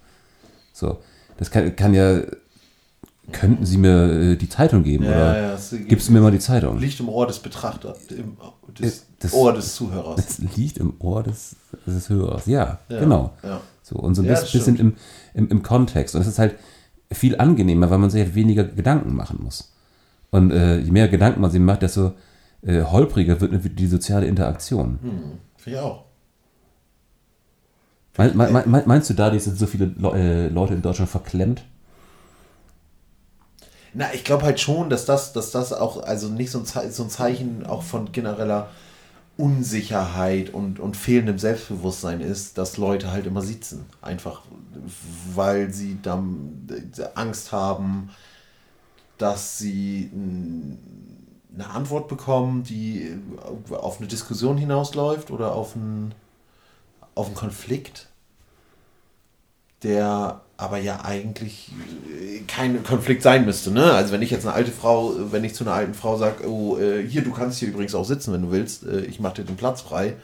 So, 0.72 1.00
das 1.38 1.52
kann, 1.52 1.76
kann 1.76 1.94
ja, 1.94 2.20
könnten 3.32 3.66
Sie 3.66 3.78
mir 3.78 4.12
äh, 4.32 4.36
die 4.36 4.50
Zeitung 4.50 4.84
geben? 4.84 5.04
Ja, 5.06 5.10
oder 5.12 5.42
ja, 5.42 5.58
gibst 5.88 6.08
du 6.08 6.14
mir 6.14 6.22
mal 6.22 6.32
die 6.32 6.40
Zeitung? 6.40 6.80
Liegt 6.80 7.00
im 7.00 7.10
Ohr 7.10 7.28
des 7.28 7.40
Betrachters, 7.40 8.08
im 8.12 8.38
des 8.80 9.00
Äh, 9.00 9.02
das- 9.20 9.34
Ohr 9.34 9.54
des 9.54 9.76
Zuhörers. 9.76 10.16
Das 10.40 10.56
liegt 10.58 10.78
im 10.78 10.94
Ohr 11.00 11.24
des, 11.24 11.56
des 11.86 12.10
Hörers. 12.10 12.46
Ja, 12.46 12.80
Ja, 12.90 13.00
genau. 13.00 13.34
So, 13.84 13.96
und 13.96 14.16
so 14.16 14.22
ein 14.22 14.28
bisschen, 14.28 14.60
bisschen 14.60 14.76
im, 14.78 14.96
im, 15.34 15.48
im 15.50 15.64
Kontext. 15.64 16.16
Und 16.16 16.22
es 16.22 16.28
ist 16.28 16.40
halt 16.40 16.56
viel 17.12 17.38
angenehmer, 17.38 17.90
weil 17.90 18.00
man 18.00 18.10
sich 18.10 18.22
halt 18.24 18.36
weniger 18.36 18.64
Gedanken 18.66 19.16
machen 19.16 19.40
muss. 19.42 19.74
Und 20.30 20.52
äh, 20.52 20.80
je 20.80 20.92
mehr 20.92 21.08
Gedanken 21.08 21.40
man 21.42 21.52
sich 21.52 21.62
macht, 21.62 21.82
desto 21.84 22.12
äh, 22.64 22.82
holpriger 22.84 23.40
wird 23.40 23.80
die 23.80 23.88
soziale 23.88 24.26
Interaktion. 24.28 25.00
Finde 25.58 25.78
ich 25.80 25.84
auch. 25.84 26.04
Mein, 28.18 28.36
mein, 28.36 28.52
mein, 28.70 28.84
meinst 28.88 29.10
du, 29.10 29.14
dadurch 29.14 29.44
sind 29.44 29.58
so 29.58 29.68
viele 29.68 29.86
Le 29.98 30.12
äh, 30.14 30.48
Leute 30.50 30.74
in 30.74 30.82
Deutschland 30.82 31.10
verklemmt? 31.10 31.64
Na, 33.98 34.14
ich 34.14 34.24
glaube 34.24 34.44
halt 34.44 34.60
schon, 34.60 34.92
dass 34.92 35.06
das, 35.06 35.34
dass 35.34 35.50
das 35.50 35.74
auch, 35.74 36.04
also 36.04 36.30
nicht 36.30 36.52
so 36.52 36.60
ein, 36.60 36.68
Ze 36.68 36.92
so 36.92 37.02
ein 37.02 37.10
Zeichen 37.10 37.66
auch 37.66 37.82
von 37.82 38.12
genereller 38.12 38.70
Unsicherheit 39.38 40.54
und, 40.54 40.80
und 40.80 40.96
fehlendem 40.96 41.40
Selbstbewusstsein 41.40 42.22
ist, 42.22 42.60
dass 42.60 42.78
Leute 42.78 43.12
halt 43.12 43.26
immer 43.26 43.42
sitzen. 43.42 43.88
Einfach, 44.04 44.44
weil 45.34 45.74
sie 45.74 45.98
dann 46.04 46.68
Angst 47.16 47.52
haben, 47.52 48.12
dass 49.18 49.58
sie 49.58 50.12
eine 51.56 51.68
Antwort 51.68 52.08
bekommen, 52.08 52.62
die 52.62 53.18
auf 53.72 53.98
eine 53.98 54.08
Diskussion 54.08 54.60
hinausläuft 54.60 55.32
oder 55.32 55.54
auf 55.56 55.76
einen, 55.76 56.14
auf 57.16 57.26
einen 57.26 57.36
Konflikt, 57.36 58.10
der 59.84 60.42
aber 60.58 60.80
ja 60.80 61.06
eigentlich 61.06 61.72
äh, 62.12 62.40
kein 62.48 62.84
Konflikt 62.84 63.22
sein 63.22 63.46
müsste. 63.46 63.72
Ne? 63.72 63.94
Also 63.94 64.12
wenn 64.12 64.24
ich 64.24 64.32
jetzt 64.32 64.46
eine 64.46 64.56
alte 64.56 64.72
Frau, 64.72 65.14
wenn 65.32 65.44
ich 65.44 65.54
zu 65.54 65.64
einer 65.64 65.74
alten 65.74 65.94
Frau 65.94 66.18
sage, 66.18 66.50
oh, 66.50 66.78
äh, 66.78 67.08
hier, 67.08 67.24
du 67.24 67.32
kannst 67.32 67.60
hier 67.60 67.70
übrigens 67.70 67.94
auch 67.94 68.06
sitzen, 68.06 68.34
wenn 68.34 68.42
du 68.42 68.52
willst, 68.52 68.86
äh, 68.86 69.02
ich 69.02 69.20
mache 69.20 69.36
dir 69.36 69.44
den 69.44 69.56
Platz 69.56 69.82
frei, 69.82 70.16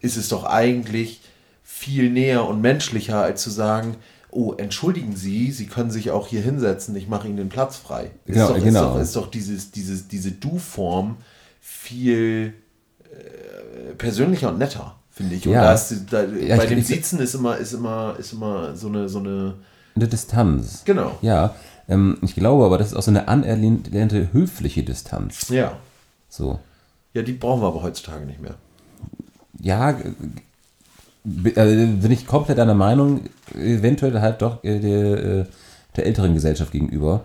ist 0.00 0.16
es 0.16 0.28
doch 0.28 0.44
eigentlich 0.44 1.20
viel 1.64 2.10
näher 2.10 2.46
und 2.46 2.60
menschlicher, 2.60 3.22
als 3.22 3.42
zu 3.42 3.50
sagen, 3.50 3.96
oh, 4.30 4.54
entschuldigen 4.56 5.16
Sie, 5.16 5.50
Sie 5.50 5.66
können 5.66 5.90
sich 5.90 6.10
auch 6.10 6.28
hier 6.28 6.40
hinsetzen, 6.40 6.94
ich 6.96 7.08
mache 7.08 7.28
Ihnen 7.28 7.36
den 7.36 7.48
Platz 7.48 7.76
frei. 7.76 8.12
Ist 8.24 8.34
Genau, 8.34 8.48
doch, 8.48 8.56
ist 8.56 8.64
genau. 8.64 8.94
doch, 8.94 9.00
ist 9.00 9.16
doch 9.16 9.30
dieses, 9.30 9.72
dieses, 9.72 10.08
diese 10.08 10.30
Du-Form 10.32 11.16
viel 11.60 12.54
äh, 13.04 13.94
persönlicher 13.94 14.48
und 14.48 14.58
netter, 14.58 14.96
finde 15.12 15.34
ich. 15.36 15.46
Und 15.46 15.52
Ja. 15.52 15.62
da 15.64 15.74
ist, 15.74 15.94
da, 16.10 16.22
Ja, 16.24 16.56
bei 16.56 16.64
ich- 16.64 16.68
dem 16.70 16.78
ich- 16.78 16.86
Sitzen 16.86 17.20
ist 17.20 17.34
immer, 17.34 17.56
ist 17.58 17.72
immer, 17.72 18.16
ist 18.18 18.32
immer 18.32 18.74
so 18.74 18.88
eine, 18.88 19.08
so 19.08 19.18
eine, 19.20 19.54
Eine 19.94 20.08
Distanz. 20.08 20.82
genau. 20.84 21.16
Ja, 21.22 21.54
Ähm, 21.88 22.16
ich 22.22 22.36
glaube 22.36 22.64
aber, 22.64 22.78
das 22.78 22.88
ist 22.88 22.94
auch 22.94 23.02
so 23.02 23.10
eine 23.10 23.26
anerlernte 23.26 24.32
höfliche 24.32 24.84
Distanz. 24.84 25.48
Ja. 25.48 25.76
So. 26.28 26.60
Ja, 27.12 27.22
die 27.22 27.32
brauchen 27.32 27.60
wir 27.60 27.66
aber 27.66 27.82
heutzutage 27.82 28.24
nicht 28.24 28.40
mehr. 28.40 28.54
Ja, 29.60 29.90
äh, 29.90 31.48
äh, 31.48 31.86
bin 31.86 32.10
ich 32.12 32.26
komplett 32.26 32.58
einer 32.60 32.74
Meinung, 32.74 33.22
eventuell 33.54 34.20
halt 34.20 34.42
doch 34.42 34.62
äh, 34.64 34.78
der, 34.78 35.46
der 35.96 36.06
älteren 36.06 36.34
Gesellschaft 36.34 36.70
gegenüber. 36.72 37.24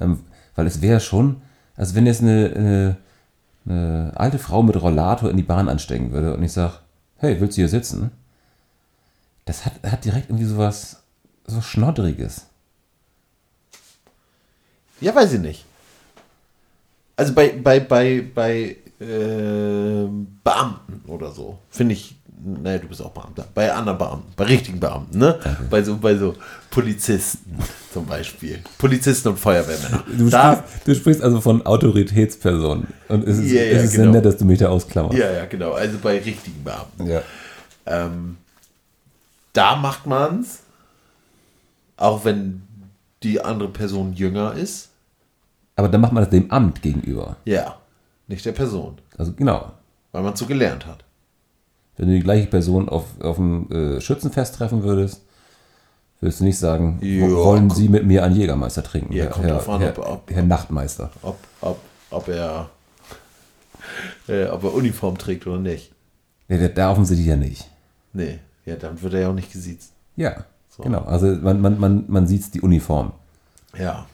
Ähm, 0.00 0.20
weil 0.56 0.66
es 0.66 0.80
wäre 0.82 1.00
schon, 1.00 1.36
also 1.76 1.94
wenn 1.94 2.06
jetzt 2.06 2.22
eine, 2.22 2.52
eine, 2.56 2.96
eine 3.66 4.12
alte 4.16 4.38
Frau 4.38 4.62
mit 4.62 4.80
Rollator 4.80 5.30
in 5.30 5.36
die 5.36 5.42
Bahn 5.42 5.68
anstecken 5.68 6.10
würde 6.12 6.34
und 6.34 6.42
ich 6.42 6.52
sage, 6.52 6.72
hey, 7.20 7.40
willst 7.40 7.56
du 7.56 7.62
hier 7.62 7.68
sitzen? 7.68 8.10
Das 9.44 9.64
hat, 9.64 9.74
hat 9.84 10.04
direkt 10.04 10.30
irgendwie 10.30 10.46
sowas, 10.46 11.02
so 11.46 11.60
Schnoddriges. 11.60 12.46
Ja, 15.00 15.14
weiß 15.14 15.34
ich 15.34 15.40
nicht. 15.40 15.64
Also 17.16 17.34
bei, 17.34 17.50
bei, 17.50 17.80
bei, 17.80 18.24
bei 18.34 18.76
ähm, 19.00 20.38
Beamten 20.44 21.02
oder 21.06 21.32
so, 21.32 21.58
finde 21.70 21.94
ich, 21.94 22.16
naja, 22.42 22.78
du 22.78 22.86
bist 22.88 23.02
auch 23.02 23.10
Beamter, 23.10 23.44
bei 23.54 23.72
anderen 23.72 23.98
Beamten, 23.98 24.32
bei 24.36 24.44
richtigen 24.44 24.80
Beamten, 24.80 25.18
ne? 25.18 25.38
Bei 25.68 25.82
so, 25.82 25.96
bei 25.96 26.16
so 26.16 26.34
Polizisten 26.70 27.58
zum 27.92 28.06
Beispiel. 28.06 28.60
Polizisten 28.78 29.28
und 29.28 29.38
Feuerwehrmänner. 29.38 30.04
Du, 30.16 30.28
da, 30.30 30.54
sprichst, 30.56 30.88
du 30.88 30.94
sprichst 30.94 31.22
also 31.22 31.40
von 31.40 31.64
Autoritätspersonen. 31.66 32.86
Und 33.08 33.26
es 33.28 33.38
ist, 33.38 33.50
Ja, 33.52 33.62
ja, 33.62 33.70
es 33.72 33.84
ist 33.84 33.90
sehr 33.92 34.00
genau. 34.06 34.12
nett, 34.16 34.24
dass 34.24 34.36
du 34.38 34.44
mich 34.44 34.58
da 34.58 34.68
ausklammerst. 34.68 35.18
ja, 35.18 35.30
ja, 35.30 35.44
genau, 35.46 35.72
also 35.72 35.98
bei 35.98 36.18
richtigen 36.18 36.62
Beamten. 36.64 37.06
Ja. 37.06 37.22
Ähm, 37.86 38.36
da 39.52 39.76
macht 39.76 40.06
man's, 40.06 40.60
auch 41.96 42.24
wenn 42.24 42.62
die 43.22 43.40
andere 43.42 43.68
Person 43.68 44.14
jünger 44.14 44.54
ist, 44.54 44.88
Aber 45.76 45.88
dann 45.88 46.00
macht 46.00 46.12
man 46.12 46.22
das 46.22 46.30
dem 46.30 46.50
Amt 46.50 46.80
gegenüber. 46.82 47.36
ja, 47.44 47.76
nicht 48.28 48.44
der 48.46 48.52
Person, 48.52 48.98
Also 49.18 49.32
genau. 49.32 49.72
weil 50.12 50.22
man 50.22 50.36
so 50.36 50.46
gelernt 50.46 50.86
hat. 50.86 51.04
Wenn 52.00 52.08
du 52.08 52.14
die 52.14 52.22
gleiche 52.22 52.46
Person 52.46 52.88
auf, 52.88 53.04
auf 53.22 53.36
dem 53.36 53.70
äh, 53.70 54.00
Schützenfest 54.00 54.54
treffen 54.54 54.82
würdest, 54.84 55.20
würdest 56.22 56.40
du 56.40 56.44
nicht 56.44 56.58
sagen, 56.58 56.98
Ja, 57.02 57.30
wollen 57.30 57.68
Sie 57.68 57.90
mit 57.90 58.06
mir 58.06 58.24
einen 58.24 58.34
Jägermeister 58.36 58.82
trinken? 58.82 59.12
Ja, 59.12 59.24
Herr, 59.24 59.30
kommt 59.32 59.46
Herr, 59.46 59.68
an, 59.68 59.80
Herr, 59.82 59.98
ob- 59.98 60.06
ob- 60.08 60.30
Herr 60.30 60.42
Nachtmeister. 60.42 61.10
ob, 61.20 61.36
ob, 61.60 61.78
ob 62.10 62.28
er 62.28 62.70
äh, 64.28 64.46
ob 64.46 64.64
er 64.64 64.72
Uniform 64.72 65.18
trägt 65.18 65.46
oder 65.46 65.58
nicht. 65.58 65.92
Ja, 66.48 66.56
der, 66.56 66.70
da 66.70 66.90
offensichtlich 66.90 67.28
ja 67.28 67.36
nicht. 67.36 67.68
Nee, 68.14 68.38
ja, 68.64 68.76
dann 68.76 69.00
wird 69.02 69.12
er 69.12 69.20
ja 69.20 69.28
auch 69.28 69.34
nicht 69.34 69.52
gesiezt. 69.52 69.92
Ja, 70.16 70.44
genau. 70.82 71.02
Also 71.02 71.26
man, 71.26 71.60
man, 71.60 71.78
man, 71.78 72.04
man 72.08 72.26
sieht 72.26 72.54
die 72.54 72.62
Uniform. 72.62 73.12
Ja. 73.78 74.06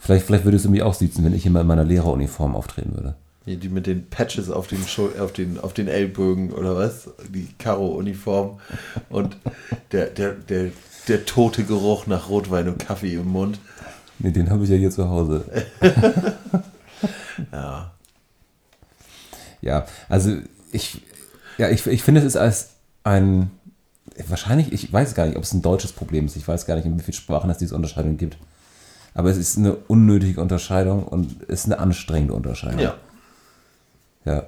Vielleicht, 0.00 0.26
vielleicht 0.26 0.44
würdest 0.44 0.64
du 0.64 0.70
mich 0.70 0.82
auch 0.82 0.94
siezen, 0.94 1.24
wenn 1.24 1.32
ich 1.34 1.46
immer 1.46 1.60
in 1.60 1.68
meiner 1.68 1.84
Lehreruniform 1.84 2.56
auftreten 2.56 2.94
würde. 2.94 3.14
Die, 3.46 3.68
mit 3.68 3.86
den 3.86 4.08
Patches 4.08 4.50
auf 4.50 4.66
den, 4.66 4.86
Schul 4.86 5.12
auf, 5.18 5.32
den, 5.32 5.58
auf 5.58 5.72
den 5.72 5.88
Ellbögen 5.88 6.52
oder 6.52 6.76
was? 6.76 7.08
Die 7.28 7.48
Karo-Uniform 7.58 8.60
und 9.08 9.36
der, 9.92 10.06
der, 10.06 10.32
der, 10.34 10.70
der 11.08 11.24
tote 11.24 11.64
Geruch 11.64 12.06
nach 12.06 12.28
Rotwein 12.28 12.68
und 12.68 12.78
Kaffee 12.78 13.14
im 13.14 13.28
Mund. 13.28 13.58
Nee, 14.18 14.30
den 14.30 14.50
habe 14.50 14.64
ich 14.64 14.70
ja 14.70 14.76
hier 14.76 14.90
zu 14.90 15.08
Hause. 15.08 15.44
Ja. 17.52 17.92
Ja, 19.62 19.86
also 20.08 20.36
ich, 20.72 21.02
ja, 21.58 21.68
ich, 21.68 21.86
ich 21.86 22.02
finde, 22.02 22.20
es 22.20 22.26
ist 22.26 22.36
als 22.36 22.70
ein, 23.04 23.50
wahrscheinlich, 24.26 24.72
ich 24.72 24.92
weiß 24.92 25.14
gar 25.14 25.26
nicht, 25.26 25.36
ob 25.36 25.42
es 25.42 25.52
ein 25.52 25.62
deutsches 25.62 25.92
Problem 25.92 26.26
ist. 26.26 26.36
Ich 26.36 26.46
weiß 26.46 26.66
gar 26.66 26.76
nicht, 26.76 26.86
in 26.86 26.98
wie 26.98 27.02
vielen 27.02 27.14
Sprachen 27.14 27.50
es 27.50 27.58
diese 27.58 27.74
Unterscheidung 27.74 28.16
gibt. 28.16 28.38
Aber 29.12 29.30
es 29.30 29.36
ist 29.36 29.58
eine 29.58 29.74
unnötige 29.74 30.40
Unterscheidung 30.40 31.04
und 31.04 31.42
es 31.48 31.60
ist 31.60 31.66
eine 31.66 31.78
anstrengende 31.78 32.32
Unterscheidung. 32.32 32.80
Ja. 32.80 32.94
Ja. 34.24 34.44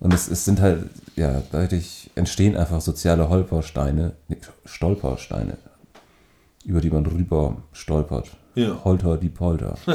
Und 0.00 0.14
es, 0.14 0.28
es 0.28 0.44
sind 0.44 0.60
halt, 0.60 0.88
ja, 1.16 1.42
dadurch 1.50 2.10
entstehen 2.14 2.56
einfach 2.56 2.80
soziale 2.80 3.28
Holpersteine, 3.28 4.12
nee, 4.28 4.36
Stolpersteine, 4.64 5.56
über 6.64 6.80
die 6.80 6.90
man 6.90 7.04
rüber 7.06 7.56
stolpert. 7.72 8.28
Ja. 8.54 8.78
Holter 8.84 9.16
die 9.16 9.28
Polter. 9.28 9.76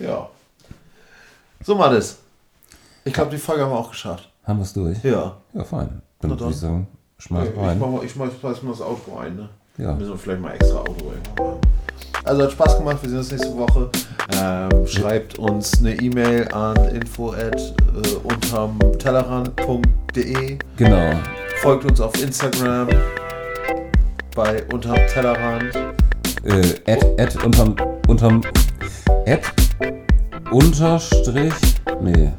Ja. 0.00 0.28
So 1.62 1.74
mal 1.76 1.94
das. 1.94 2.18
Ich 3.04 3.12
glaube, 3.12 3.30
die 3.30 3.38
Folge 3.38 3.62
haben 3.62 3.70
wir 3.70 3.78
auch 3.78 3.90
geschafft. 3.90 4.28
Haben 4.44 4.58
wir 4.58 4.62
es 4.64 4.72
durch? 4.72 5.02
Ja. 5.04 5.36
Ja, 5.52 5.64
fein. 5.64 6.02
Dann 6.20 6.30
würde 6.30 6.50
ich 6.50 6.56
sagen, 6.56 6.88
schmeiß 7.18 7.48
Ich 7.52 7.56
rein. 7.56 7.78
mach 7.78 7.88
mal, 7.88 8.04
ich 8.04 8.16
mach, 8.16 8.28
schmeiß 8.40 8.62
mal 8.62 8.70
das 8.72 8.80
Auto 8.80 9.16
ein, 9.16 9.36
ne? 9.36 9.48
Ja. 9.78 9.94
Müssen 9.94 10.10
wir 10.10 10.18
vielleicht 10.18 10.40
mal 10.40 10.52
extra 10.54 10.78
Auto 10.80 11.12
machen. 11.38 11.60
Also 12.24 12.42
hat 12.42 12.52
Spaß 12.52 12.78
gemacht, 12.78 12.98
wir 13.02 13.08
sehen 13.08 13.18
uns 13.18 13.30
nächste 13.30 13.56
Woche. 13.56 13.90
Ähm, 14.32 14.86
schreibt 14.86 15.38
uns 15.38 15.78
eine 15.80 15.94
E-Mail 16.00 16.48
an 16.52 16.76
info 16.94 17.32
at 17.32 17.56
äh, 17.60 18.14
unterm 18.22 18.78
Tellerrand.de. 18.98 20.58
Genau. 20.76 21.12
Folgt 21.60 21.84
uns 21.90 22.00
auf 22.00 22.20
Instagram 22.22 22.88
bei 24.34 24.62
unterm 24.72 24.96
Tellerrand. 25.12 25.74
äh, 26.44 26.90
Ad, 26.90 27.06
Ad 27.22 27.38
unterm, 27.44 27.76
unterm, 28.08 28.40
Ad, 29.26 29.42
unterstrich, 30.50 31.52
nee, 32.02 32.30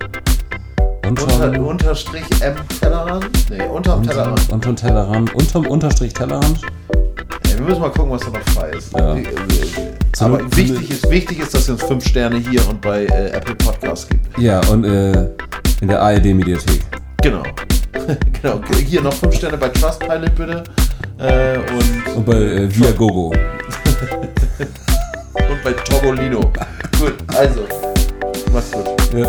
Unter, 1.07 1.23
unterm, 1.23 1.65
unterstrich 1.67 2.23
M 2.41 2.55
Tellerrand? 2.79 3.29
Nee, 3.49 3.63
unterm 3.67 4.03
Tellerrand. 4.03 4.49
unterm, 4.51 4.75
Tellerrand, 4.75 5.35
unterm 5.35 5.65
Unterstrich 5.67 6.13
Tellerrand. 6.13 6.61
Ja, 7.47 7.57
wir 7.59 7.61
müssen 7.65 7.81
mal 7.81 7.91
gucken, 7.91 8.11
was 8.11 8.21
da 8.21 8.29
noch 8.31 8.41
frei 8.49 8.69
ist. 8.71 8.91
Ja. 8.93 9.15
Äh, 9.15 9.21
äh, 9.21 9.94
Zu- 10.15 10.25
Aber 10.25 10.39
zu- 10.39 10.55
wichtig 10.57 10.91
ist, 10.91 11.09
wichtig 11.09 11.39
ist, 11.39 11.53
dass 11.53 11.67
ihr 11.67 11.73
uns 11.73 11.83
5 11.83 12.07
Sterne 12.07 12.37
hier 12.37 12.65
und 12.69 12.79
bei 12.79 13.03
äh, 13.05 13.31
Apple 13.31 13.55
Podcasts 13.55 14.07
gibt. 14.07 14.37
Ja, 14.39 14.61
und 14.67 14.85
äh, 14.85 15.11
in 15.81 15.89
der 15.89 16.01
ARD-Mediathek. 16.01 16.81
Genau. 17.21 17.43
genau. 18.41 18.61
Hier 18.87 19.01
noch 19.01 19.13
5 19.13 19.35
Sterne 19.35 19.57
bei 19.57 19.67
Trustpilot 19.69 20.33
bitte. 20.35 20.63
Äh, 21.17 21.57
und, 21.57 22.15
Und 22.15 22.25
bei 22.25 22.33
äh, 22.33 22.69
Viagogo. 22.77 23.27
und 25.33 25.63
bei 25.63 25.73
Togolino. 25.73 26.39
Gut, 26.97 27.15
also. 27.35 27.61
Macht's 28.53 28.71
gut. 28.71 28.85
Ja. 29.17 29.27